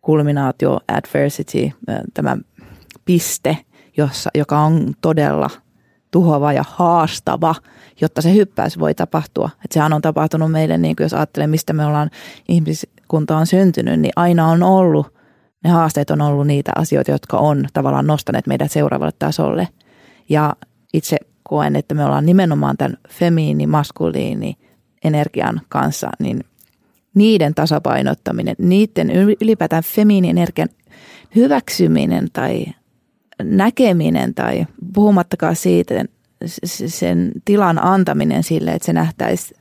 kulminaatio, 0.00 0.80
adversity, 0.88 1.70
tämä 2.14 2.36
piste, 3.04 3.56
jossa, 3.96 4.30
joka 4.34 4.58
on 4.58 4.94
todella 5.00 5.50
tuhoava 6.10 6.52
ja 6.52 6.64
haastava, 6.68 7.54
jotta 8.00 8.22
se 8.22 8.34
hyppäys 8.34 8.78
voi 8.78 8.94
tapahtua. 8.94 9.50
Et 9.64 9.72
sehän 9.72 9.92
on 9.92 10.02
tapahtunut 10.02 10.50
meille, 10.50 10.78
niin 10.78 10.96
kuin 10.96 11.04
jos 11.04 11.14
ajattelee, 11.14 11.46
mistä 11.46 11.72
me 11.72 11.86
ollaan 11.86 12.10
ihmiskunta 12.48 13.36
on 13.36 13.46
syntynyt, 13.46 14.00
niin 14.00 14.12
aina 14.16 14.46
on 14.48 14.62
ollut, 14.62 15.17
ne 15.64 15.70
haasteet 15.70 16.10
on 16.10 16.20
ollut 16.20 16.46
niitä 16.46 16.72
asioita, 16.76 17.10
jotka 17.10 17.36
on 17.36 17.66
tavallaan 17.72 18.06
nostaneet 18.06 18.46
meidät 18.46 18.72
seuraavalle 18.72 19.12
tasolle. 19.18 19.68
Ja 20.28 20.56
itse 20.92 21.16
koen, 21.42 21.76
että 21.76 21.94
me 21.94 22.04
ollaan 22.04 22.26
nimenomaan 22.26 22.76
tämän 22.76 22.96
femiini, 23.08 23.66
maskuliini 23.66 24.56
energian 25.04 25.60
kanssa, 25.68 26.10
niin 26.18 26.44
niiden 27.14 27.54
tasapainottaminen, 27.54 28.56
niiden 28.58 29.10
ylipäätään 29.40 29.82
femiini-energian 29.82 30.68
hyväksyminen 31.36 32.28
tai 32.32 32.66
näkeminen 33.42 34.34
tai 34.34 34.66
puhumattakaan 34.94 35.56
siitä 35.56 36.04
sen 36.86 37.32
tilan 37.44 37.84
antaminen 37.84 38.42
sille, 38.42 38.70
että 38.72 38.86
se 38.86 38.92
nähtäisi 38.92 39.54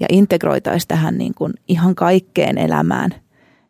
ja 0.00 0.06
integroitaisi 0.10 0.88
tähän 0.88 1.18
niin 1.18 1.34
kuin 1.34 1.52
ihan 1.68 1.94
kaikkeen 1.94 2.58
elämään, 2.58 3.14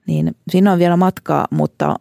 niin 0.06 0.36
siinä 0.50 0.72
on 0.72 0.78
vielä 0.78 0.96
matkaa, 0.96 1.46
mutta, 1.50 1.96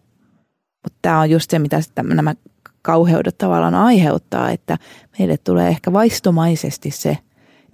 mutta 0.83 0.99
tämä 1.01 1.19
on 1.19 1.29
just 1.29 1.49
se, 1.49 1.59
mitä 1.59 1.81
nämä 2.03 2.33
kauheudet 2.81 3.37
tavallaan 3.37 3.75
aiheuttaa, 3.75 4.51
että 4.51 4.77
meille 5.19 5.37
tulee 5.37 5.67
ehkä 5.67 5.93
vaistomaisesti 5.93 6.91
se 6.91 7.17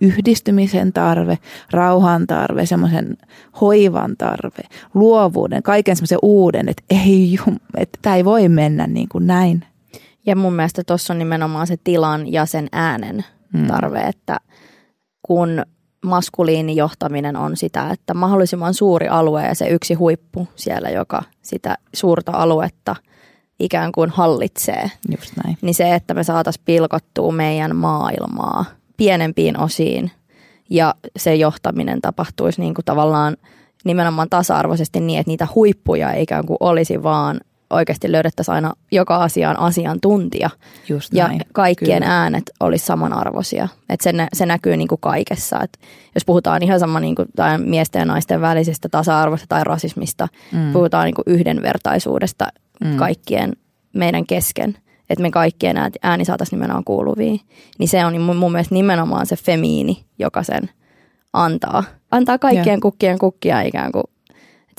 yhdistymisen 0.01 0.93
tarve, 0.93 1.37
rauhan 1.71 2.27
tarve, 2.27 2.65
semmoisen 2.65 3.17
hoivan 3.61 4.17
tarve, 4.17 4.63
luovuuden, 4.93 5.63
kaiken 5.63 5.95
semmoisen 5.95 6.19
uuden, 6.21 6.69
että 6.69 6.83
ei 6.89 7.37
että 7.77 7.99
tämä 8.01 8.15
ei 8.15 8.25
voi 8.25 8.49
mennä 8.49 8.87
niin 8.87 9.09
kuin 9.09 9.27
näin. 9.27 9.65
Ja 10.25 10.35
mun 10.35 10.53
mielestä 10.53 10.83
tuossa 10.83 11.13
on 11.13 11.19
nimenomaan 11.19 11.67
se 11.67 11.77
tilan 11.83 12.33
ja 12.33 12.45
sen 12.45 12.67
äänen 12.71 13.25
hmm. 13.57 13.67
tarve, 13.67 13.99
että 13.99 14.37
kun 15.21 15.65
maskuliini 16.05 16.75
johtaminen 16.75 17.35
on 17.35 17.57
sitä, 17.57 17.89
että 17.89 18.13
mahdollisimman 18.13 18.73
suuri 18.73 19.07
alue 19.07 19.45
ja 19.45 19.55
se 19.55 19.67
yksi 19.67 19.93
huippu 19.93 20.47
siellä, 20.55 20.89
joka 20.89 21.23
sitä 21.41 21.77
suurta 21.93 22.31
aluetta 22.31 22.95
ikään 23.59 23.91
kuin 23.91 24.09
hallitsee. 24.09 24.91
Just 25.11 25.31
näin. 25.43 25.57
Niin 25.61 25.75
se, 25.75 25.95
että 25.95 26.13
me 26.13 26.23
saataisiin 26.23 26.63
pilkottua 26.65 27.31
meidän 27.31 27.75
maailmaa 27.75 28.65
pienempiin 28.97 29.59
osiin 29.59 30.11
ja 30.69 30.95
se 31.17 31.35
johtaminen 31.35 32.01
tapahtuisi 32.01 32.61
niin 32.61 32.73
kuin 32.73 32.85
tavallaan 32.85 33.37
nimenomaan 33.85 34.29
tasa-arvoisesti 34.29 34.99
niin, 34.99 35.19
että 35.19 35.29
niitä 35.29 35.47
huippuja 35.55 36.13
ikään 36.13 36.45
kuin 36.45 36.57
olisi, 36.59 37.03
vaan 37.03 37.39
oikeasti 37.69 38.11
löydettäisiin 38.11 38.55
aina 38.55 38.73
joka 38.91 39.15
asiaan 39.15 39.59
asiantuntija. 39.59 40.49
Just 40.89 41.13
ja 41.13 41.27
näin. 41.27 41.41
kaikkien 41.53 42.01
Kyllä. 42.03 42.21
äänet 42.21 42.51
olisi 42.59 42.85
samanarvoisia. 42.85 43.67
Et 43.89 44.01
se, 44.01 44.13
se 44.33 44.45
näkyy 44.45 44.77
niin 44.77 44.87
kuin 44.87 45.01
kaikessa. 45.01 45.59
Et 45.63 45.79
jos 46.15 46.25
puhutaan 46.25 46.63
ihan 46.63 46.79
sama 46.79 46.99
niin 46.99 47.15
kuin, 47.15 47.27
tai 47.35 47.57
miesten 47.57 47.99
ja 47.99 48.05
naisten 48.05 48.41
välisestä 48.41 48.89
tasa-arvosta 48.89 49.45
tai 49.49 49.63
rasismista, 49.63 50.27
mm. 50.51 50.73
puhutaan 50.73 51.05
niin 51.05 51.15
kuin 51.15 51.25
yhdenvertaisuudesta 51.27 52.47
mm. 52.83 52.95
kaikkien 52.95 53.53
meidän 53.93 54.25
kesken, 54.25 54.77
että 55.09 55.21
me 55.21 55.31
kaikkien 55.31 55.77
ääni 56.03 56.25
saataisiin 56.25 56.57
nimenomaan 56.57 56.83
kuuluviin. 56.83 57.39
Niin 57.79 57.89
se 57.89 58.05
on 58.05 58.21
mun, 58.21 58.35
mun 58.35 58.51
mielestä 58.51 58.75
nimenomaan 58.75 59.25
se 59.25 59.35
femiini, 59.35 60.03
joka 60.19 60.43
sen 60.43 60.69
antaa. 61.33 61.83
Antaa 62.11 62.37
kaikkien 62.37 62.75
ja. 62.75 62.81
kukkien 62.81 63.19
kukkia 63.19 63.61
ikään 63.61 63.91
kuin 63.91 64.03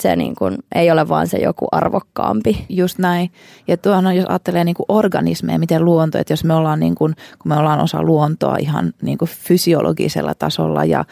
se 0.00 0.16
niin 0.16 0.34
kuin, 0.34 0.58
ei 0.74 0.90
ole 0.90 1.08
vaan 1.08 1.26
se 1.26 1.38
joku 1.38 1.66
arvokkaampi. 1.72 2.66
Just 2.68 2.98
näin. 2.98 3.30
Ja 3.68 3.76
tuohon, 3.76 4.16
jos 4.16 4.26
ajattelee 4.28 4.64
niin 4.64 4.74
kuin 4.74 4.86
organismeja, 4.88 5.58
miten 5.58 5.84
luonto, 5.84 6.18
että 6.18 6.32
jos 6.32 6.44
me 6.44 6.54
ollaan, 6.54 6.80
niin 6.80 6.94
kuin, 6.94 7.14
kun 7.38 7.48
me 7.48 7.56
ollaan 7.56 7.80
osa 7.80 8.02
luontoa 8.02 8.56
ihan 8.56 8.92
niin 9.02 9.18
kuin 9.18 9.28
fysiologisella 9.28 10.34
tasolla 10.34 10.84
ja 10.84 11.04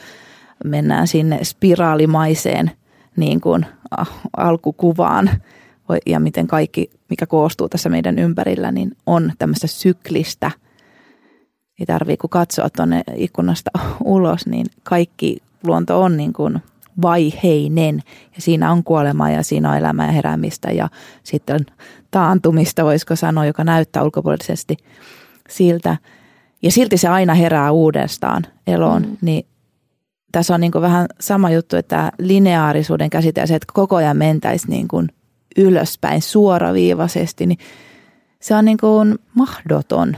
mennään 0.64 1.08
sinne 1.08 1.44
spiraalimaiseen 1.44 2.70
niin 3.16 3.40
kuin 3.40 3.66
alkukuvaan 4.36 5.30
ja 6.06 6.20
miten 6.20 6.46
kaikki, 6.46 6.90
mikä 7.10 7.26
koostuu 7.26 7.68
tässä 7.68 7.88
meidän 7.88 8.18
ympärillä, 8.18 8.72
niin 8.72 8.92
on 9.06 9.32
tämmöistä 9.38 9.66
syklistä. 9.66 10.50
Ei 11.80 11.86
tarvitse 11.86 12.16
kun 12.16 12.30
katsoa 12.30 12.70
tuonne 12.70 13.02
ikkunasta 13.14 13.70
ulos, 14.04 14.46
niin 14.46 14.66
kaikki 14.82 15.36
luonto 15.64 16.02
on 16.02 16.16
niin 16.16 16.32
kuin 16.32 16.58
vaiheinen 17.02 18.02
ja 18.36 18.42
siinä 18.42 18.72
on 18.72 18.84
kuolemaa 18.84 19.30
ja 19.30 19.42
siinä 19.42 19.70
on 19.70 19.76
elämää 19.76 20.06
ja 20.06 20.12
heräämistä 20.12 20.70
ja 20.70 20.88
sitten 21.22 21.60
taantumista, 22.10 22.84
voisiko 22.84 23.16
sanoa, 23.16 23.46
joka 23.46 23.64
näyttää 23.64 24.02
ulkopuolisesti 24.02 24.76
siltä. 25.48 25.96
Ja 26.62 26.70
silti 26.70 26.96
se 26.96 27.08
aina 27.08 27.34
herää 27.34 27.72
uudestaan 27.72 28.46
eloon, 28.66 29.02
mm. 29.02 29.16
niin 29.20 29.46
tässä 30.32 30.54
on 30.54 30.60
niin 30.60 30.72
kuin 30.72 30.82
vähän 30.82 31.06
sama 31.20 31.50
juttu, 31.50 31.76
että 31.76 32.12
lineaarisuuden 32.18 33.10
käsite 33.10 33.40
ja 33.40 33.46
se, 33.46 33.54
että 33.54 33.72
koko 33.74 33.96
ajan 33.96 34.16
mentäisi 34.16 34.68
niin 34.68 34.88
kuin 34.88 35.08
ylöspäin 35.56 36.22
suoraviivaisesti, 36.22 37.46
niin 37.46 37.58
se 38.40 38.54
on 38.54 38.64
niin 38.64 38.78
kuin 38.78 39.18
mahdoton. 39.34 40.16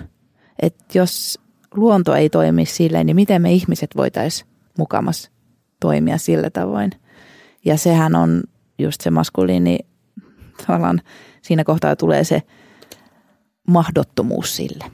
Että 0.63 0.99
jos 0.99 1.41
luonto 1.75 2.15
ei 2.15 2.31
toimi 2.31 2.67
silleen, 2.67 3.07
niin 3.07 3.17
miten 3.17 3.43
me 3.43 3.53
ihmiset 3.53 3.91
voitaisiin 3.97 4.49
mukamas 4.79 5.31
toimia 5.81 6.19
sillä 6.19 6.51
tavoin. 6.51 6.91
Ja 7.65 7.77
sehän 7.77 8.15
on 8.15 8.43
just 8.79 9.01
se 9.01 9.11
maskuliini, 9.11 9.79
tavallaan 10.67 11.03
siinä 11.43 11.65
kohtaa 11.65 11.97
tulee 11.97 12.25
se 12.25 12.43
mahdottomuus 13.69 14.57
sille. 14.57 14.85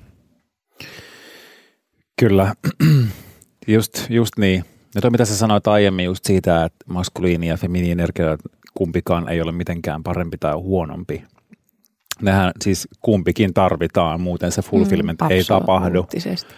Kyllä, 2.21 2.55
just, 3.67 4.07
just 4.11 4.33
niin. 4.39 4.65
Ja 4.95 5.01
toi, 5.01 5.11
mitä 5.11 5.25
sä 5.25 5.37
sanoit 5.37 5.67
aiemmin 5.67 6.05
just 6.05 6.25
siitä, 6.25 6.65
että 6.65 6.85
maskuliini 6.89 7.49
ja 7.49 7.57
feminiini 7.57 7.93
energia 7.93 8.37
kumpikaan 8.75 9.29
ei 9.29 9.41
ole 9.41 9.53
mitenkään 9.53 10.03
parempi 10.03 10.37
tai 10.39 10.55
huonompi. 10.55 11.25
Nehän 12.23 12.53
siis 12.65 12.89
kumpikin 13.01 13.55
tarvitaan, 13.55 14.21
muuten 14.21 14.53
se 14.53 14.63
fulfillment 14.63 15.21
mm, 15.21 15.31
ei 15.31 15.45
tapahdu. 15.45 16.07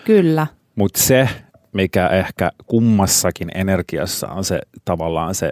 Kyllä. 0.04 0.46
Mutta 0.76 1.02
se, 1.02 1.28
mikä 1.72 2.08
ehkä 2.08 2.50
kummassakin 2.66 3.48
energiassa 3.54 4.28
on 4.28 4.44
se 4.44 4.60
tavallaan 4.84 5.34
se, 5.34 5.50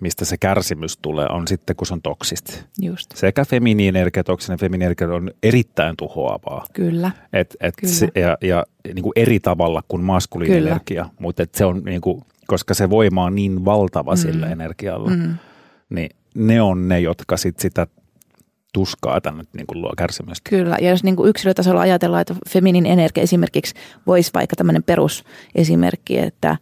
mistä 0.00 0.24
se 0.24 0.36
kärsimys 0.36 0.96
tulee, 0.96 1.26
on 1.30 1.48
sitten 1.48 1.76
kun 1.76 1.86
se 1.86 1.94
on 1.94 2.02
toksista. 2.02 2.52
Just. 2.82 3.06
Sekä 3.14 3.44
feminiinenergia, 3.44 4.24
toksinen 4.24 4.58
feminiinenergia 4.58 5.08
on 5.08 5.30
erittäin 5.42 5.96
tuhoavaa. 5.96 6.66
Kyllä. 6.72 7.10
Et, 7.32 7.56
et 7.60 7.74
Kyllä. 7.76 7.92
Se, 7.92 8.08
ja 8.14 8.38
ja 8.42 8.66
niin 8.94 9.02
kuin 9.02 9.12
eri 9.16 9.40
tavalla 9.40 9.82
kuin 9.88 10.04
maskuliinenergia, 10.04 11.06
mutta 11.20 11.44
se 11.54 11.64
on 11.64 11.82
niin 11.84 12.00
kuin, 12.00 12.22
koska 12.46 12.74
se 12.74 12.90
voima 12.90 13.24
on 13.24 13.34
niin 13.34 13.64
valtava 13.64 14.12
mm. 14.12 14.18
sillä 14.18 14.46
energialla, 14.46 15.10
mm. 15.10 15.34
niin 15.90 16.10
ne 16.34 16.62
on 16.62 16.88
ne, 16.88 17.00
jotka 17.00 17.36
sit 17.36 17.58
sitä 17.58 17.86
tuskaa 18.72 19.20
tänne 19.20 19.44
niin 19.52 19.66
kuin 19.66 19.82
luo 19.82 19.92
kärsimystä. 19.96 20.50
Kyllä, 20.50 20.76
ja 20.80 20.90
jos 20.90 21.04
niin 21.04 21.16
kuin 21.16 21.28
yksilötasolla 21.28 21.80
ajatellaan, 21.80 22.20
että 22.20 22.34
feminin 22.48 22.86
energia 22.86 23.22
esimerkiksi 23.22 23.74
voisi 24.06 24.30
vaikka 24.34 24.56
tämmöinen 24.56 24.82
perusesimerkki, 24.82 26.18
että 26.18 26.56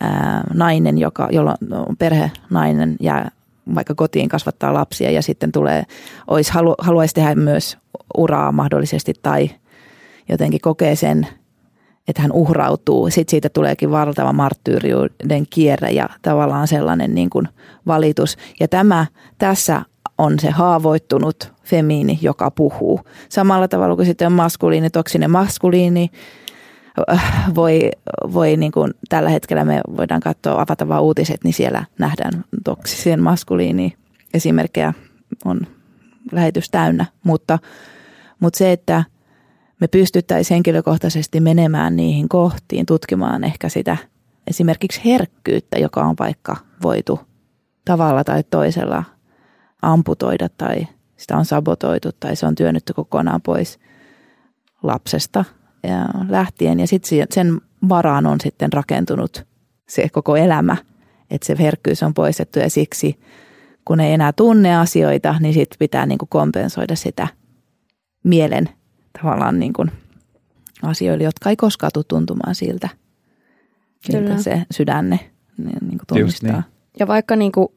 ää, 0.00 0.44
nainen, 0.54 0.98
joka, 0.98 1.28
jolla 1.30 1.54
on 1.86 1.96
perhenainen, 1.96 2.96
jää 3.00 3.30
vaikka 3.74 3.94
kotiin 3.94 4.28
kasvattaa 4.28 4.74
lapsia 4.74 5.10
ja 5.10 5.22
sitten 5.22 5.52
tulee, 5.52 5.82
olisi, 6.26 6.52
halu, 6.52 6.74
haluaisi 6.78 7.14
tehdä 7.14 7.34
myös 7.34 7.78
uraa 8.16 8.52
mahdollisesti 8.52 9.14
tai 9.22 9.50
jotenkin 10.28 10.60
kokee 10.60 10.96
sen, 10.96 11.26
että 12.08 12.22
hän 12.22 12.32
uhrautuu. 12.32 13.10
Sitten 13.10 13.30
siitä 13.30 13.48
tuleekin 13.48 13.90
valtava 13.90 14.32
marttyyriuden 14.32 15.46
kierre 15.50 15.90
ja 15.90 16.08
tavallaan 16.22 16.68
sellainen 16.68 17.14
niin 17.14 17.30
kuin 17.30 17.48
valitus. 17.86 18.36
Ja 18.60 18.68
tämä 18.68 19.06
tässä 19.38 19.82
on 20.18 20.38
se 20.40 20.50
haavoittunut 20.50 21.52
femiini, 21.64 22.18
joka 22.22 22.50
puhuu. 22.50 23.00
Samalla 23.28 23.68
tavalla 23.68 23.96
kuin 23.96 24.06
sitten 24.06 24.32
maskuliini, 24.32 24.90
toksinen 24.90 25.30
maskuliini, 25.30 26.10
äh, 27.12 27.54
voi, 27.54 27.90
voi 28.32 28.56
niin 28.56 28.72
kuin 28.72 28.94
tällä 29.08 29.30
hetkellä 29.30 29.64
me 29.64 29.80
voidaan 29.96 30.20
katsoa, 30.20 30.60
avata 30.60 30.88
vaan 30.88 31.02
uutiset, 31.02 31.44
niin 31.44 31.54
siellä 31.54 31.84
nähdään 31.98 32.44
toksisen 32.64 33.22
maskuliini 33.22 33.96
esimerkkejä 34.34 34.94
on 35.44 35.60
lähetys 36.32 36.70
täynnä, 36.70 37.06
mutta, 37.24 37.58
mutta 38.40 38.58
se, 38.58 38.72
että 38.72 39.04
me 39.80 39.88
pystyttäisiin 39.88 40.54
henkilökohtaisesti 40.54 41.40
menemään 41.40 41.96
niihin 41.96 42.28
kohtiin, 42.28 42.86
tutkimaan 42.86 43.44
ehkä 43.44 43.68
sitä 43.68 43.96
esimerkiksi 44.46 45.00
herkkyyttä, 45.04 45.78
joka 45.78 46.04
on 46.04 46.14
vaikka 46.18 46.56
voitu 46.82 47.20
tavalla 47.84 48.24
tai 48.24 48.44
toisella 48.50 49.04
amputoida 49.82 50.48
tai 50.48 50.86
sitä 51.16 51.36
on 51.36 51.44
sabotoitu 51.44 52.10
tai 52.20 52.36
se 52.36 52.46
on 52.46 52.54
työnnetty 52.54 52.92
kokonaan 52.92 53.42
pois 53.42 53.78
lapsesta 54.82 55.44
ja 55.82 56.08
lähtien. 56.28 56.80
Ja 56.80 56.86
sitten 56.86 57.26
sen 57.30 57.60
varaan 57.88 58.26
on 58.26 58.40
sitten 58.40 58.72
rakentunut 58.72 59.46
se 59.88 60.08
koko 60.08 60.36
elämä, 60.36 60.76
että 61.30 61.46
se 61.46 61.56
herkkyys 61.58 62.02
on 62.02 62.14
poistettu 62.14 62.58
ja 62.58 62.70
siksi 62.70 63.20
kun 63.84 64.00
ei 64.00 64.12
enää 64.12 64.32
tunne 64.32 64.76
asioita, 64.76 65.34
niin 65.40 65.54
sitten 65.54 65.78
pitää 65.78 66.06
niin 66.06 66.18
kuin 66.18 66.28
kompensoida 66.28 66.96
sitä 66.96 67.28
mielen 68.24 68.68
tavallaan 69.22 69.58
niin 69.58 69.72
kuin 69.72 69.90
asioille, 70.82 71.24
jotka 71.24 71.50
ei 71.50 71.56
koskaan 71.56 71.90
tule 71.94 72.04
tuntumaan 72.08 72.54
siltä, 72.54 72.88
miltä 74.12 74.42
se 74.42 74.62
sydänne 74.70 75.20
niin, 75.58 75.78
niin 75.80 75.98
kuin 75.98 76.06
tunnistaa. 76.06 76.50
Niin. 76.50 76.64
Ja 76.98 77.06
vaikka 77.06 77.36
niin 77.36 77.52
kuin 77.52 77.68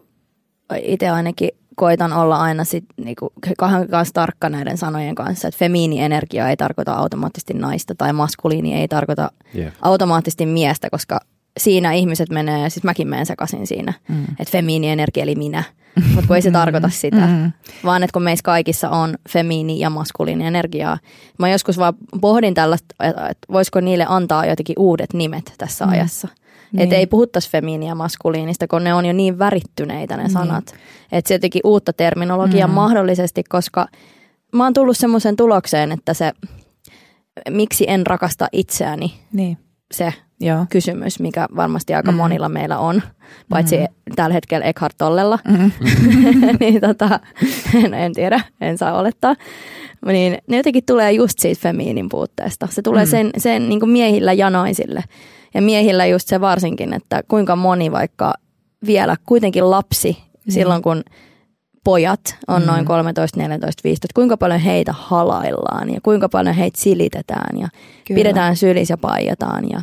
itse 0.81 1.09
ainakin 1.09 1.49
koitan 1.79 2.13
olla 2.13 2.37
aina 2.37 2.63
sit, 2.63 2.85
niinku, 2.97 3.33
kahden 3.57 3.87
kanssa 3.87 4.13
tarkka 4.13 4.49
näiden 4.49 4.77
sanojen 4.77 5.15
kanssa, 5.15 5.47
että 5.47 5.57
femiini-energia 5.57 6.49
ei 6.49 6.57
tarkoita 6.57 6.93
automaattisesti 6.93 7.53
naista 7.53 7.95
tai 7.95 8.13
maskuliini 8.13 8.73
ei 8.73 8.87
tarkoita 8.87 9.31
yeah. 9.55 9.73
automaattisesti 9.81 10.45
miestä, 10.45 10.89
koska 10.89 11.19
siinä 11.59 11.93
ihmiset 11.93 12.29
menee, 12.29 12.63
ja 12.63 12.69
siis 12.69 12.83
mäkin 12.83 13.07
menen 13.07 13.25
sekaisin 13.25 13.67
siinä, 13.67 13.93
mm. 14.07 14.23
että 14.39 14.51
femiini-energia 14.51 15.23
eli 15.23 15.35
minä, 15.35 15.63
mutta 16.15 16.27
kun 16.27 16.35
ei 16.35 16.41
se 16.41 16.51
tarkoita 16.51 16.89
sitä, 16.89 17.27
mm. 17.27 17.51
vaan 17.83 18.03
että 18.03 18.13
kun 18.13 18.23
meissä 18.23 18.43
kaikissa 18.43 18.89
on 18.89 19.17
femiini 19.29 19.79
ja 19.79 19.89
maskuliini 19.89 20.45
energiaa. 20.45 20.97
Mä 21.37 21.49
joskus 21.49 21.77
vaan 21.77 21.93
pohdin 22.21 22.53
tällaista, 22.53 22.95
että 23.03 23.47
voisiko 23.51 23.79
niille 23.79 24.05
antaa 24.09 24.45
jotenkin 24.45 24.75
uudet 24.79 25.13
nimet 25.13 25.53
tässä 25.57 25.85
mm. 25.85 25.91
ajassa. 25.91 26.27
Niin. 26.71 26.81
Että 26.83 26.95
ei 26.95 27.07
puhuttaisi 27.07 27.49
femiini 27.49 27.87
ja 27.87 27.95
maskuliinista, 27.95 28.67
kun 28.67 28.83
ne 28.83 28.93
on 28.93 29.05
jo 29.05 29.13
niin 29.13 29.39
värittyneitä 29.39 30.17
ne 30.17 30.23
niin. 30.23 30.31
sanat. 30.31 30.73
Että 31.11 31.27
se 31.27 31.33
jotenkin 31.33 31.61
uutta 31.63 31.93
terminologiaa 31.93 32.67
mm. 32.67 32.73
mahdollisesti, 32.73 33.43
koska 33.49 33.87
mä 34.53 34.63
oon 34.63 34.73
tullut 34.73 34.97
semmoisen 34.97 35.35
tulokseen, 35.35 35.91
että 35.91 36.13
se 36.13 36.31
miksi 37.49 37.85
en 37.87 38.07
rakasta 38.07 38.47
itseäni, 38.51 39.13
niin. 39.33 39.57
se 39.93 40.13
Joo. 40.39 40.65
kysymys, 40.69 41.19
mikä 41.19 41.47
varmasti 41.55 41.93
aika 41.93 42.11
mm. 42.11 42.17
monilla 42.17 42.49
meillä 42.49 42.77
on, 42.77 43.01
paitsi 43.49 43.77
mm. 43.77 43.85
tällä 44.15 44.33
hetkellä 44.33 44.65
Eckhart 44.65 44.97
Tollella, 44.97 45.39
mm. 45.47 45.71
niin 46.59 46.81
tota, 46.81 47.19
en, 47.83 47.93
en 47.93 48.13
tiedä, 48.13 48.41
en 48.61 48.77
saa 48.77 48.99
olettaa. 48.99 49.35
Niin 50.05 50.37
ne 50.47 50.57
jotenkin 50.57 50.85
tulee 50.85 51.11
just 51.11 51.39
siitä 51.39 51.61
femiinin 51.61 52.09
puutteesta. 52.09 52.67
Se 52.71 52.81
tulee 52.81 53.05
mm. 53.05 53.09
sen, 53.09 53.29
sen 53.37 53.69
niin 53.69 53.89
miehillä 53.89 54.33
janoisille. 54.33 55.03
Ja 55.53 55.61
miehillä 55.61 56.05
just 56.05 56.27
se 56.27 56.41
varsinkin, 56.41 56.93
että 56.93 57.23
kuinka 57.27 57.55
moni 57.55 57.91
vaikka 57.91 58.33
vielä 58.85 59.15
kuitenkin 59.25 59.69
lapsi 59.69 60.17
mm. 60.45 60.51
silloin, 60.51 60.81
kun 60.81 61.03
pojat 61.83 62.37
on 62.47 62.61
mm. 62.61 62.67
noin 62.67 62.85
13, 62.85 63.39
14, 63.39 63.81
15, 63.83 64.13
kuinka 64.15 64.37
paljon 64.37 64.59
heitä 64.59 64.93
halaillaan 64.97 65.93
ja 65.93 65.99
kuinka 66.03 66.29
paljon 66.29 66.55
heitä 66.55 66.81
silitetään 66.81 67.59
ja 67.59 67.67
Kyllä. 68.07 68.19
pidetään 68.19 68.55
sylissä 68.55 68.93
ja 68.93 68.97
paijataan 68.97 69.69
ja 69.69 69.81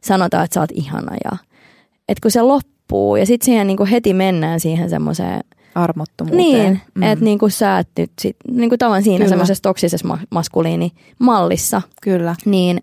sanotaan, 0.00 0.44
että 0.44 0.54
sä 0.54 0.60
oot 0.60 0.72
ihana. 0.72 1.16
Ja, 1.24 1.36
että 2.08 2.22
kun 2.22 2.30
se 2.30 2.42
loppuu 2.42 3.16
ja 3.16 3.26
sitten 3.26 3.44
siihen 3.44 3.66
niin 3.66 3.86
heti 3.86 4.14
mennään 4.14 4.60
siihen 4.60 4.90
semmoiseen 4.90 5.40
armottomuuteen. 5.74 6.48
Niin, 6.48 6.80
mm. 6.94 7.02
että 7.02 7.24
niin 7.24 7.38
kuin 7.38 7.50
sä 7.50 7.78
et 7.78 7.88
nyt 7.98 8.12
sit, 8.20 8.36
niin 8.50 8.68
kuin 8.68 8.78
tavan 8.78 9.02
siinä 9.02 9.28
semmoisessa 9.28 9.62
toksisessa 9.62 10.18
maskuliinimallissa. 10.30 11.82
Kyllä. 12.02 12.34
Niin 12.44 12.82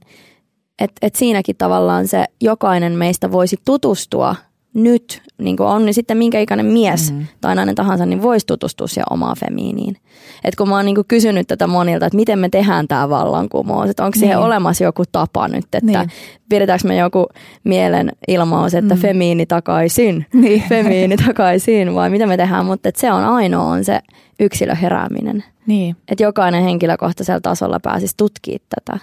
että 0.79 0.95
et 1.01 1.15
siinäkin 1.15 1.55
tavallaan 1.57 2.07
se 2.07 2.25
jokainen 2.41 2.93
meistä 2.93 3.31
voisi 3.31 3.57
tutustua 3.65 4.35
nyt, 4.73 5.21
niin 5.37 5.57
kuin 5.57 5.67
on 5.67 5.85
niin 5.85 5.93
sitten 5.93 6.17
minkä 6.17 6.39
ikäinen 6.39 6.65
mies 6.65 7.11
mm-hmm. 7.11 7.27
tai 7.41 7.55
nainen 7.55 7.75
tahansa, 7.75 8.05
niin 8.05 8.21
voisi 8.21 8.45
tutustua 8.45 8.87
siihen 8.87 9.05
omaan 9.09 9.35
femiiniin. 9.39 9.97
Et 10.43 10.55
kun 10.55 10.69
mä 10.69 10.75
oon 10.75 10.85
niin 10.85 10.95
kuin 10.95 11.07
kysynyt 11.07 11.47
tätä 11.47 11.67
monilta, 11.67 12.05
että 12.05 12.15
miten 12.15 12.39
me 12.39 12.49
tehdään 12.49 12.87
tämä 12.87 13.09
vallankumous, 13.09 13.89
että 13.89 14.05
onko 14.05 14.19
siihen 14.19 14.37
niin. 14.37 14.45
olemassa 14.45 14.83
joku 14.83 15.03
tapa 15.11 15.47
nyt, 15.47 15.63
että 15.63 15.99
niin. 15.99 16.09
pidetäänkö 16.49 16.87
me 16.87 16.95
joku 16.95 17.27
mielen 17.63 18.11
ilmaus, 18.27 18.73
että 18.73 18.95
mm. 18.95 19.01
femiini 19.01 19.45
takaisin, 19.45 20.25
niin. 20.33 20.63
femiini 20.69 21.17
takaisin, 21.17 21.95
vai 21.95 22.09
mitä 22.09 22.27
me 22.27 22.37
tehdään, 22.37 22.65
mutta 22.65 22.89
se 22.95 23.11
on 23.11 23.23
ainoa 23.23 23.63
on 23.63 23.83
se 23.85 23.99
yksilö 24.39 24.75
herääminen. 24.75 25.43
Niin. 25.67 25.95
Että 26.07 26.23
jokainen 26.23 26.63
henkilökohtaisella 26.63 27.41
tasolla 27.41 27.79
pääsisi 27.79 28.17
tutkimaan 28.17 28.59
tätä. 28.69 28.99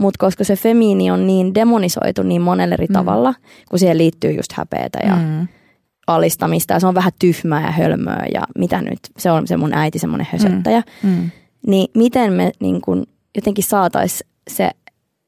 Mutta 0.00 0.18
koska 0.18 0.44
se 0.44 0.56
femiini 0.56 1.10
on 1.10 1.26
niin 1.26 1.54
demonisoitu 1.54 2.22
niin 2.22 2.42
monella 2.42 2.74
eri 2.74 2.86
mm. 2.86 2.92
tavalla, 2.92 3.34
kun 3.70 3.78
siihen 3.78 3.98
liittyy 3.98 4.32
just 4.32 4.52
häpeätä 4.52 4.98
ja 5.06 5.16
mm. 5.16 5.48
alistamista 6.06 6.74
ja 6.74 6.80
se 6.80 6.86
on 6.86 6.94
vähän 6.94 7.12
tyhmää 7.18 7.66
ja 7.66 7.70
hölmöä 7.72 8.26
ja 8.34 8.42
mitä 8.58 8.82
nyt, 8.82 8.98
se 9.18 9.30
on 9.30 9.46
se 9.46 9.56
mun 9.56 9.74
äiti 9.74 9.98
semmoinen 9.98 10.26
hösöttäjä. 10.32 10.82
Mm. 11.02 11.10
Mm. 11.10 11.30
Niin 11.66 11.88
miten 11.94 12.32
me 12.32 12.52
niin 12.60 12.80
kun 12.80 13.06
jotenkin 13.36 13.64
saataisiin 13.64 14.30
se 14.50 14.70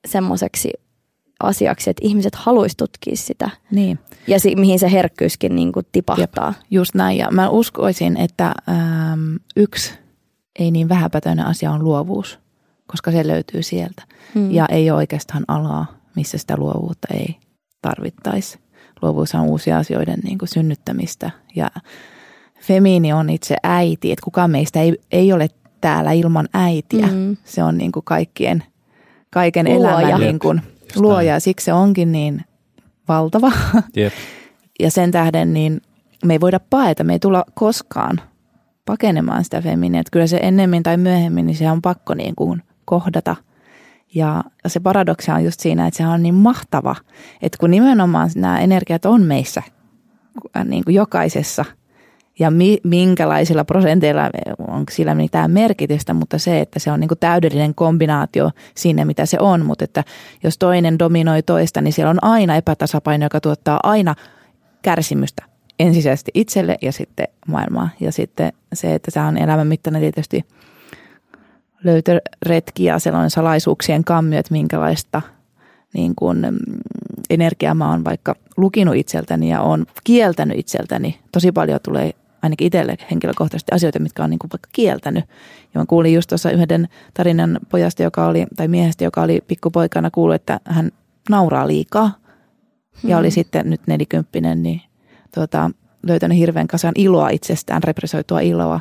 semmoiseksi 0.08 0.72
asiaksi, 1.42 1.90
että 1.90 2.06
ihmiset 2.06 2.34
haluaisi 2.34 2.76
tutkia 2.76 3.16
sitä. 3.16 3.50
Niin. 3.70 3.98
Ja 4.26 4.40
si- 4.40 4.56
mihin 4.56 4.78
se 4.78 4.92
herkkyyskin 4.92 5.56
niin 5.56 5.72
kuin 5.72 5.86
tipahtaa. 5.92 6.48
Jep, 6.48 6.62
just 6.70 6.94
näin. 6.94 7.18
Ja 7.18 7.30
mä 7.30 7.48
uskoisin, 7.48 8.16
että 8.16 8.54
äm, 8.68 9.38
yksi 9.56 9.92
ei 10.58 10.70
niin 10.70 10.88
vähäpätöinen 10.88 11.46
asia 11.46 11.72
on 11.72 11.84
luovuus 11.84 12.41
koska 12.86 13.10
se 13.10 13.26
löytyy 13.26 13.62
sieltä. 13.62 14.02
Mm. 14.34 14.50
Ja 14.50 14.66
ei 14.68 14.90
ole 14.90 14.96
oikeastaan 14.96 15.44
alaa, 15.48 15.86
missä 16.16 16.38
sitä 16.38 16.56
luovuutta 16.56 17.08
ei 17.14 17.36
tarvittaisi. 17.82 18.58
Luovuus 19.02 19.34
on 19.34 19.40
uusia 19.40 19.78
asioiden 19.78 20.18
niin 20.24 20.38
kuin 20.38 20.48
synnyttämistä 20.48 21.30
ja 21.54 21.70
femiini 22.60 23.12
on 23.12 23.30
itse 23.30 23.56
äiti, 23.62 24.12
että 24.12 24.24
kukaan 24.24 24.50
meistä 24.50 24.80
ei, 24.80 24.98
ei 25.12 25.32
ole 25.32 25.48
täällä 25.80 26.12
ilman 26.12 26.48
äitiä. 26.54 27.06
Mm. 27.06 27.36
Se 27.44 27.62
on 27.62 27.78
niin 27.78 27.92
kuin 27.92 28.04
kaikkien, 28.04 28.62
kaiken 29.30 29.66
luoja. 29.66 30.00
elämän 30.00 30.20
niin 30.20 30.38
kuin 30.38 30.62
luoja. 30.96 31.40
Siksi 31.40 31.64
se 31.64 31.72
onkin 31.72 32.12
niin 32.12 32.44
valtava. 33.08 33.52
Jep. 33.96 34.12
ja 34.80 34.90
sen 34.90 35.10
tähden 35.10 35.54
niin 35.54 35.80
me 36.24 36.34
ei 36.34 36.40
voida 36.40 36.60
paeta, 36.70 37.04
me 37.04 37.12
ei 37.12 37.18
tulla 37.18 37.44
koskaan 37.54 38.20
pakenemaan 38.84 39.44
sitä 39.44 39.60
feminiä. 39.60 40.02
Kyllä 40.12 40.26
se 40.26 40.36
ennemmin 40.42 40.82
tai 40.82 40.96
myöhemmin, 40.96 41.46
niin 41.46 41.56
se 41.56 41.70
on 41.70 41.82
pakko 41.82 42.14
niin 42.14 42.34
kuin 42.34 42.62
kohdata. 42.84 43.36
Ja 44.14 44.44
se 44.66 44.80
paradoksi 44.80 45.30
on 45.30 45.44
just 45.44 45.60
siinä, 45.60 45.86
että 45.86 45.98
se 45.98 46.06
on 46.06 46.22
niin 46.22 46.34
mahtava, 46.34 46.96
että 47.42 47.58
kun 47.58 47.70
nimenomaan 47.70 48.30
nämä 48.36 48.60
energiat 48.60 49.04
on 49.04 49.22
meissä 49.22 49.62
äh, 50.56 50.64
niin 50.64 50.84
kuin 50.84 50.94
jokaisessa 50.94 51.64
ja 52.38 52.50
mi, 52.50 52.78
minkälaisilla 52.84 53.64
prosenteilla 53.64 54.30
on 54.68 54.84
sillä 54.90 55.14
mitään 55.14 55.50
merkitystä, 55.50 56.14
mutta 56.14 56.38
se, 56.38 56.60
että 56.60 56.78
se 56.78 56.92
on 56.92 57.00
niin 57.00 57.08
kuin 57.08 57.18
täydellinen 57.18 57.74
kombinaatio 57.74 58.50
siinä, 58.74 59.04
mitä 59.04 59.26
se 59.26 59.36
on. 59.40 59.66
Mutta 59.66 59.84
että 59.84 60.04
jos 60.42 60.58
toinen 60.58 60.98
dominoi 60.98 61.42
toista, 61.42 61.80
niin 61.80 61.92
siellä 61.92 62.10
on 62.10 62.24
aina 62.24 62.56
epätasapaino, 62.56 63.26
joka 63.26 63.40
tuottaa 63.40 63.80
aina 63.82 64.14
kärsimystä 64.82 65.44
ensisijaisesti 65.78 66.30
itselle 66.34 66.76
ja 66.82 66.92
sitten 66.92 67.28
maailmaa. 67.46 67.88
Ja 68.00 68.12
sitten 68.12 68.52
se, 68.72 68.94
että 68.94 69.10
se 69.10 69.20
on 69.20 69.38
elämän 69.38 69.66
mittainen 69.66 70.02
tietysti– 70.02 70.44
löytöretki 71.84 72.84
ja 72.84 72.98
sellainen 72.98 73.30
salaisuuksien 73.30 74.04
kammi, 74.04 74.36
että 74.36 74.52
minkälaista 74.52 75.22
niin 75.94 76.14
kuin, 76.16 76.38
mm, 76.38 76.58
energiaa 77.30 77.74
mä 77.74 77.90
oon 77.90 78.04
vaikka 78.04 78.34
lukinut 78.56 78.96
itseltäni 78.96 79.50
ja 79.50 79.60
on 79.60 79.86
kieltänyt 80.04 80.58
itseltäni. 80.58 81.18
Tosi 81.32 81.52
paljon 81.52 81.80
tulee 81.82 82.12
ainakin 82.42 82.66
itselle 82.66 82.96
henkilökohtaisesti 83.10 83.74
asioita, 83.74 83.98
mitkä 83.98 84.24
on 84.24 84.30
niin 84.30 84.38
kuin 84.38 84.50
vaikka 84.52 84.68
kieltänyt. 84.72 85.24
Ja 85.74 85.80
mä 85.80 85.86
kuulin 85.86 86.14
just 86.14 86.28
tuossa 86.28 86.50
yhden 86.50 86.88
tarinan 87.14 87.58
pojasta, 87.68 88.02
joka 88.02 88.26
oli, 88.26 88.46
tai 88.56 88.68
miehestä, 88.68 89.04
joka 89.04 89.22
oli 89.22 89.40
pikkupoikana 89.46 90.10
kuullut, 90.10 90.34
että 90.34 90.60
hän 90.64 90.90
nauraa 91.30 91.66
liikaa. 91.66 92.12
Ja 93.04 93.18
oli 93.18 93.28
hmm. 93.28 93.32
sitten 93.32 93.70
nyt 93.70 93.80
nelikymppinen, 93.86 94.62
niin 94.62 94.80
tuota, 95.34 95.70
löytänyt 96.02 96.38
hirveän 96.38 96.66
kasan 96.66 96.92
iloa 96.96 97.28
itsestään, 97.28 97.82
represoitua 97.82 98.40
iloa 98.40 98.80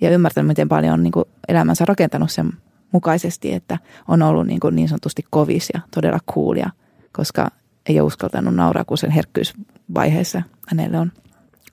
ja 0.00 0.10
ymmärtänyt, 0.10 0.48
miten 0.48 0.68
paljon 0.68 0.94
on 0.94 1.02
niin 1.02 1.12
kuin 1.12 1.24
elämänsä 1.48 1.84
rakentanut 1.84 2.30
sen 2.30 2.52
mukaisesti, 2.92 3.52
että 3.52 3.78
on 4.08 4.22
ollut 4.22 4.46
niin, 4.46 4.60
kuin 4.60 4.76
niin 4.76 4.88
sanotusti 4.88 5.24
kovis 5.30 5.68
ja 5.74 5.80
todella 5.94 6.18
coolia, 6.34 6.70
koska 7.12 7.50
ei 7.88 8.00
ole 8.00 8.06
uskaltanut 8.06 8.54
nauraa, 8.54 8.84
kun 8.84 8.98
sen 8.98 9.10
herkkyysvaiheessa 9.10 10.42
hänelle 10.68 10.98
on 10.98 11.12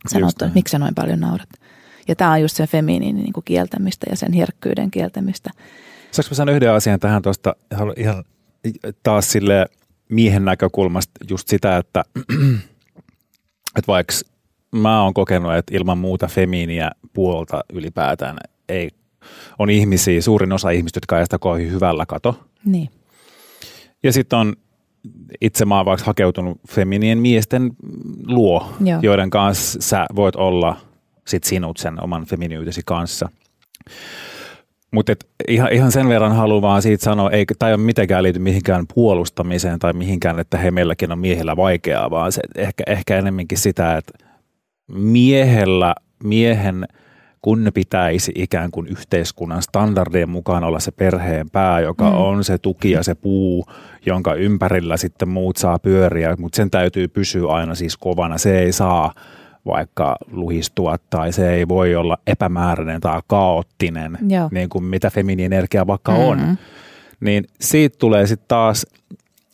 sanottu, 0.07 0.45
että 0.45 0.55
miksi 0.55 0.71
sä 0.71 0.79
noin 0.79 0.95
paljon 0.95 1.19
naurat. 1.19 1.49
Ja 2.07 2.15
tämä 2.15 2.31
on 2.31 2.41
just 2.41 2.55
sen 2.55 2.67
feminiinin 2.67 3.23
niin 3.23 3.33
kuin 3.33 3.43
kieltämistä 3.43 4.05
ja 4.09 4.15
sen 4.15 4.33
herkkyyden 4.33 4.91
kieltämistä. 4.91 5.49
Saanko 6.11 6.29
mä 6.31 6.35
sanoa 6.35 6.55
yhden 6.55 6.71
asian 6.71 6.99
tähän 6.99 7.21
tuosta 7.21 7.55
ihan 7.97 8.23
taas 9.03 9.31
sille 9.31 9.65
miehen 10.09 10.45
näkökulmasta 10.45 11.11
just 11.29 11.47
sitä, 11.47 11.77
että, 11.77 12.03
että 13.77 13.87
vaikka 13.87 14.13
mä 14.77 15.03
oon 15.03 15.13
kokenut, 15.13 15.53
että 15.53 15.77
ilman 15.77 15.97
muuta 15.97 16.27
femiiniä 16.27 16.91
puolta 17.13 17.63
ylipäätään 17.73 18.37
ei 18.69 18.89
on 19.59 19.69
ihmisiä, 19.69 20.21
suurin 20.21 20.53
osa 20.53 20.69
ihmistä, 20.69 20.97
jotka 20.97 21.19
ei 21.19 21.25
sitä 21.25 21.39
kohi 21.39 21.69
hyvällä 21.69 22.05
kato. 22.05 22.39
Niin. 22.65 22.89
Ja 24.03 24.13
sitten 24.13 24.39
on 24.39 24.53
itse 25.41 25.65
mä 25.65 25.77
oon 25.77 25.85
vaikka 25.85 26.05
hakeutunut 26.05 26.57
feminien 26.69 27.17
miesten 27.17 27.71
luo, 28.27 28.73
Joo. 28.85 28.99
joiden 29.01 29.29
kanssa 29.29 29.81
sä 29.81 30.05
voit 30.15 30.35
olla 30.35 30.77
sit 31.27 31.43
sinut 31.43 31.77
sen 31.77 32.03
oman 32.03 32.25
feminiytesi 32.25 32.81
kanssa. 32.85 33.29
Mutta 34.91 35.13
ihan, 35.47 35.73
ihan 35.73 35.91
sen 35.91 36.09
verran 36.09 36.35
haluan 36.35 36.61
vaan 36.61 36.81
siitä 36.81 37.03
sanoa, 37.03 37.31
ei, 37.31 37.45
tai 37.59 37.69
ei 37.69 37.75
ole 37.75 37.81
mitenkään 37.81 38.23
liity 38.23 38.39
mihinkään 38.39 38.85
puolustamiseen 38.93 39.79
tai 39.79 39.93
mihinkään, 39.93 40.39
että 40.39 40.57
he 40.57 40.71
meilläkin 40.71 41.11
on 41.11 41.19
miehillä 41.19 41.57
vaikeaa, 41.57 42.09
vaan 42.09 42.31
se, 42.31 42.41
ehkä, 42.55 42.83
ehkä 42.87 43.17
enemmänkin 43.17 43.57
sitä, 43.57 43.97
että 43.97 44.24
miehellä 44.87 45.95
miehen 46.23 46.85
kun 47.45 47.71
pitäisi 47.73 48.31
ikään 48.35 48.71
kuin 48.71 48.87
yhteiskunnan 48.87 49.61
standardien 49.61 50.29
mukaan 50.29 50.63
olla 50.63 50.79
se 50.79 50.91
perheen 50.91 51.49
pää, 51.49 51.79
joka 51.79 52.09
mm. 52.09 52.17
on 52.17 52.43
se 52.43 52.57
tuki 52.57 52.91
ja 52.91 53.03
se 53.03 53.15
puu, 53.15 53.65
jonka 54.05 54.33
ympärillä 54.33 54.97
sitten 54.97 55.29
muut 55.29 55.57
saa 55.57 55.79
pyöriä, 55.79 56.35
mutta 56.39 56.55
sen 56.55 56.71
täytyy 56.71 57.07
pysyä 57.07 57.51
aina 57.51 57.75
siis 57.75 57.97
kovana. 57.97 58.37
Se 58.37 58.59
ei 58.59 58.71
saa 58.71 59.13
vaikka 59.65 60.15
luhistua 60.31 60.95
tai 61.09 61.31
se 61.31 61.53
ei 61.53 61.67
voi 61.67 61.95
olla 61.95 62.17
epämääräinen 62.27 63.01
tai 63.01 63.21
kaoottinen, 63.27 64.17
Joo. 64.27 64.49
niin 64.51 64.69
kuin 64.69 64.83
mitä 64.83 65.09
feminiinenergia 65.09 65.87
vaikka 65.87 66.11
mm-hmm. 66.11 66.25
on. 66.27 66.57
Niin 67.19 67.45
siitä 67.61 67.97
tulee 67.99 68.27
sitten 68.27 68.47
taas 68.47 68.85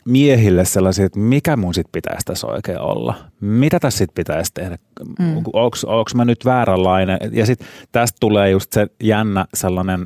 miehille 0.06 0.66
sellaisia, 0.66 1.06
että 1.06 1.20
mikä 1.20 1.58
mun 1.58 1.74
sitten 1.74 1.92
pitäisi 1.92 2.26
tässä 2.26 2.48
oikein 2.48 2.80
olla? 2.80 3.16
Mitä 3.42 3.80
tässä 3.80 3.98
sitten 3.98 4.16
pitäisi 4.16 4.52
tehdä? 4.54 4.78
Mm. 5.20 5.38
Onko 5.54 6.10
mä 6.16 6.26
nyt 6.26 6.46
vääränlainen? 6.46 7.18
Ja 7.32 7.46
sitten 7.46 7.68
tästä 7.92 8.18
tulee 8.20 8.50
just 8.50 8.74
se 8.74 8.88
jännä 9.04 9.46
sellainen, 9.54 10.06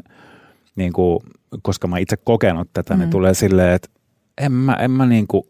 niin 0.75 0.93
kuin, 0.93 1.19
koska 1.61 1.87
mä 1.87 1.97
itse 1.97 2.17
kokenut 2.17 2.69
tätä, 2.73 2.93
niin 2.93 2.99
mm. 2.99 3.01
niin 3.01 3.11
tulee 3.11 3.33
silleen, 3.33 3.73
että 3.73 3.89
en 4.41 4.51
mä, 4.51 4.73
en 4.73 4.91
mä 4.91 5.05
niin 5.05 5.27
kuin, 5.27 5.43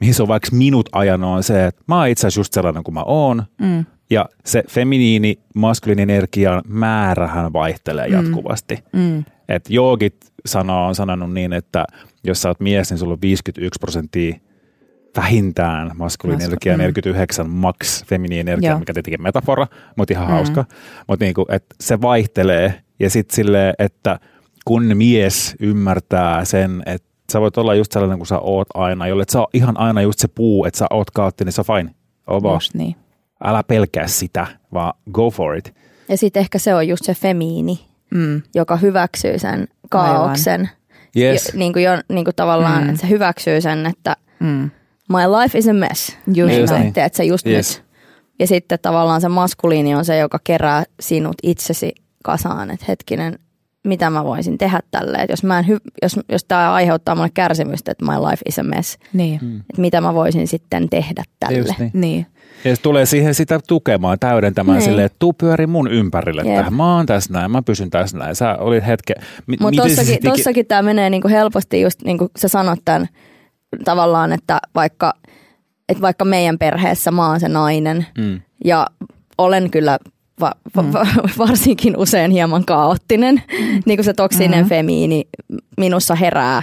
mihin 0.00 0.14
se 0.14 0.22
on 0.22 0.28
vaikka 0.28 0.48
minut 0.52 0.88
ajanut 0.92 1.36
on 1.36 1.42
se, 1.42 1.66
että 1.66 1.82
mä 1.88 1.98
oon 1.98 2.08
itse 2.08 2.26
asiassa 2.26 2.40
just 2.40 2.52
sellainen 2.52 2.84
kuin 2.84 2.94
mä 2.94 3.02
oon. 3.02 3.42
Mm. 3.60 3.84
Ja 4.10 4.28
se 4.44 4.64
feminiini, 4.68 5.38
maskuliini 5.54 6.02
energian 6.02 6.62
määrähän 6.68 7.52
vaihtelee 7.52 8.08
mm. 8.08 8.14
jatkuvasti. 8.14 8.84
Mm. 8.92 9.24
Et 9.48 9.70
joogit 9.70 10.16
sanoo, 10.46 10.86
on 10.86 10.94
sanonut 10.94 11.32
niin, 11.32 11.52
että 11.52 11.84
jos 12.24 12.42
sä 12.42 12.48
oot 12.48 12.60
mies, 12.60 12.90
niin 12.90 12.98
sulla 12.98 13.12
on 13.12 13.22
51 13.22 13.78
prosenttia 13.80 14.36
vähintään 15.16 15.90
maskuliini 15.94 16.44
energia, 16.44 16.72
mm. 16.72 16.78
49 16.78 17.50
max 17.50 18.04
feminiini 18.04 18.40
energia, 18.40 18.78
mikä 18.78 18.94
tietenkin 18.94 19.22
metafora, 19.22 19.66
mutta 19.96 20.14
ihan 20.14 20.26
mm. 20.26 20.32
hauska. 20.32 20.64
Mutta 21.08 21.24
niinku, 21.24 21.46
se 21.80 22.00
vaihtelee 22.00 22.82
ja 23.00 23.10
sitten 23.10 23.36
silleen, 23.36 23.74
että 23.78 24.20
kun 24.64 24.96
mies 24.96 25.56
ymmärtää 25.60 26.44
sen, 26.44 26.82
että 26.86 27.08
sä 27.32 27.40
voit 27.40 27.58
olla 27.58 27.74
just 27.74 27.92
sellainen 27.92 28.18
kuin 28.18 28.26
sä 28.26 28.38
oot 28.38 28.68
aina, 28.74 29.06
jolle 29.06 29.24
sä 29.32 29.40
oot 29.40 29.50
ihan 29.54 29.80
aina 29.80 30.02
just 30.02 30.18
se 30.18 30.28
puu, 30.28 30.64
että 30.64 30.78
sä 30.78 30.86
oot 30.90 31.10
kaotti, 31.10 31.44
niin 31.44 31.52
se 31.52 31.60
on 31.60 31.76
fine. 31.76 31.94
Ova. 32.26 32.58
Niin. 32.74 32.96
Älä 33.44 33.62
pelkää 33.62 34.06
sitä, 34.06 34.46
vaan 34.72 34.94
go 35.12 35.30
for 35.30 35.56
it. 35.56 35.74
Ja 36.08 36.16
sitten 36.16 36.40
ehkä 36.40 36.58
se 36.58 36.74
on 36.74 36.88
just 36.88 37.04
se 37.04 37.14
femiini, 37.14 37.80
mm. 38.10 38.42
joka 38.54 38.76
hyväksyy 38.76 39.38
sen 39.38 39.68
kaauksen. 39.90 40.70
Yes. 41.16 41.50
Jo, 41.54 41.58
niin 41.58 41.72
kuin 41.72 41.82
jo, 41.82 41.90
niin 42.08 42.24
kuin 42.24 42.36
tavallaan, 42.36 42.82
mm. 42.82 42.88
että 42.88 43.00
se 43.00 43.08
hyväksyy 43.08 43.60
sen, 43.60 43.86
että 43.86 44.16
mm. 44.40 44.70
my 45.08 45.18
life 45.40 45.58
is 45.58 45.68
a 45.68 45.72
mess. 45.72 46.16
Just 46.34 46.54
niin, 46.54 46.66
näin. 46.66 46.86
Että 46.86 47.16
se 47.16 47.24
just 47.24 47.46
yes. 47.46 47.76
nyt. 47.76 47.86
Ja 48.38 48.46
sitten 48.46 48.78
tavallaan 48.82 49.20
se 49.20 49.28
maskuliini 49.28 49.94
on 49.94 50.04
se, 50.04 50.18
joka 50.18 50.38
kerää 50.44 50.84
sinut 51.00 51.34
itsesi 51.42 51.94
kasaan, 52.24 52.70
että 52.70 52.86
hetkinen, 52.88 53.38
mitä 53.86 54.10
mä 54.10 54.24
voisin 54.24 54.58
tehdä 54.58 54.80
tälle. 54.90 55.18
Että 55.18 55.32
jos, 55.32 55.44
mä 55.44 55.58
en 55.58 55.64
hy- 55.64 55.90
jos, 56.02 56.20
jos 56.28 56.44
tämä 56.44 56.72
aiheuttaa 56.72 57.14
mulle 57.14 57.30
kärsimystä, 57.34 57.92
että 57.92 58.04
my 58.04 58.12
life 58.12 58.42
is 58.48 58.58
a 58.58 58.62
mess, 58.62 58.98
niin. 59.12 59.38
Mm. 59.42 59.56
että 59.56 59.80
mitä 59.80 60.00
mä 60.00 60.14
voisin 60.14 60.48
sitten 60.48 60.88
tehdä 60.88 61.22
tälle. 61.40 61.74
niin. 61.78 61.90
niin. 61.94 62.26
Ja 62.64 62.76
se 62.76 62.82
tulee 62.82 63.06
siihen 63.06 63.34
sitä 63.34 63.60
tukemaan, 63.68 64.18
täydentämään 64.18 64.78
niin. 64.78 64.84
silleen, 64.84 65.06
että 65.06 65.16
tuu 65.18 65.32
pyöri 65.32 65.66
mun 65.66 65.90
ympärille 65.90 66.42
yep. 66.42 66.56
tähän. 66.56 66.74
Mä 66.74 66.96
oon 66.96 67.06
tässä 67.06 67.32
näin, 67.32 67.50
mä 67.50 67.62
pysyn 67.62 67.90
tässä 67.90 68.18
näin. 68.18 68.34
Sä 68.36 68.56
olit 68.58 68.86
hetke... 68.86 69.14
Mi- 69.46 69.56
Mutta 69.60 69.82
tossakin, 69.82 70.14
tiki... 70.14 70.28
tossakin 70.28 70.66
tämä 70.66 70.82
menee 70.82 71.10
niinku 71.10 71.28
helposti 71.28 71.80
just 71.80 72.02
niin 72.02 72.18
kuin 72.18 72.30
sä 72.38 72.48
sanot 72.48 72.78
tämän 72.84 73.08
tavallaan, 73.84 74.32
että 74.32 74.58
vaikka, 74.74 75.12
että 75.88 76.02
vaikka 76.02 76.24
meidän 76.24 76.58
perheessä 76.58 77.10
mä 77.10 77.28
oon 77.28 77.40
se 77.40 77.48
nainen 77.48 78.06
mm. 78.18 78.40
ja 78.64 78.86
olen 79.38 79.70
kyllä 79.70 79.98
va, 80.40 80.52
va, 80.76 80.82
mm. 80.82 80.92
va, 80.92 81.06
varsinkin 81.46 81.96
usein 81.96 82.30
hieman 82.30 82.64
kaoottinen, 82.64 83.42
mm. 83.60 83.82
niin 83.86 83.96
kuin 83.96 84.04
se 84.04 84.14
toksinen 84.14 84.50
mm-hmm. 84.50 84.68
femiini 84.68 85.28
minussa 85.76 86.14
herää. 86.14 86.62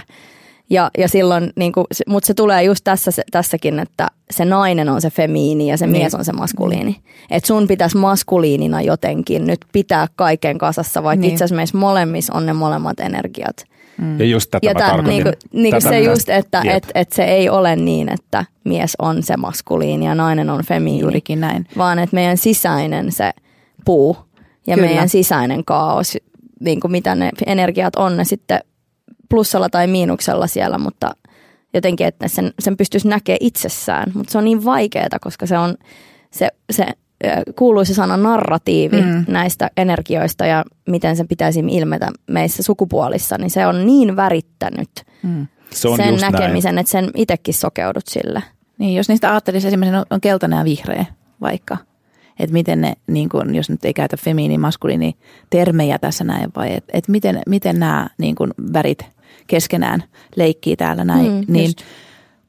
Ja, 0.70 0.90
ja 0.98 1.08
silloin, 1.08 1.52
niin 1.56 1.72
kuin, 1.72 1.86
mutta 2.06 2.26
se 2.26 2.34
tulee 2.34 2.62
just 2.62 2.84
tässä, 2.84 3.22
tässäkin, 3.30 3.78
että 3.78 4.08
se 4.30 4.44
nainen 4.44 4.88
on 4.88 5.00
se 5.00 5.10
femiini 5.10 5.66
ja 5.66 5.76
se 5.76 5.86
niin. 5.86 6.02
mies 6.02 6.14
on 6.14 6.24
se 6.24 6.32
maskuliini. 6.32 6.96
Että 7.30 7.46
sun 7.46 7.68
pitäisi 7.68 7.96
maskuliinina 7.96 8.82
jotenkin 8.82 9.46
nyt 9.46 9.60
pitää 9.72 10.06
kaiken 10.16 10.58
kasassa, 10.58 11.02
vaikka 11.02 11.20
niin. 11.20 11.32
itse 11.32 11.44
asiassa 11.44 11.56
meissä 11.56 11.78
molemmissa 11.78 12.34
on 12.34 12.46
ne 12.46 12.52
molemmat 12.52 13.00
energiat. 13.00 13.56
Mm. 13.98 14.18
Ja 14.20 14.26
just 14.26 14.50
tätä 14.50 14.66
ja 14.66 14.74
mä 14.74 15.02
niin 15.02 15.22
kuin, 15.22 15.34
niin 15.52 15.70
kuin 15.70 15.82
se 15.82 16.00
just, 16.00 16.28
että 16.28 16.62
et, 16.66 16.86
et 16.94 17.12
se 17.12 17.24
ei 17.24 17.48
ole 17.48 17.76
niin, 17.76 18.08
että 18.08 18.44
mies 18.64 18.96
on 18.98 19.22
se 19.22 19.36
maskuliini 19.36 20.06
ja 20.06 20.14
nainen 20.14 20.50
on 20.50 20.64
femiini. 20.64 21.00
Juurikin 21.00 21.40
näin. 21.40 21.66
Vaan 21.76 21.98
että 21.98 22.14
meidän 22.14 22.36
sisäinen 22.36 23.12
se 23.12 23.32
puu 23.84 24.16
ja 24.66 24.74
Kyllä. 24.74 24.88
meidän 24.88 25.08
sisäinen 25.08 25.64
kaos, 25.64 26.16
niin 26.60 26.80
kuin 26.80 26.92
mitä 26.92 27.14
ne 27.14 27.30
energiat 27.46 27.96
on, 27.96 28.16
ne 28.16 28.24
sitten 28.24 28.60
plussalla 29.28 29.68
tai 29.68 29.86
miinuksella 29.86 30.46
siellä, 30.46 30.78
mutta 30.78 31.16
jotenkin, 31.74 32.06
että 32.06 32.28
sen, 32.28 32.52
sen 32.58 32.76
pystyisi 32.76 33.08
näkemään 33.08 33.38
itsessään. 33.40 34.12
Mutta 34.14 34.32
se 34.32 34.38
on 34.38 34.44
niin 34.44 34.64
vaikeaa, 34.64 35.18
koska 35.20 35.46
se 35.46 35.58
on 35.58 35.76
se, 36.30 36.48
se 36.70 36.86
kuuluisi 37.58 37.94
sana 37.94 38.16
narratiivi 38.16 39.02
mm. 39.02 39.24
näistä 39.28 39.70
energioista 39.76 40.46
ja 40.46 40.64
miten 40.88 41.16
se 41.16 41.24
pitäisi 41.24 41.64
ilmetä 41.68 42.10
meissä 42.26 42.62
sukupuolissa, 42.62 43.38
niin 43.38 43.50
se 43.50 43.66
on 43.66 43.86
niin 43.86 44.16
värittänyt 44.16 44.90
mm. 45.22 45.46
se 45.70 45.88
on 45.88 45.96
sen 45.96 46.16
näkemisen, 46.16 46.74
näin. 46.74 46.82
että 46.82 46.90
sen 46.90 47.10
itsekin 47.14 47.54
sokeudut 47.54 48.06
sille. 48.06 48.42
Niin, 48.78 48.94
jos 48.94 49.08
niistä 49.08 49.30
ajattelisi 49.30 49.68
esimerkiksi 49.68 50.06
on 50.10 50.20
keltainen 50.20 50.58
ja 50.58 50.64
vihreä 50.64 51.04
vaikka, 51.40 51.76
että 52.38 52.52
miten 52.52 52.80
ne, 52.80 52.94
niin 53.06 53.28
kun, 53.28 53.54
jos 53.54 53.70
nyt 53.70 53.84
ei 53.84 53.94
käytä 53.94 54.16
femiini, 54.16 54.58
maskuliini 54.58 55.16
termejä 55.50 55.98
tässä 55.98 56.24
näin, 56.24 56.50
vai 56.56 56.74
että 56.74 56.92
et 56.94 57.08
miten, 57.08 57.42
miten 57.46 57.80
nämä 57.80 58.08
niin 58.18 58.34
kun, 58.34 58.54
värit 58.72 59.04
keskenään 59.46 60.04
leikkii 60.36 60.76
täällä 60.76 61.04
näin, 61.04 61.32
mm, 61.32 61.44
niin 61.48 61.64
just. 61.64 61.80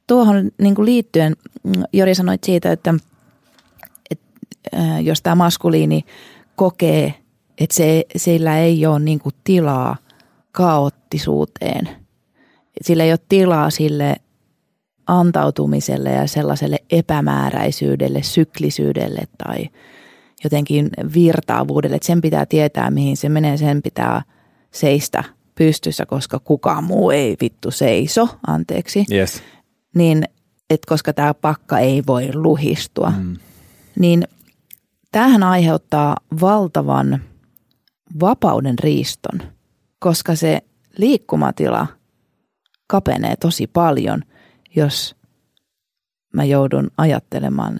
tuohon 0.07 0.51
niin 0.61 0.75
kuin 0.75 0.85
liittyen 0.85 1.35
mm, 1.63 1.83
Jori 1.93 2.15
sanoit 2.15 2.43
siitä, 2.43 2.71
että, 2.71 2.93
että 4.11 4.25
äh, 4.75 5.03
jos 5.03 5.21
tämä 5.21 5.35
maskuliini 5.35 6.05
kokee, 6.55 7.13
että 7.57 7.75
se, 7.75 8.05
sillä 8.15 8.59
ei 8.59 8.85
ole 8.85 8.99
niin 8.99 9.19
kuin 9.19 9.35
tilaa 9.43 9.95
kaoottisuuteen, 10.51 11.89
sillä 12.81 13.03
ei 13.03 13.11
ole 13.11 13.19
tilaa 13.29 13.69
sille 13.69 14.15
antautumiselle 15.07 16.09
ja 16.09 16.27
sellaiselle 16.27 16.77
epämääräisyydelle, 16.91 18.23
syklisyydelle 18.23 19.23
tai 19.37 19.69
jotenkin 20.43 20.89
virtaavuudelle, 21.13 21.95
että 21.95 22.05
sen 22.05 22.21
pitää 22.21 22.45
tietää, 22.45 22.91
mihin 22.91 23.17
se 23.17 23.29
menee, 23.29 23.57
sen 23.57 23.81
pitää 23.81 24.21
seistä– 24.71 25.23
pystyssä, 25.55 26.05
koska 26.05 26.39
kukaan 26.39 26.83
muu 26.83 27.11
ei 27.11 27.37
vittu 27.41 27.71
seiso, 27.71 28.29
anteeksi. 28.47 29.05
Yes. 29.11 29.43
Niin, 29.95 30.23
että 30.69 30.85
koska 30.89 31.13
tämä 31.13 31.33
pakka 31.33 31.79
ei 31.79 32.03
voi 32.07 32.29
luhistua. 32.33 33.13
Mm. 33.17 33.37
Niin 33.99 34.27
tämähän 35.11 35.43
aiheuttaa 35.43 36.17
valtavan 36.41 37.21
vapauden 38.19 38.79
riiston, 38.79 39.41
koska 39.99 40.35
se 40.35 40.61
liikkumatila 40.97 41.87
kapenee 42.87 43.35
tosi 43.35 43.67
paljon, 43.67 44.23
jos 44.75 45.15
mä 46.33 46.43
joudun 46.43 46.91
ajattelemaan 46.97 47.79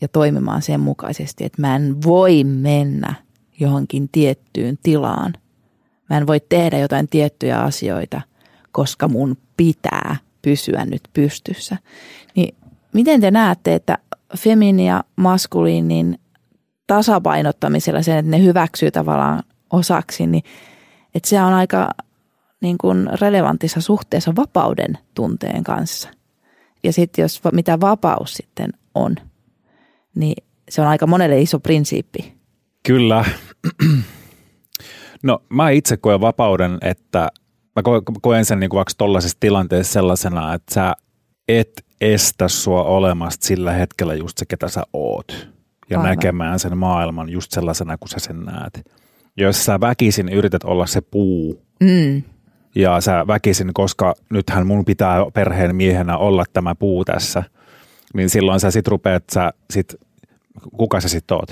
ja 0.00 0.08
toimimaan 0.08 0.62
sen 0.62 0.80
mukaisesti, 0.80 1.44
että 1.44 1.60
mä 1.62 1.76
en 1.76 2.02
voi 2.02 2.44
mennä 2.44 3.14
johonkin 3.60 4.08
tiettyyn 4.12 4.78
tilaan, 4.82 5.34
Mä 6.12 6.18
en 6.18 6.26
voi 6.26 6.40
tehdä 6.48 6.78
jotain 6.78 7.08
tiettyjä 7.08 7.60
asioita, 7.60 8.20
koska 8.72 9.08
mun 9.08 9.36
pitää 9.56 10.16
pysyä 10.42 10.84
nyt 10.84 11.02
pystyssä. 11.12 11.76
Niin 12.36 12.54
miten 12.92 13.20
te 13.20 13.30
näette, 13.30 13.74
että 13.74 13.98
femini 14.38 14.86
ja 14.86 15.04
maskuliinin 15.16 16.18
tasapainottamisella 16.86 18.02
sen, 18.02 18.16
että 18.16 18.30
ne 18.30 18.42
hyväksyy 18.42 18.90
tavallaan 18.90 19.42
osaksi, 19.70 20.26
niin 20.26 20.44
että 21.14 21.28
se 21.28 21.42
on 21.42 21.52
aika 21.52 21.88
niin 22.62 22.78
kuin 22.78 23.08
relevantissa 23.20 23.80
suhteessa 23.80 24.36
vapauden 24.36 24.98
tunteen 25.14 25.64
kanssa. 25.64 26.08
Ja 26.84 26.92
sitten 26.92 27.22
jos 27.22 27.40
mitä 27.52 27.80
vapaus 27.80 28.34
sitten 28.34 28.70
on, 28.94 29.16
niin 30.14 30.44
se 30.68 30.82
on 30.82 30.88
aika 30.88 31.06
monelle 31.06 31.40
iso 31.40 31.60
prinsiippi. 31.60 32.34
Kyllä. 32.86 33.24
No 35.22 35.42
mä 35.48 35.70
itse 35.70 35.96
koen 35.96 36.20
vapauden, 36.20 36.78
että 36.80 37.28
mä 37.76 37.82
koen 38.22 38.44
sen 38.44 38.60
niin 38.60 38.70
kuin 38.70 38.78
vaikka 38.78 38.92
tollaisessa 38.98 39.36
tilanteessa 39.40 39.92
sellaisena, 39.92 40.54
että 40.54 40.74
sä 40.74 40.94
et 41.48 41.84
estä 42.00 42.48
sua 42.48 42.82
olemasta 42.82 43.46
sillä 43.46 43.72
hetkellä 43.72 44.14
just 44.14 44.38
se, 44.38 44.46
ketä 44.46 44.68
sä 44.68 44.82
oot. 44.92 45.48
Ja 45.90 45.98
Aivan. 45.98 46.10
näkemään 46.10 46.58
sen 46.58 46.78
maailman 46.78 47.28
just 47.28 47.52
sellaisena, 47.52 47.98
kuin 47.98 48.08
sä 48.08 48.18
sen 48.18 48.40
näet. 48.40 48.90
Ja 49.36 49.46
jos 49.46 49.64
sä 49.64 49.80
väkisin 49.80 50.28
yrität 50.28 50.64
olla 50.64 50.86
se 50.86 51.00
puu, 51.00 51.62
mm. 51.80 52.22
Ja 52.74 53.00
sä 53.00 53.26
väkisin, 53.26 53.70
koska 53.74 54.14
nythän 54.30 54.66
mun 54.66 54.84
pitää 54.84 55.16
perheen 55.34 55.76
miehenä 55.76 56.16
olla 56.18 56.44
tämä 56.52 56.74
puu 56.74 57.04
tässä, 57.04 57.42
niin 58.14 58.30
silloin 58.30 58.60
sä 58.60 58.70
sit 58.70 58.88
rupeat, 58.88 59.24
sä 59.32 59.52
sit, 59.70 59.94
kuka 60.76 61.00
sä 61.00 61.08
sit 61.08 61.30
oot? 61.30 61.50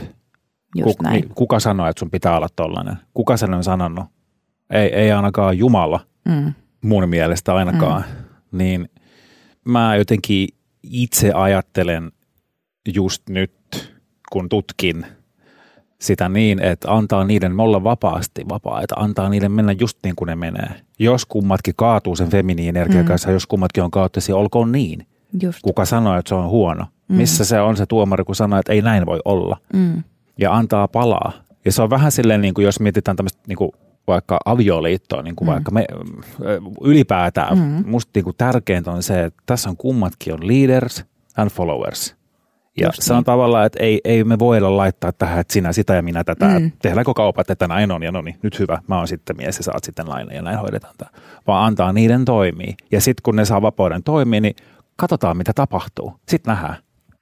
Just 0.77 0.97
Kuk, 0.97 1.03
näin. 1.03 1.15
niin, 1.21 1.29
kuka 1.35 1.61
sanoi, 1.61 1.91
että 1.91 2.01
sun 2.01 2.11
pitää 2.11 2.37
olla 2.37 2.49
tollainen? 2.57 2.97
Kuka 3.15 3.37
sen 3.37 3.55
on 3.55 3.65
sanonut? 3.65 4.05
Ei, 4.71 4.95
ei 4.95 5.13
ainakaan 5.13 5.59
Jumala, 5.59 6.01
Mm. 6.29 6.53
mun 6.85 7.09
mielestä 7.09 7.55
ainakaan. 7.55 8.05
Mm. 8.53 8.59
Niin 8.59 8.89
mä 9.65 9.97
jotenkin 9.97 10.49
itse 10.83 11.33
ajattelen 11.33 12.13
just 12.95 13.23
nyt, 13.29 13.53
kun 14.33 14.49
tutkin 14.49 15.07
sitä 16.01 16.29
niin, 16.29 16.63
että 16.63 16.95
antaa 16.95 17.25
niiden 17.25 17.61
olla 17.61 17.85
vapaasti 17.85 18.45
vapaita, 18.49 18.95
antaa 18.99 19.29
niiden 19.29 19.53
mennä 19.53 19.73
just 19.73 19.99
niin 20.05 20.17
kuin 20.17 20.27
ne 20.27 20.37
menee. 20.37 20.71
Jos 20.99 21.27
kummatkin 21.27 21.75
kaatuu 21.77 22.17
sen 22.17 22.31
feminiinenergian 22.31 23.05
Mm. 23.05 23.09
kanssa, 23.09 23.31
jos 23.31 23.47
kummatkin 23.47 23.83
on 23.83 23.91
kaoottisia, 23.91 24.37
olkoon 24.37 24.73
niin. 24.73 25.07
Just. 25.43 25.59
Kuka 25.63 25.85
sanoo, 25.85 26.19
että 26.19 26.29
se 26.29 26.35
on 26.35 26.49
huono? 26.49 26.87
Missä 27.09 27.45
se 27.45 27.61
on 27.61 27.77
se 27.77 27.87
tuomari, 27.87 28.25
kun 28.25 28.35
sanoo, 28.37 28.59
että 28.59 28.73
ei 28.73 28.83
näin 28.83 29.07
voi 29.07 29.21
olla? 29.25 29.57
Mm. 29.73 30.03
ja 30.39 30.55
antaa 30.57 30.89
palaa. 30.89 31.33
Ja 31.65 31.73
se 31.73 31.83
on 31.83 31.91
vähän 31.91 32.13
silleen, 32.13 32.41
niin 32.41 32.55
kuin 32.55 32.65
jos 32.65 32.81
mietitään 32.81 33.17
tämmöistä 33.17 33.41
niin 33.47 33.59
kuin 33.59 33.71
vaikka 34.07 34.39
avioliittoa, 34.45 35.23
niin 35.23 35.37
kuin 35.37 35.49
mm. 35.49 35.53
vaikka 35.53 35.71
me, 35.71 35.87
ylipäätään, 36.85 37.59
mm. 37.59 37.85
musta 37.87 38.11
niin 38.15 38.25
kuin 38.25 38.37
tärkeintä 38.39 38.91
on 38.91 39.03
se, 39.03 39.25
että 39.25 39.43
tässä 39.47 39.71
on 39.71 39.77
kummatkin 39.77 40.35
on 40.35 40.49
leaders 40.49 41.05
and 41.37 41.51
followers. 41.51 42.17
Ja 42.77 42.87
Just 42.87 43.03
se 43.03 43.13
on 43.13 43.17
niin. 43.19 43.25
tavallaan, 43.25 43.67
että 43.67 43.79
ei, 43.83 44.01
ei 44.05 44.25
me 44.25 44.39
voida 44.39 44.77
laittaa 44.77 45.13
tähän, 45.13 45.39
että 45.41 45.53
sinä 45.53 45.73
sitä 45.73 45.95
ja 45.95 46.03
minä 46.03 46.25
tätä. 46.25 46.47
Mm. 46.47 46.73
Tehdäänkö 46.83 47.15
kaupat, 47.15 47.51
että 47.51 47.69
näin 47.69 47.91
on 47.91 48.03
ja 48.03 48.13
no 48.13 48.23
niin, 48.23 48.39
nyt 48.43 48.59
hyvä, 48.59 48.79
mä 48.87 48.99
oon 48.99 49.09
sitten 49.09 49.37
mies 49.37 49.67
ja 49.67 49.73
oot 49.75 49.85
sitten 49.85 50.07
nainen 50.07 50.37
ja 50.37 50.43
näin 50.43 50.59
hoidetaan 50.59 50.95
tämä. 50.99 51.11
Vaan 51.47 51.67
antaa 51.67 51.93
niiden 51.93 52.25
toimia. 52.25 52.75
Ja 52.93 53.01
sitten 53.01 53.23
kun 53.23 53.37
ne 53.37 53.45
saa 53.45 53.63
vapauden 53.63 54.03
toimia, 54.03 54.41
niin 54.41 54.55
katsotaan 54.97 55.37
mitä 55.37 55.53
tapahtuu. 55.55 56.13
Sitten 56.29 56.53
nähdään. 56.53 56.77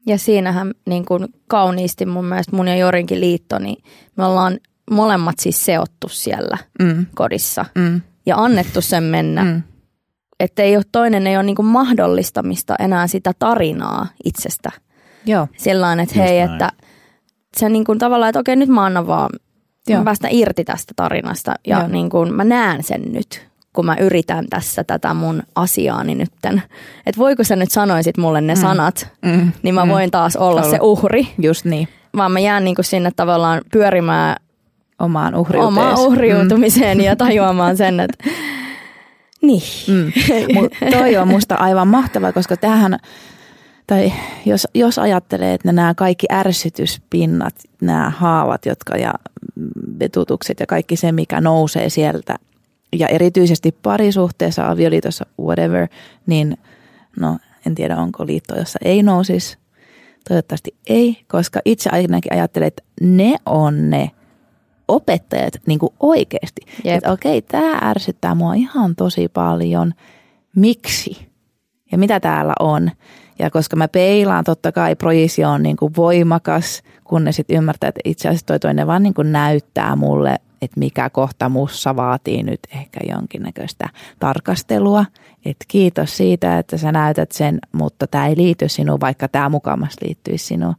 Ja 0.07 0.18
siinähän 0.18 0.72
niin 0.86 1.05
kuin 1.05 1.26
kauniisti 1.46 2.07
mun 2.07 2.24
mielestä 2.24 2.57
mun 2.57 2.68
ja 2.68 2.76
Jorinkin 2.76 3.20
liitto, 3.20 3.59
niin 3.59 3.82
me 4.16 4.24
ollaan 4.24 4.59
molemmat 4.90 5.38
siis 5.38 5.64
seottu 5.64 6.09
siellä 6.09 6.59
Mm. 6.82 7.07
kodissa 7.14 7.64
Mm. 7.74 8.01
ja 8.26 8.36
annettu 8.36 8.80
sen 8.80 9.03
mennä. 9.05 9.44
Mm. 9.44 9.62
Että 10.40 10.62
ei 10.62 10.76
ole, 10.76 10.84
toinen 10.92 11.26
ei 11.26 11.36
ole 11.36 11.42
niin 11.44 11.57
kuin 11.57 11.66
mahdollistamista 11.66 12.74
enää 12.78 13.07
sitä 13.07 13.32
tarinaa 13.38 14.07
itsestä. 14.24 14.70
Joo. 15.26 15.48
Sillain, 15.56 16.00
että 16.00 16.18
Just 16.18 16.28
hei, 16.28 16.38
näin. 16.38 16.52
että 16.52 16.72
se 17.56 17.68
niin 17.68 17.84
kuin 17.84 17.98
tavallaan, 17.98 18.28
että 18.28 18.40
okei 18.40 18.56
nyt 18.56 18.68
mä 18.68 18.84
annan 18.84 19.06
vaan, 19.06 19.30
Joo. 19.88 19.98
mä 19.98 20.04
päästän 20.04 20.30
irti 20.32 20.64
tästä 20.64 20.92
tarinasta 20.96 21.54
ja 21.66 21.78
Joo. 21.78 21.88
niin 21.88 22.10
kuin 22.10 22.34
mä 22.34 22.44
näen 22.44 22.82
sen 22.82 23.02
nyt, 23.12 23.48
kun 23.72 23.86
mä 23.86 23.96
yritän 24.00 24.46
tässä 24.50 24.84
tätä 24.84 25.14
mun 25.14 25.42
asiaani 25.54 26.14
nytten. 26.14 26.62
Että 27.06 27.18
voiko 27.18 27.44
sä 27.44 27.56
nyt 27.56 27.70
sanoisit 27.70 28.16
mulle 28.16 28.40
ne 28.40 28.54
mm. 28.54 28.60
sanat, 28.60 29.08
Mm. 29.24 29.52
niin 29.62 29.74
mä 29.74 29.84
Mm. 29.84 29.90
voin 29.90 30.10
taas 30.10 30.36
olla 30.36 30.62
se 30.62 30.78
uhri. 30.82 31.28
Just 31.42 31.64
niin. 31.64 31.88
Vaan 32.16 32.32
mä 32.32 32.40
jään 32.40 32.64
niin 32.64 32.74
kuin 32.74 32.84
sinne 32.84 33.10
tavallaan 33.16 33.60
pyörimään 33.72 34.36
Omaan 34.98 35.34
uhriuteen. 35.34 35.68
omaan 35.68 35.98
uhriutumiseen 35.98 37.00
ja 37.00 37.16
tajuamaan 37.16 37.76
sen, 37.76 38.00
että 38.00 38.24
niin. 39.42 39.62
Mm. 39.88 40.12
Mut 40.54 40.72
toi 40.90 41.16
on 41.16 41.28
musta 41.28 41.54
aivan 41.54 41.88
mahtava, 41.88 42.32
koska 42.32 42.56
tähän, 42.56 42.98
tai 43.89 44.12
jos, 44.47 44.66
jos 44.74 44.99
ajattelee, 44.99 45.55
että 45.55 45.72
nämä 45.72 45.95
kaikki 45.95 46.26
ärsytyspinnat, 46.32 47.55
nämä 47.82 48.11
haavat 48.11 48.66
jotka 48.66 48.97
ja 48.97 49.12
vetutukset 49.99 50.61
ja 50.61 50.66
kaikki 50.66 50.97
se, 50.97 51.12
mikä 51.12 51.41
nousee 51.41 51.89
sieltä, 51.91 52.36
ja 52.93 53.09
erityisesti 53.09 53.72
parisuhteessa, 53.82 54.68
avioliitossa, 54.68 55.26
whatever, 55.41 55.89
niin 56.26 56.57
no 57.20 57.39
en 57.66 57.74
tiedä 57.74 57.97
onko 57.97 58.26
liitto, 58.26 58.59
jossa 58.59 58.78
ei 58.84 59.03
nousisi. 59.03 59.59
Toivottavasti 60.28 60.74
ei, 60.86 61.24
koska 61.28 61.61
itse 61.64 61.91
ainakin 61.93 62.32
ajattelen, 62.32 62.66
että 62.68 62.82
ne 63.01 63.36
on 63.47 63.91
ne 63.91 64.11
opettajat 64.89 65.53
niin 65.66 65.78
kuin 65.78 65.93
oikeasti. 66.01 66.61
Jep. 66.84 66.97
Että 66.97 67.12
okei, 67.12 67.43
tämä 67.43 67.78
ärsyttää 67.82 68.34
mua 68.34 68.55
ihan 68.55 68.97
tosi 68.97 69.28
paljon. 69.28 69.95
Miksi? 70.57 71.28
Ja 71.93 71.99
mitä 71.99 72.20
täällä 72.20 72.53
on? 72.61 72.91
Ja 73.39 73.51
koska 73.51 73.76
mä 73.76 73.89
peilaan, 73.89 74.45
totta 74.45 74.72
kai 74.72 74.97
projisio 74.97 75.51
on 75.51 75.62
niin 75.62 75.76
kuin 75.76 75.93
voimakas, 75.97 76.82
kun 77.05 77.24
ne 77.24 77.32
sitten 77.32 77.57
ymmärtää, 77.57 77.89
että 77.89 78.01
itse 78.05 78.28
asiassa 78.28 78.47
toi 78.47 78.59
toinen 78.59 78.86
vaan 78.86 79.03
niin 79.03 79.14
kuin 79.14 79.32
näyttää 79.32 79.97
mulle, 79.97 80.36
että 80.62 80.80
mikä 80.80 81.11
kohta 81.11 81.49
mussa 81.49 81.97
vaatii 81.97 82.43
nyt 82.43 82.61
ehkä 82.74 83.01
jonkinnäköistä 83.09 83.89
tarkastelua. 84.18 85.05
Että 85.45 85.64
kiitos 85.68 86.16
siitä, 86.16 86.59
että 86.59 86.76
sä 86.76 86.93
näytät 86.93 87.32
sen, 87.32 87.59
mutta 87.72 88.07
tämä 88.07 88.26
ei 88.26 88.36
liity 88.36 88.68
sinuun, 88.68 89.01
vaikka 89.01 89.28
tämä 89.28 89.49
mukamas 89.49 89.97
liittyisi 90.03 90.47
sinuun. 90.47 90.74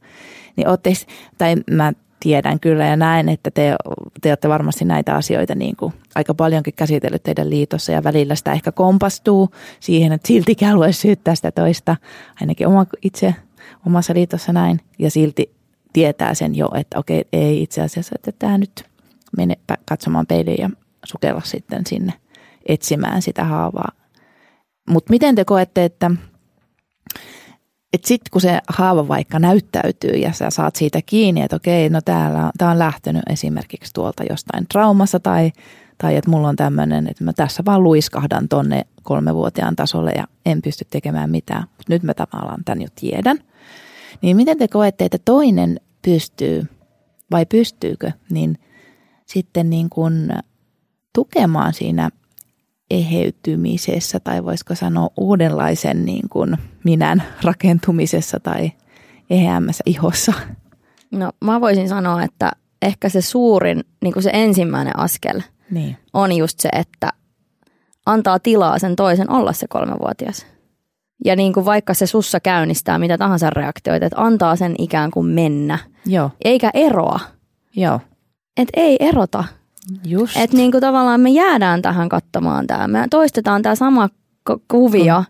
Niin 0.56 0.68
ootte, 0.68 0.94
tai 1.38 1.56
mä 1.72 1.94
tiedän 2.20 2.60
kyllä 2.60 2.86
ja 2.86 2.96
näen, 2.96 3.30
että 3.30 3.52
te, 3.52 3.76
te 4.22 4.30
olette 4.30 4.50
varmasti 4.50 4.86
näitä 4.86 5.16
asioita 5.16 5.56
niin 5.56 5.76
kuin 5.76 5.94
aika 6.16 6.34
paljonkin 6.34 6.74
käsitellyt 6.74 7.24
teidän 7.24 7.50
liitossa 7.50 7.92
ja 7.92 8.04
välillä 8.04 8.36
sitä 8.36 8.52
ehkä 8.54 8.72
kompastuu 8.72 9.50
siihen, 9.80 10.12
että 10.12 10.28
siltikin 10.28 10.68
haluaisi 10.68 11.02
syyttää 11.02 11.36
sitä 11.36 11.52
toista, 11.52 11.96
ainakin 12.42 12.68
oma, 12.68 12.86
itse 13.02 13.36
omassa 13.86 14.14
liitossa 14.14 14.54
näin 14.54 14.80
ja 15.00 15.12
silti 15.12 15.52
tietää 15.94 16.34
sen 16.34 16.56
jo, 16.56 16.70
että 16.76 17.00
okei, 17.00 17.26
ei 17.34 17.62
itse 17.62 17.82
asiassa, 17.82 18.16
että 18.16 18.32
tämä 18.40 18.58
nyt 18.58 18.84
mene 19.38 19.56
katsomaan 19.86 20.28
peiliin 20.28 20.62
ja 20.62 20.70
sukella 21.06 21.42
sitten 21.44 21.86
sinne 21.86 22.14
etsimään 22.66 23.22
sitä 23.22 23.44
haavaa. 23.44 23.92
Mutta 24.90 25.12
miten 25.12 25.36
te 25.36 25.46
koette, 25.46 25.86
että 25.86 26.12
että 27.94 28.08
sitten 28.08 28.32
kun 28.32 28.42
se 28.42 28.60
haava 28.68 29.08
vaikka 29.08 29.40
näyttäytyy 29.40 30.12
ja 30.12 30.34
sä 30.34 30.50
saat 30.50 30.76
siitä 30.76 31.00
kiinni, 31.06 31.42
että 31.42 31.56
okei, 31.56 31.90
no 31.90 32.02
täällä, 32.02 32.52
tää 32.58 32.72
on 32.72 32.80
lähtenyt 32.80 33.22
esimerkiksi 33.30 33.94
tuolta 33.94 34.24
jostain 34.30 34.66
traumassa 34.68 35.20
tai, 35.20 35.52
tai 35.98 36.16
että 36.16 36.30
mulla 36.30 36.48
on 36.48 36.56
tämmöinen, 36.56 37.08
että 37.08 37.24
mä 37.24 37.34
tässä 37.34 37.64
vaan 37.66 37.84
luiskahdan 37.84 38.48
tonne 38.48 38.86
kolmevuotiaan 39.04 39.76
tasolle 39.76 40.12
ja 40.12 40.28
en 40.46 40.62
pysty 40.62 40.86
tekemään 40.90 41.30
mitään. 41.30 41.64
Mutta 41.64 41.94
nyt 41.94 42.04
mä 42.04 42.14
tavallaan 42.14 42.64
tämän 42.66 42.82
jo 42.82 42.88
tiedän. 42.96 43.38
Niin 44.22 44.38
miten 44.38 44.58
te 44.58 44.68
koette, 44.68 45.06
että 45.06 45.18
toinen 45.26 45.80
pystyy 46.02 46.66
vai 47.32 47.46
pystyykö, 47.46 48.12
niin 48.32 48.58
sitten 49.26 49.70
niin 49.70 49.90
kuin 49.90 50.30
tukemaan 51.16 51.74
siinä 51.74 52.10
eheytymisessä 52.90 54.20
tai 54.20 54.44
voisiko 54.46 54.76
sanoa 54.76 55.10
uudenlaisen 55.18 56.06
niin 56.06 56.30
kuin 56.30 56.58
minän 56.84 57.24
rakentumisessa 57.44 58.40
tai 58.40 58.72
eheämmässä 59.30 59.84
ihossa. 59.86 60.34
No 61.12 61.32
mä 61.44 61.62
voisin 61.62 61.90
sanoa, 61.90 62.24
että 62.24 62.52
ehkä 62.82 63.10
se 63.10 63.22
suurin, 63.22 63.84
niin 64.02 64.14
kuin 64.14 64.24
se 64.24 64.30
ensimmäinen 64.34 65.00
askel 65.00 65.42
Niin. 65.72 65.98
on 66.14 66.32
just 66.38 66.60
se, 66.60 66.70
että 66.74 67.10
antaa 68.06 68.40
tilaa 68.40 68.80
sen 68.80 68.96
toisen 68.96 69.32
olla 69.32 69.54
se 69.54 69.68
kolmevuotias. 69.70 70.46
Ja 71.26 71.36
niin 71.36 71.54
kuin 71.54 71.66
vaikka 71.66 71.94
se 71.94 72.08
sussa 72.08 72.40
käynnistää 72.40 73.00
mitä 73.00 73.18
tahansa 73.18 73.50
reaktioita, 73.50 74.06
että 74.06 74.22
antaa 74.24 74.56
sen 74.56 74.76
ikään 74.78 75.12
kuin 75.12 75.26
mennä, 75.26 75.80
Joo, 76.06 76.32
eikä 76.46 76.70
eroa. 76.74 77.20
joo. 77.76 78.00
Että 78.58 78.72
ei 78.82 78.98
erota. 79.00 79.44
Just. 80.06 80.38
Että 80.38 80.58
niin 80.58 80.72
kuin 80.72 80.82
tavallaan 80.82 81.22
me 81.22 81.30
jäädään 81.30 81.82
tähän 81.82 82.10
katsomaan 82.10 82.68
tämä. 82.68 82.88
Me 82.88 83.08
toistetaan 83.10 83.62
tämä 83.62 83.76
sama 83.76 84.10
ku- 84.48 84.64
kuvio 84.68 85.24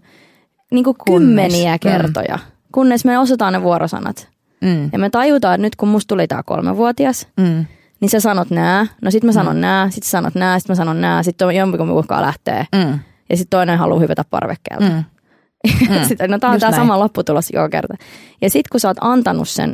niin 0.72 0.84
kuin 0.84 0.96
Kunnes. 1.08 1.28
kymmeniä 1.28 1.76
Mm. 1.76 1.80
kertoja, 1.80 2.40
kunnes 2.72 3.06
me 3.06 3.20
osataan 3.20 3.54
ne 3.54 3.62
vuorosanat. 3.62 4.30
mm, 4.62 4.90
Ja 4.94 5.00
me 5.00 5.10
tajutaan, 5.10 5.56
että 5.56 5.62
nyt 5.62 5.76
kun 5.76 5.90
musta 5.90 6.08
tuli 6.08 6.28
tämä 6.28 6.44
kolmevuotias, 6.44 7.28
mm, 7.38 7.66
niin 8.02 8.10
sä 8.10 8.20
sanot 8.20 8.50
nää, 8.50 8.88
no 9.02 9.12
sit 9.12 9.24
mä 9.24 9.32
sanon 9.32 9.56
mm. 9.56 9.62
nää, 9.62 9.90
sit 9.90 10.04
sä 10.04 10.10
sanot 10.10 10.36
nää, 10.36 10.60
sit 10.60 10.70
mä 10.70 10.76
sanon 10.76 11.02
nää, 11.02 11.24
sit 11.24 11.42
on 11.42 11.56
jompikumpi 11.56 11.94
uhkaa 11.94 12.22
lähtee. 12.22 12.66
mm, 12.76 13.00
Ja 13.30 13.38
sitten 13.38 13.50
toinen 13.58 13.78
haluaa 13.78 14.00
hyvätä 14.00 14.24
parvekkeelta. 14.30 14.86
Mm. 14.86 14.92
mm. 14.94 15.96
Mm. 16.00 16.06
sitten, 16.08 16.32
no 16.32 16.40
tää 16.40 16.50
on 16.50 16.54
Just 16.56 16.60
tää 16.62 16.70
näin. 16.72 16.82
sama 16.82 17.00
lopputulos 17.00 17.50
joka 17.54 17.70
kerta. 17.70 17.94
Ja 18.42 18.50
sitten 18.50 18.70
kun 18.72 18.80
sä 18.80 18.88
oot 18.88 18.98
antanut 19.02 19.50
sen 19.50 19.74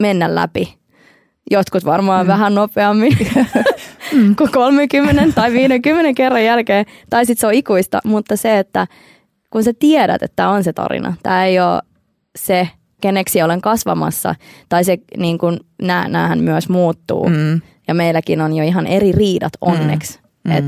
mennä 0.00 0.34
läpi, 0.34 0.78
jotkut 1.50 1.84
varmaan 1.84 2.26
mm. 2.26 2.28
vähän 2.28 2.54
nopeammin 2.54 3.18
Mm. 4.12 4.36
kuin 4.36 4.52
30 4.52 5.22
tai 5.34 5.52
50 5.52 6.16
kerran 6.16 6.44
jälkeen, 6.44 6.86
tai 7.10 7.26
sitten 7.26 7.40
se 7.40 7.46
on 7.46 7.54
ikuista, 7.54 8.00
mutta 8.04 8.36
se, 8.36 8.58
että 8.58 8.86
kun 9.50 9.64
sä 9.64 9.72
tiedät, 9.78 10.22
että 10.22 10.36
tämä 10.36 10.50
on 10.50 10.64
se 10.64 10.72
tarina, 10.72 11.14
tämä 11.22 11.44
ei 11.44 11.60
ole 11.60 11.82
se, 12.38 12.68
keneksi 13.00 13.42
olen 13.42 13.60
kasvamassa, 13.60 14.34
tai 14.68 14.84
se, 14.84 14.98
niin 15.16 15.38
kun, 15.38 15.60
nää, 15.82 16.08
näähän 16.08 16.38
myös 16.38 16.68
muuttuu, 16.68 17.28
Mm. 17.28 17.60
ja 17.88 17.94
meilläkin 17.94 18.40
on 18.40 18.56
jo 18.56 18.64
ihan 18.64 18.86
eri 18.86 19.12
riidat 19.12 19.52
onneksi. 19.60 20.18
Mm. 20.44 20.52
Et, 20.52 20.64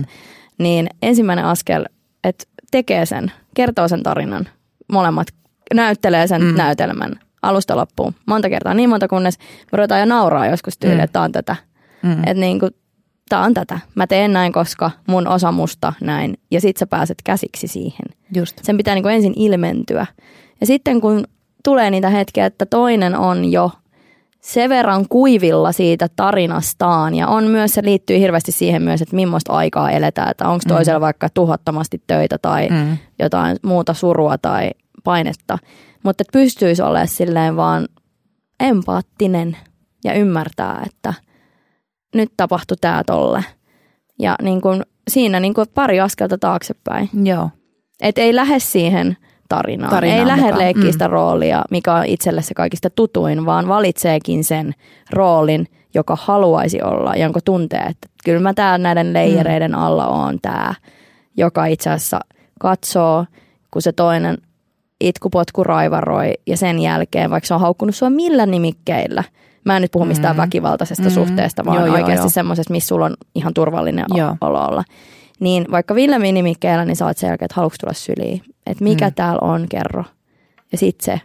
niin 0.59 0.87
ensimmäinen 1.03 1.45
askel, 1.45 1.85
että 2.24 2.45
tekee 2.70 3.07
sen, 3.07 3.33
kertoo 3.55 3.89
sen 3.89 4.03
tarinan, 4.03 4.49
molemmat 4.93 5.29
näyttelee 5.74 6.27
sen 6.27 6.43
Mm. 6.43 6.49
mm. 6.49 6.57
näytelmän 6.57 7.12
alusta 7.49 7.76
loppuun. 7.76 8.14
Monta 8.26 8.49
kertaa, 8.49 8.74
niin 8.74 8.90
monta 8.90 9.09
kunnes 9.09 9.38
me 9.72 9.76
ruvetaan 9.76 10.01
jo 10.01 10.07
nauraa 10.07 10.47
joskus 10.47 10.78
tyyliin, 10.78 10.99
Mm. 10.99 11.01
mm. 11.01 11.05
että 11.05 11.20
on 11.20 11.32
tätä. 11.32 11.57
Mm. 12.03 12.18
Että 12.18 12.34
niin 12.34 12.61
kuin, 12.61 12.70
tää 13.28 13.40
on 13.40 13.55
tätä. 13.55 13.78
Mä 13.94 14.07
teen 14.07 14.32
näin, 14.32 14.53
koska 14.53 14.90
mun 15.07 15.28
osa 15.28 15.53
musta 15.53 15.92
näin. 16.01 16.38
Ja 16.51 16.61
sit 16.61 16.76
sä 16.76 16.86
pääset 16.86 17.18
käsiksi 17.24 17.68
siihen. 17.68 18.07
Just. 18.34 18.59
Sen 18.62 18.76
pitää 18.76 18.94
niin 18.94 19.03
kuin 19.03 19.14
ensin 19.14 19.32
ilmentyä. 19.36 20.07
Ja 20.61 20.66
sitten 20.66 21.01
kun 21.01 21.24
tulee 21.64 21.90
niitä 21.90 22.11
hetkiä, 22.11 22.47
että 22.47 22.66
toinen 22.66 23.16
on 23.16 23.53
jo 23.53 23.70
sen 24.40 24.70
verran 24.70 25.09
kuivilla 25.09 25.72
siitä 25.72 26.09
tarinastaan 26.16 27.14
ja 27.14 27.28
on 27.28 27.44
myös, 27.44 27.74
se 27.74 27.82
liittyy 27.84 28.18
hirveästi 28.18 28.53
siihen 28.53 28.82
myös, 28.82 29.03
että 29.03 29.16
millaista 29.16 29.53
aikaa 29.53 29.90
eletään, 29.90 30.30
että 30.30 30.49
onko 30.49 30.64
toisella 30.68 30.99
mm. 30.99 31.03
vaikka 31.03 31.28
tuhottomasti 31.34 32.03
töitä 32.07 32.38
tai 32.42 32.68
mm. 32.68 32.97
jotain 33.18 33.57
muuta 33.62 33.94
surua 33.94 34.38
tai 34.38 34.70
painetta, 35.05 35.59
mutta 36.07 36.22
että 36.22 36.32
pystyisi 36.32 36.82
olemaan 36.82 37.09
silleen 37.09 37.57
vaan 37.57 37.88
empaattinen 38.61 39.57
ja 40.04 40.14
ymmärtää, 40.14 40.82
että 40.86 41.14
nyt 42.14 42.32
tapahtui 42.36 42.76
tämä 42.80 43.02
tolle. 43.07 43.44
Ja 44.18 44.36
niin 44.42 44.61
kun, 44.61 44.82
siinä 45.11 45.40
niin 45.40 45.54
kun 45.54 45.66
pari 45.74 46.00
askelta 46.00 46.38
taaksepäin. 46.38 47.11
Joo. 47.24 47.50
Et 48.00 48.18
ei 48.18 48.34
lähde 48.34 48.59
siihen 48.59 49.16
tarinaan. 49.48 49.90
Tarinaan 49.90 50.20
ei 50.20 50.26
lähde 50.26 50.59
leikkiä 50.59 50.92
sitä 50.92 51.09
Mm. 51.09 51.12
roolia, 51.12 51.64
mikä 51.70 51.94
on 51.94 52.07
itselle 52.07 52.42
se 52.42 52.54
kaikista 52.54 52.90
tutuin, 52.90 53.46
vaan 53.46 53.68
valitseekin 53.68 54.44
sen 54.44 54.74
roolin, 55.11 55.66
joka 55.94 56.16
haluaisi 56.20 56.82
olla, 56.82 57.16
jonka 57.16 57.40
tuntee, 57.44 57.80
että 57.80 58.09
kyllä 58.24 58.40
mä 58.40 58.54
täällä 58.54 58.78
näiden 58.78 59.12
leijereiden 59.12 59.74
alla 59.74 60.07
on 60.07 60.38
tämä, 60.42 60.74
joka 61.36 61.66
itse 61.66 61.90
asiassa 61.90 62.20
katsoo, 62.61 63.26
kun 63.70 63.82
se 63.82 63.92
toinen 63.92 64.38
itkupotku 65.01 65.64
raivaroi 65.64 66.32
ja 66.47 66.57
sen 66.57 66.78
jälkeen, 66.78 67.30
vaikka 67.30 67.47
se 67.47 67.55
on 67.55 67.61
haukkunut 67.61 67.94
sua 67.94 68.11
millä 68.11 68.47
nimikkeillä, 68.47 69.24
mä 69.64 69.76
en 69.76 69.82
nyt 69.82 69.90
puhu 69.92 70.05
mistään 70.05 70.36
Mm. 70.36 70.42
väkivaltaisesta 70.42 71.03
Mm. 71.05 71.11
suhteesta, 71.11 71.64
vaan 71.64 71.86
Joo, 71.86 71.94
oikeasti 71.94 72.30
semmoisesta, 72.30 72.72
missä 72.72 72.88
sulla 72.88 73.05
on 73.07 73.16
ihan 73.34 73.55
turvallinen 73.55 74.05
Joo. 74.14 74.36
olo 74.40 74.64
olla. 74.66 74.84
Niin 75.40 75.66
vaikka 75.70 75.94
Villemin 75.94 76.34
nimikkeellä, 76.34 76.84
niin 76.84 76.97
sä 76.97 77.07
oot 77.07 77.16
sen 77.18 77.28
jälkeen, 77.28 77.44
että 77.47 77.55
haluatko 77.57 77.76
tulla 77.80 77.92
syliin. 77.92 78.42
Että 78.66 78.84
mikä 78.84 79.09
mm. 79.09 79.14
täällä 79.14 79.38
on, 79.40 79.66
kerro. 79.68 80.05
Ja 80.72 80.78
sit 80.78 81.01
se 81.01 81.20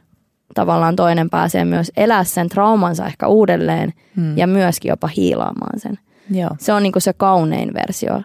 tavallaan 0.56 0.96
toinen 0.96 1.30
pääsee 1.30 1.66
myös 1.66 1.92
elää 1.98 2.24
sen 2.24 2.50
traumansa 2.50 3.06
ehkä 3.06 3.28
uudelleen 3.28 3.94
Mm. 4.16 4.38
ja 4.38 4.48
myöskin 4.48 4.90
jopa 4.90 5.08
hiilaamaan 5.08 5.80
sen. 5.80 6.00
Joo. 6.32 6.50
Se 6.60 6.74
on 6.74 6.84
niinku 6.84 7.00
se 7.00 7.14
kaunein 7.14 7.74
versio, 7.74 8.22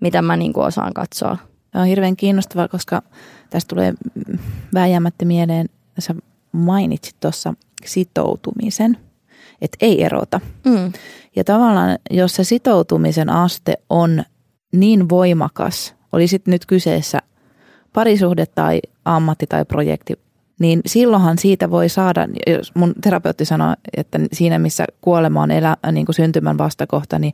mitä 0.00 0.22
mä 0.22 0.36
niinku 0.36 0.60
osaan 0.60 0.94
katsoa. 0.94 1.36
Tämä 1.70 1.82
on 1.82 1.88
hirveän 1.88 2.16
kiinnostavaa, 2.16 2.68
koska 2.68 3.02
tästä 3.50 3.68
tulee 3.68 3.94
vääjäämättä 4.74 5.24
mieleen, 5.24 5.68
sä 5.98 6.14
mainitsit 6.52 7.16
tuossa 7.20 7.54
sitoutumisen, 7.84 8.96
että 9.60 9.76
ei 9.80 10.04
erota. 10.04 10.40
Mm. 10.64 10.92
Ja 11.36 11.44
tavallaan, 11.44 11.98
jos 12.10 12.34
se 12.34 12.44
sitoutumisen 12.44 13.30
aste 13.30 13.74
on 13.90 14.22
niin 14.72 15.08
voimakas, 15.08 15.94
olisit 16.12 16.46
nyt 16.46 16.66
kyseessä 16.66 17.18
parisuhde 17.92 18.46
tai 18.46 18.80
ammatti 19.04 19.46
tai 19.46 19.64
projekti, 19.64 20.14
niin 20.60 20.80
silloinhan 20.86 21.38
siitä 21.38 21.70
voi 21.70 21.88
saada, 21.88 22.28
jos 22.46 22.74
mun 22.74 22.94
terapeutti 23.00 23.44
sanoo, 23.44 23.74
että 23.96 24.18
siinä 24.32 24.58
missä 24.58 24.84
kuolema 25.00 25.42
on 25.42 25.50
elä, 25.50 25.76
niin 25.92 26.06
kuin 26.06 26.16
syntymän 26.16 26.58
vastakohta, 26.58 27.18
niin 27.18 27.32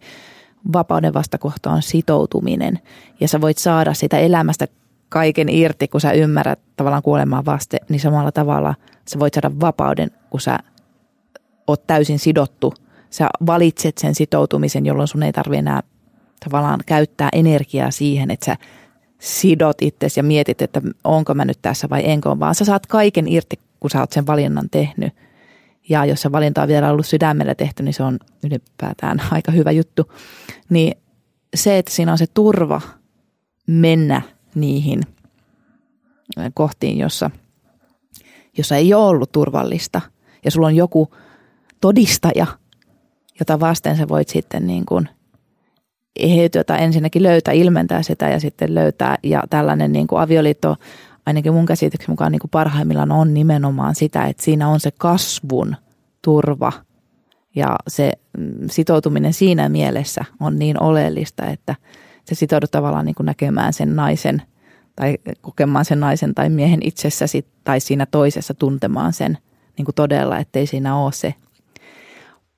vapauden 0.73 1.15
vastakohta 1.15 1.71
on 1.71 1.83
sitoutuminen. 1.83 2.79
Ja 3.21 3.29
sä 3.29 3.41
voit 3.41 3.59
saada 3.59 3.95
sitä 3.95 4.19
elämästä 4.19 4.67
kaiken 5.15 5.49
irti, 5.49 5.89
kun 5.89 6.01
sä 6.01 6.13
ymmärrät 6.13 6.59
tavallaan 6.77 7.03
kuolemaa 7.03 7.45
vaste, 7.45 7.79
niin 7.89 8.01
samalla 8.01 8.33
tavalla 8.33 8.75
sä 9.09 9.19
voit 9.19 9.35
saada 9.35 9.61
vapauden, 9.61 10.11
kun 10.31 10.41
sä 10.41 10.59
oot 11.67 11.87
täysin 11.87 12.19
sidottu. 12.19 12.75
Sä 13.11 13.29
valitset 13.47 13.99
sen 13.99 14.15
sitoutumisen, 14.15 14.87
jolloin 14.87 15.09
sun 15.09 15.23
ei 15.23 15.33
tarvi 15.33 15.57
enää 15.57 15.83
tavallaan 16.45 16.81
käyttää 16.87 17.29
energiaa 17.33 17.91
siihen, 17.91 18.31
että 18.31 18.47
sä 18.47 18.57
sidot 19.19 19.83
itsesi 19.83 20.21
ja 20.21 20.25
mietit, 20.25 20.63
että 20.63 20.83
onko 21.05 21.35
mä 21.35 21.45
nyt 21.45 21.59
tässä 21.63 21.91
vai 21.91 22.03
enkö 22.11 22.29
vaan 22.41 22.55
sä 22.55 22.65
saat 22.65 22.87
kaiken 22.87 23.29
irti, 23.29 23.59
kun 23.81 23.91
sä 23.91 24.01
oot 24.01 24.13
sen 24.13 24.27
valinnan 24.27 24.71
tehnyt. 24.71 25.13
Ja 25.89 26.05
jos 26.05 26.23
se 26.23 26.33
valinta 26.33 26.63
on 26.63 26.69
vielä 26.69 26.91
ollut 26.91 27.07
sydämellä 27.07 27.55
tehty, 27.55 27.83
niin 27.83 27.95
se 27.95 28.03
on 28.03 28.19
ylipäätään 28.45 29.23
aika 29.31 29.53
hyvä 29.53 29.71
juttu. 29.71 30.13
Niin 30.71 30.97
se, 31.55 31.79
että 31.79 31.93
siinä 31.93 32.13
on 32.13 32.19
se 32.19 32.27
turva 32.27 32.81
mennä 33.67 34.34
niihin 34.55 35.01
kohtiin, 36.55 36.99
jossa, 36.99 37.31
jossa 38.59 38.77
ei 38.77 38.95
ole 38.95 39.07
ollut 39.07 39.33
turvallista. 39.33 40.01
Ja 40.45 40.51
sulla 40.51 40.67
on 40.67 40.77
joku 40.77 41.15
todistaja, 41.81 42.47
jota 43.41 43.61
vasten 43.61 43.97
sä 43.97 44.09
voit 44.09 44.29
sitten 44.29 44.67
niin 44.67 44.87
kuin 44.87 45.09
eheytyä 46.17 46.65
tai 46.65 46.83
ensinnäkin 46.83 47.23
löytää, 47.23 47.55
ilmentää 47.55 48.03
sitä 48.03 48.29
ja 48.29 48.41
sitten 48.41 48.75
löytää. 48.75 49.17
Ja 49.23 49.43
tällainen 49.51 49.93
niin 49.93 50.07
kuin 50.07 50.21
avioliitto, 50.23 50.77
ainakin 51.27 51.53
mun 51.53 51.67
käsityksen 51.67 52.11
mukaan 52.11 52.33
niin 52.33 52.41
kuin 52.41 52.51
parhaimmillaan 52.51 53.13
on 53.13 53.35
nimenomaan 53.35 53.95
sitä, 53.95 54.25
että 54.25 54.43
siinä 54.43 54.69
on 54.69 54.81
se 54.81 54.91
kasvun 54.99 55.77
turva 56.23 56.73
ja 57.55 57.77
se 57.89 58.13
mm, 58.39 58.69
sitoutuminen 58.71 59.33
siinä 59.33 59.69
mielessä 59.69 60.25
on 60.41 60.59
niin 60.59 60.83
oleellista, 60.83 61.47
että 61.47 61.75
se 62.25 62.35
sitoudut 62.35 62.71
tavallaan 62.71 63.05
niin 63.05 63.15
kuin 63.15 63.27
näkemään 63.27 63.73
sen 63.73 63.97
naisen 63.97 64.43
tai 64.97 65.19
kokemaan 65.41 65.85
sen 65.85 66.01
naisen 66.01 66.35
tai 66.35 66.49
miehen 66.49 66.81
itsessäsi 66.83 67.47
tai 67.65 67.81
siinä 67.81 68.07
toisessa 68.07 68.55
tuntemaan 68.55 69.13
sen 69.13 69.39
niin 69.79 69.85
kuin 69.85 69.95
todella, 69.95 70.39
ettei 70.39 70.67
siinä 70.67 70.97
ole 70.97 71.13
se 71.13 71.35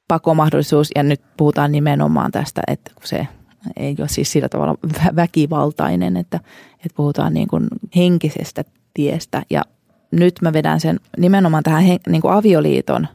pakomahdollisuus. 0.09 0.91
Ja 0.95 1.03
nyt 1.03 1.21
puhutaan 1.37 1.73
nimenomaan 1.73 2.33
tästä, 2.33 2.63
että 2.67 2.91
kun 2.95 3.07
se 3.07 3.29
ei 3.77 3.97
ole 3.99 4.09
siis 4.09 4.33
sillä 4.33 4.49
tavalla 4.49 4.75
vä- 4.87 5.17
väkivaltainen, 5.17 6.17
että, 6.17 6.41
että 6.75 6.97
puhutaan 6.97 7.35
niin 7.35 7.49
kuin 7.49 7.69
henkisestä 7.97 8.65
tiestä. 8.95 9.43
Ja 9.51 9.63
nyt 10.11 10.35
mä 10.43 10.53
vedän 10.53 10.81
sen 10.81 11.01
nimenomaan 11.19 11.63
tähän 11.63 11.85
niin 12.09 12.23
kuin 12.23 12.35
avioliiton 12.35 13.09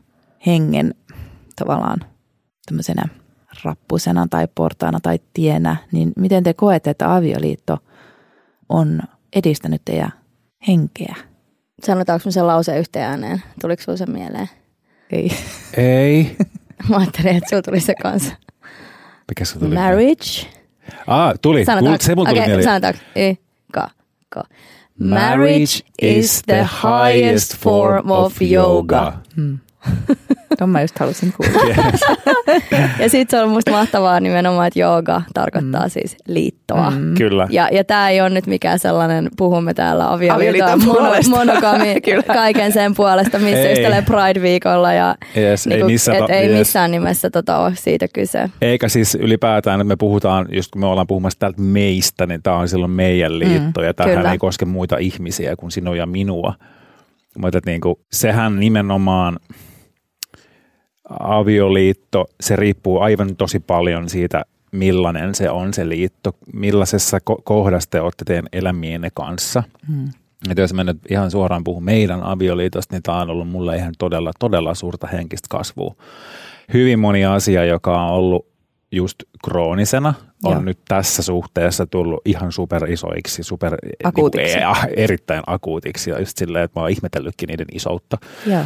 hengen 0.45 0.95
tavallaan 1.55 1.99
tämmöisenä 2.65 3.20
rappusena 3.63 4.27
tai 4.29 4.47
portaana 4.55 4.99
tai 4.99 5.19
tienä, 5.33 5.75
niin 5.91 6.13
miten 6.17 6.43
te 6.43 6.53
koette, 6.53 6.89
että 6.89 7.15
avioliitto 7.15 7.77
on 8.69 9.01
edistänyt 9.35 9.81
teidän 9.85 10.13
henkeä? 10.67 11.15
Sanotaanko 11.83 12.21
me 12.25 12.31
sen 12.31 12.47
lause 12.47 12.77
yhteen 12.79 13.05
ääneen? 13.05 13.43
Tuliko 13.61 13.81
sinulle 13.81 13.97
se 13.97 14.05
mieleen? 14.05 14.49
Ei. 15.11 15.31
Ei. 15.77 16.35
Mä 16.89 16.97
ajattelin, 16.97 17.35
että 17.37 17.49
sinulla 17.49 17.61
tuli 17.63 17.79
se 17.79 17.95
kanssa. 17.95 18.33
Mikä 19.29 19.45
se 19.45 19.59
tuli? 19.59 19.75
Marriage. 19.75 20.47
Ah, 21.07 21.33
tuli. 21.41 21.65
Sanotaanko? 21.65 22.03
Se 22.03 22.15
mulla 22.15 22.29
tuli 22.29 22.39
Okei, 22.39 22.47
mieleen. 22.47 22.63
sanotaanko? 22.63 22.99
Y, 23.15 23.33
ka, 23.73 23.89
ka. 24.29 24.43
Marriage 24.99 25.79
is 26.01 26.41
the 26.45 26.67
highest 26.83 27.57
form 27.57 28.11
of 28.11 28.41
yoga. 28.41 29.13
Hmm. 29.35 29.57
Tuon 30.57 30.69
mä 30.69 30.81
just 30.81 30.99
halusin 30.99 31.33
kuulla. 31.37 31.75
Ja 32.99 33.09
sitten 33.09 33.39
se 33.39 33.43
on 33.43 33.49
musta 33.49 33.71
mahtavaa 33.71 34.19
nimenomaan, 34.19 34.67
että 34.67 34.79
jooga 34.79 35.21
tarkoittaa 35.33 35.83
mm. 35.83 35.89
siis 35.89 36.17
liittoa. 36.27 36.89
Mm. 36.91 36.97
Mm. 36.97 37.15
Kyllä. 37.15 37.47
Ja, 37.49 37.69
ja 37.71 37.83
tämä 37.83 38.09
ei 38.09 38.21
ole 38.21 38.29
nyt 38.29 38.47
mikään 38.47 38.79
sellainen, 38.79 39.29
puhumme 39.37 39.73
täällä 39.73 40.13
Avioliiton 40.13 40.85
mono, 40.85 41.11
monogami, 41.29 42.01
Kyllä. 42.05 42.23
kaiken 42.23 42.71
sen 42.71 42.95
puolesta, 42.95 43.39
missä 43.39 43.59
Ei. 43.59 43.85
Pride-viikolla. 44.01 44.93
Ja, 44.93 45.15
Yes, 45.37 45.67
ei 45.67 45.69
niinku, 45.69 45.87
missään 45.87 46.17
et 46.17 46.25
ta- 46.25 46.33
ei 46.33 46.47
yes. 46.47 46.57
missään 46.57 46.91
nimessä 46.91 47.29
tota 47.29 47.57
ole 47.57 47.71
siitä 47.75 48.07
kyse. 48.13 48.49
Eikä 48.61 48.89
siis 48.89 49.15
ylipäätään, 49.15 49.81
että 49.81 49.87
me 49.87 49.95
puhutaan, 49.95 50.47
just 50.51 50.71
kun 50.71 50.79
me 50.79 50.85
ollaan 50.85 51.07
puhumassa 51.07 51.39
täältä 51.39 51.61
meistä, 51.61 52.25
niin 52.25 52.43
tämä 52.43 52.55
on 52.55 52.67
silloin 52.67 52.91
meidän 52.91 53.39
liitto. 53.39 53.81
Mm, 53.81 53.85
ja 53.85 53.93
tämähän 53.93 54.17
kyllä. 54.17 54.31
ei 54.31 54.37
koske 54.37 54.65
muita 54.65 54.97
ihmisiä 54.97 55.55
kuin 55.55 55.71
sinua 55.71 55.95
ja 55.95 56.05
minua. 56.05 56.53
Mutta 57.37 57.57
että 57.57 57.69
niin 57.69 57.81
kuin, 57.81 57.95
sehän 58.11 58.59
nimenomaan 58.59 59.39
avioliitto, 61.19 62.25
se 62.41 62.55
riippuu 62.55 62.99
aivan 62.99 63.35
tosi 63.35 63.59
paljon 63.59 64.09
siitä, 64.09 64.45
millainen 64.71 65.35
se 65.35 65.49
on 65.49 65.73
se 65.73 65.89
liitto, 65.89 66.35
millaisessa 66.53 67.17
ko- 67.17 67.41
kohdassa 67.43 67.89
te 67.89 68.01
olette 68.01 68.25
teidän 68.25 68.47
elämienne 68.53 69.09
kanssa. 69.13 69.63
Että 70.49 70.61
jos 70.61 70.73
mä 70.73 70.83
nyt 70.83 70.97
ihan 71.09 71.31
suoraan 71.31 71.63
puhun 71.63 71.83
meidän 71.83 72.23
avioliitosta, 72.23 72.95
niin 72.95 73.03
tämä 73.03 73.21
on 73.21 73.29
ollut 73.29 73.47
mulle 73.47 73.75
ihan 73.75 73.93
todella, 73.97 74.31
todella 74.39 74.75
suurta 74.75 75.07
henkistä 75.07 75.47
kasvua. 75.49 75.95
Hyvin 76.73 76.99
moni 76.99 77.25
asia, 77.25 77.65
joka 77.65 78.01
on 78.01 78.13
ollut 78.13 78.47
just 78.91 79.15
kroonisena, 79.43 80.13
on 80.43 80.51
Joo. 80.51 80.61
nyt 80.61 80.79
tässä 80.87 81.23
suhteessa 81.23 81.85
tullut 81.85 82.21
ihan 82.25 82.51
super 82.51 82.91
isoiksi, 82.91 83.43
super 83.43 83.77
Akuutiksi. 84.03 84.57
Niin 84.57 84.67
kuin, 84.81 84.93
erittäin 84.99 85.43
akuutiksi 85.47 86.09
ja 86.09 86.19
just 86.19 86.37
silleen, 86.37 86.63
että 86.65 86.79
mä 86.79 86.81
oon 86.81 86.91
ihmetellytkin 86.91 87.47
niiden 87.47 87.67
isoutta. 87.71 88.17
Joo. 88.45 88.63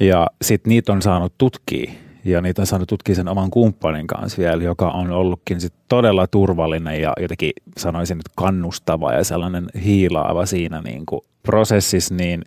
Ja 0.00 0.26
sitten 0.42 0.68
niitä 0.68 0.92
on 0.92 1.02
saanut 1.02 1.32
tutkia 1.38 1.92
ja 2.24 2.40
niitä 2.40 2.62
on 2.62 2.66
saanut 2.66 2.88
tutkia 2.88 3.14
sen 3.14 3.28
oman 3.28 3.50
kumppanin 3.50 4.06
kanssa 4.06 4.38
vielä, 4.38 4.62
joka 4.62 4.90
on 4.90 5.10
ollutkin 5.10 5.60
sit 5.60 5.74
todella 5.88 6.26
turvallinen 6.26 7.00
ja 7.00 7.12
jotenkin 7.20 7.52
sanoisin, 7.78 8.18
että 8.18 8.30
kannustava 8.36 9.12
ja 9.12 9.24
sellainen 9.24 9.66
hiilaava 9.84 10.46
siinä 10.46 10.82
niin 10.82 11.06
kuin 11.06 11.20
prosessissa, 11.42 12.14
niin 12.14 12.42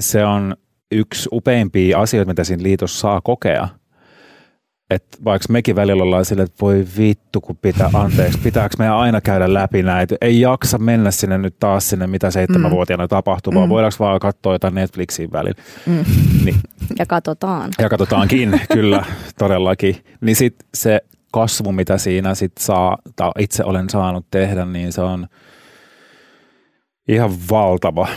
se 0.00 0.24
on 0.24 0.56
yksi 0.92 1.28
upeimpia 1.32 2.00
asioita, 2.00 2.30
mitä 2.30 2.44
siinä 2.44 2.62
liitossa 2.62 3.00
saa 3.00 3.20
kokea. 3.20 3.68
Että 4.90 5.18
vaikka 5.24 5.52
mekin 5.52 5.76
välillä 5.76 6.02
ollaan 6.02 6.24
silleen, 6.24 6.44
että 6.46 6.60
voi 6.60 6.86
vittu 6.98 7.40
kun 7.40 7.56
pitää 7.56 7.90
anteeksi, 7.94 8.38
pitääkö 8.38 8.74
meidän 8.78 8.96
aina 8.96 9.20
käydä 9.20 9.54
läpi 9.54 9.82
näitä, 9.82 10.16
ei 10.20 10.40
jaksa 10.40 10.78
mennä 10.78 11.10
sinne 11.10 11.38
nyt 11.38 11.54
taas 11.60 11.88
sinne, 11.88 12.06
mitä 12.06 12.30
seitsemänvuotiaana 12.30 13.08
tapahtuu, 13.08 13.54
vaan 13.54 13.68
Mm. 13.68 13.70
voidaanko 13.70 13.96
vaan 13.98 14.20
katsoa 14.20 14.52
jotain 14.52 14.74
Netflixin 14.74 15.32
välillä. 15.32 15.62
Mm. 15.86 16.04
Niin, 16.44 16.56
Ja 16.98 17.06
katsotaan. 17.06 17.70
ja 17.78 17.88
katsotaankin, 17.88 18.60
kyllä, 18.72 19.04
todellakin. 19.38 19.96
Niin 20.20 20.36
sit 20.36 20.54
se 20.74 21.00
kasvu, 21.32 21.72
mitä 21.72 21.98
siinä 21.98 22.34
sit 22.34 22.52
saa, 22.58 22.98
tai 23.16 23.30
itse 23.38 23.64
olen 23.64 23.90
saanut 23.90 24.26
tehdä, 24.30 24.64
niin 24.64 24.92
se 24.92 25.00
on 25.00 25.26
ihan 27.08 27.30
valtava. 27.50 28.08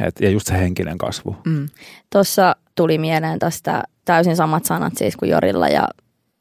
Et, 0.00 0.20
ja 0.20 0.30
just 0.30 0.46
se 0.46 0.54
henkinen 0.58 0.98
kasvu. 0.98 1.36
Mm. 1.46 1.68
Tuossa 2.12 2.56
tuli 2.74 2.98
mieleen 2.98 3.38
tästä 3.38 3.82
täysin 4.04 4.36
samat 4.36 4.64
sanat 4.64 4.92
siis 4.96 5.16
kuin 5.16 5.30
Jorilla 5.30 5.68
ja 5.68 5.88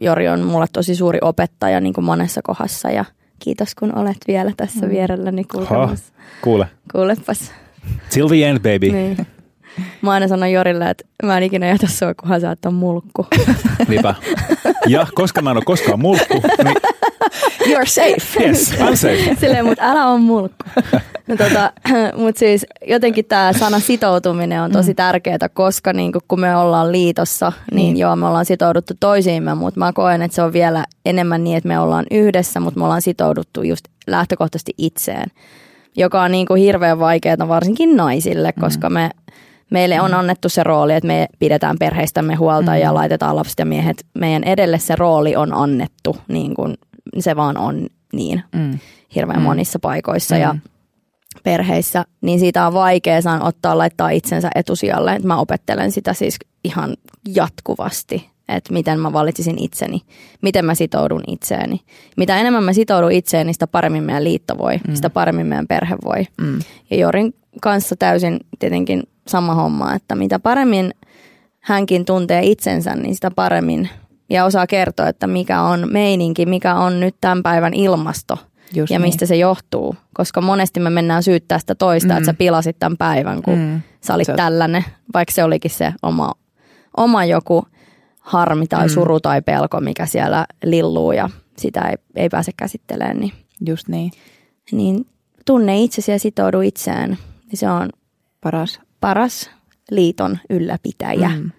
Jori 0.04 0.28
on 0.28 0.40
mulle 0.42 0.66
tosi 0.74 0.96
suuri 0.96 1.20
opettaja 1.22 1.80
niin 1.80 1.94
kuin 1.94 2.06
monessa 2.06 2.42
kohdassa 2.44 2.90
ja 2.90 3.06
kiitos 3.40 3.76
kun 3.76 3.98
olet 3.98 4.18
vielä 4.28 4.52
tässä 4.58 4.86
Mm. 4.86 4.90
vierelläni 4.92 5.44
kulkemassa. 5.44 6.14
Kuule, 6.42 6.68
Kuulepas. 6.92 7.52
till 8.10 8.28
the 8.28 8.44
end 8.50 8.60
baby. 8.60 8.90
Niin. 8.92 9.28
Mä 10.02 10.12
aina 10.12 10.28
sanon 10.28 10.52
Jorille, 10.52 10.90
että 10.90 11.04
mä 11.24 11.38
en 11.38 11.44
ikinä 11.44 11.68
jätä 11.68 11.88
sua, 11.88 12.14
kunhan 12.14 12.42
sä 12.42 12.52
et 12.52 12.66
on 12.66 12.74
mulkku. 12.74 13.28
Niinpä. 13.88 14.16
Ja 14.88 15.08
koska 15.16 15.42
mä 15.42 15.52
en 15.52 15.58
ole 15.58 15.66
koskaan 15.66 16.00
mulkku, 16.00 16.42
niin 16.64 16.76
You're 17.70 17.86
safe. 17.86 18.44
yes, 18.44 18.74
I'm 18.74 18.96
safe. 18.96 19.36
Silleen, 19.40 19.66
mutta 19.66 19.84
älä 19.92 20.06
on 20.06 20.22
mulkku. 20.22 20.66
No, 21.28 21.36
tota, 21.38 21.72
mutta 22.24 22.40
siis 22.40 22.66
jotenkin 22.88 23.26
tämä 23.26 23.54
sana 23.54 23.80
sitoutuminen 23.80 24.62
on 24.62 24.72
tosi 24.72 24.94
tärkeää, 24.94 25.50
koska 25.54 25.94
niin 25.94 26.12
kun 26.28 26.40
me 26.40 26.56
ollaan 26.56 26.92
liitossa, 26.92 27.52
niin 27.72 27.76
Niin. 27.76 27.98
joo, 27.98 28.16
me 28.16 28.28
ollaan 28.28 28.46
sitouduttu 28.46 28.94
toisiimme, 29.00 29.56
mutta 29.56 29.80
mä 29.80 29.94
koen, 29.94 30.22
että 30.22 30.36
se 30.36 30.42
on 30.42 30.54
vielä 30.54 30.86
enemmän 31.06 31.44
niin, 31.44 31.58
että 31.58 31.68
me 31.68 31.80
ollaan 31.80 32.06
yhdessä, 32.12 32.60
mutta 32.60 32.80
me 32.80 32.84
ollaan 32.86 33.02
sitouduttu 33.02 33.64
just 33.64 33.86
lähtökohtaisesti 34.08 34.74
itseen, 34.78 35.28
joka 35.98 36.22
on 36.22 36.32
niin 36.32 36.46
kuin 36.48 36.62
hirveän 36.62 37.00
vaikeaa 37.00 37.48
varsinkin 37.48 37.96
naisille, 37.98 38.54
koska 38.60 38.90
me 38.90 39.10
Meille 39.70 40.02
on 40.02 40.14
annettu 40.14 40.50
se 40.50 40.64
rooli, 40.64 40.94
että 40.94 41.08
me 41.08 41.28
pidetään 41.40 41.76
perheistämme 41.80 42.36
huolta 42.36 42.72
Mm. 42.72 42.78
ja 42.78 42.94
laitetaan 42.94 43.36
lapset 43.36 43.60
ja 43.60 43.66
miehet. 43.66 44.06
Meidän 44.14 44.44
edelle 44.44 44.80
se 44.80 44.96
rooli 44.96 45.36
on 45.36 45.54
annettu, 45.54 46.18
niin 46.28 46.56
kuin 46.56 46.74
se 47.20 47.36
vaan 47.36 47.58
on 47.58 47.88
niin 48.14 48.44
Mm. 48.56 48.80
hirveän 49.16 49.40
Mm. 49.40 49.44
monissa 49.44 49.80
paikoissa 49.80 50.38
ja 50.38 50.54
Mm. 50.54 50.62
perheissä, 51.44 52.06
niin 52.22 52.40
siitä 52.40 52.68
on 52.68 52.74
vaikea 52.74 53.22
saan 53.22 53.44
ottaa 53.44 53.78
laittaa 53.78 54.10
itsensä 54.10 54.50
etusijalle. 54.56 55.16
Et 55.16 55.24
mä 55.24 55.38
opettelen 55.38 55.92
sitä 55.92 56.14
siis 56.14 56.36
ihan 56.64 56.96
jatkuvasti, 57.36 58.30
että 58.50 58.74
miten 58.74 59.00
mä 59.00 59.14
valitsisin 59.14 59.58
itseni, 59.60 60.02
miten 60.42 60.66
mä 60.66 60.76
sitoudun 60.76 61.24
itseeni. 61.28 61.82
Mitä 62.18 62.38
enemmän 62.38 62.64
mä 62.64 62.74
sitoudun 62.74 63.12
itseeni, 63.12 63.54
sitä 63.54 63.68
paremmin 63.68 64.04
meidän 64.04 64.24
liitto 64.24 64.58
voi, 64.58 64.80
Mm. 64.88 64.96
sitä 64.96 65.10
paremmin 65.10 65.48
meidän 65.48 65.68
perhe 65.68 65.96
voi. 66.06 66.28
Mm. 66.42 66.60
Ja 66.92 66.98
Jorin 66.98 67.34
kanssa 67.62 67.96
täysin 67.96 68.40
tietenkin 68.60 69.04
sama 69.28 69.54
homma, 69.56 69.94
että 69.94 70.16
mitä 70.16 70.40
paremmin 70.40 70.94
hänkin 71.60 72.06
tuntee 72.06 72.42
itsensä, 72.44 72.96
niin 72.96 73.16
sitä 73.16 73.32
paremmin 73.32 73.90
ja 74.30 74.46
osaa 74.46 74.68
kertoa, 74.68 75.08
että 75.08 75.28
mikä 75.28 75.62
on 75.62 75.88
meininki, 75.92 76.46
mikä 76.46 76.76
on 76.76 77.00
nyt 77.00 77.16
tämän 77.22 77.44
päivän 77.44 77.74
ilmasto 77.74 78.38
Just 78.76 78.92
ja 78.92 79.00
niin. 79.00 79.08
mistä 79.08 79.26
se 79.26 79.36
johtuu. 79.36 79.96
Koska 80.14 80.42
monesti 80.42 80.80
me 80.80 80.90
mennään 80.90 81.24
syyttää 81.24 81.60
sitä 81.60 81.76
toista, 81.76 82.14
Mm. 82.14 82.18
että 82.18 82.26
sä 82.26 82.34
pilasit 82.34 82.80
tämän 82.80 82.98
päivän, 82.98 83.42
kun 83.42 83.58
Mm. 83.58 83.82
sä 84.02 84.14
olit 84.16 84.26
Se- 84.26 84.34
tällainen, 84.34 84.86
vaikka 85.14 85.32
se 85.34 85.44
olikin 85.44 85.72
se 85.72 85.94
oma, 86.02 86.32
oma 86.98 87.26
joku 87.26 87.66
harmi 88.24 88.68
tai 88.68 88.88
Mm. 88.88 88.94
suru 88.94 89.20
tai 89.20 89.42
pelko, 89.42 89.80
mikä 89.80 90.06
siellä 90.06 90.46
lilluu 90.66 91.12
ja 91.12 91.30
sitä 91.58 91.82
ei, 91.82 91.96
ei 92.16 92.30
pääse 92.30 92.52
käsittelemään, 92.58 93.18
niin, 93.20 93.34
Just 93.66 93.88
niin. 93.88 94.12
niin 94.72 95.06
tunne 95.46 95.80
itsesi 95.82 96.12
ja 96.12 96.20
sitoudu 96.20 96.62
itseään. 96.62 97.10
Niin 97.48 97.58
se 97.58 97.70
on 97.70 97.90
Paras. 98.42 98.80
paras 99.00 99.50
liiton 99.92 100.38
ylläpitäjä. 100.50 101.30
Mm. 101.30 101.36
Mm. 101.44 101.52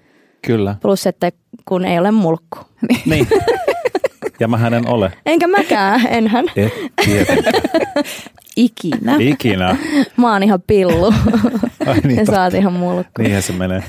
Kyllä. 0.46 0.76
Plus, 0.82 1.06
että 1.06 1.32
kun 1.64 1.84
ei 1.84 1.98
ole 1.98 2.10
mulkku. 2.10 2.58
Niin. 3.06 3.26
Ja 4.40 4.48
mä 4.48 4.56
hänen 4.56 4.88
ole. 4.88 5.12
Enkä 5.26 5.46
mäkään, 5.46 6.00
enhän. 6.10 6.44
Et. 6.56 6.72
Ikinä. 8.56 9.16
Ikinä. 9.18 9.76
Mä 10.16 10.32
oon 10.32 10.42
ihan 10.42 10.62
pillu. 10.66 11.14
Ai 11.86 11.94
ja 11.96 12.00
niin, 12.04 12.26
sä 12.26 12.42
oot 12.42 12.54
ihan 12.54 12.72
mulkku. 12.72 13.22
niinhän 13.22 13.42
se 13.42 13.52
menee. 13.52 13.82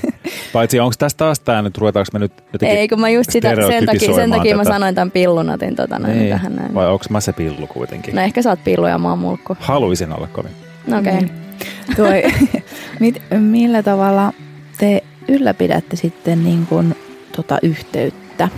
Paitsi 0.52 0.80
onko 0.80 0.94
tässä 0.98 1.18
taas 1.18 1.40
tämä 1.40 1.62
nyt, 1.62 1.78
ruvetaanko 1.78 2.08
me 2.12 2.18
nyt 2.18 2.32
jotenkin 2.52 2.78
Ei, 2.78 2.88
kun 2.88 3.00
mä 3.00 3.08
just 3.08 3.30
sitä, 3.30 3.48
sen 3.68 3.86
takia, 3.86 4.14
sen 4.14 4.30
takia 4.30 4.56
mä 4.56 4.62
tätä? 4.64 4.74
sanoin 4.74 4.94
tämän 4.94 5.10
pillunatin 5.10 5.76
tota 5.76 5.98
näin 5.98 6.18
Niin. 6.18 6.30
tähän 6.30 6.56
näin. 6.56 6.74
Vai 6.74 6.86
onko 6.86 7.04
mä 7.10 7.20
se 7.20 7.32
pillu 7.32 7.66
kuitenkin? 7.66 8.14
No 8.14 8.22
ehkä 8.22 8.42
sä 8.42 8.50
oot 8.50 8.64
pillu 8.64 8.86
ja 8.86 8.98
mä 8.98 9.08
oon 9.08 9.18
mulkku. 9.18 9.56
Haluaisin 9.60 10.12
olla 10.12 10.26
kovin. 10.26 10.52
No 10.86 10.98
okei. 10.98 11.12
Okay. 11.12 11.26
Niin. 11.26 11.96
Toi, 11.96 12.22
mit, 13.00 13.22
millä 13.38 13.82
tavalla 13.82 14.32
te 14.78 15.02
ylläpidätte 15.28 15.96
sitten 15.96 16.44
niin 16.44 16.66
kuin, 16.66 16.96
tota 17.36 17.58
yhteyttä? 17.62 18.48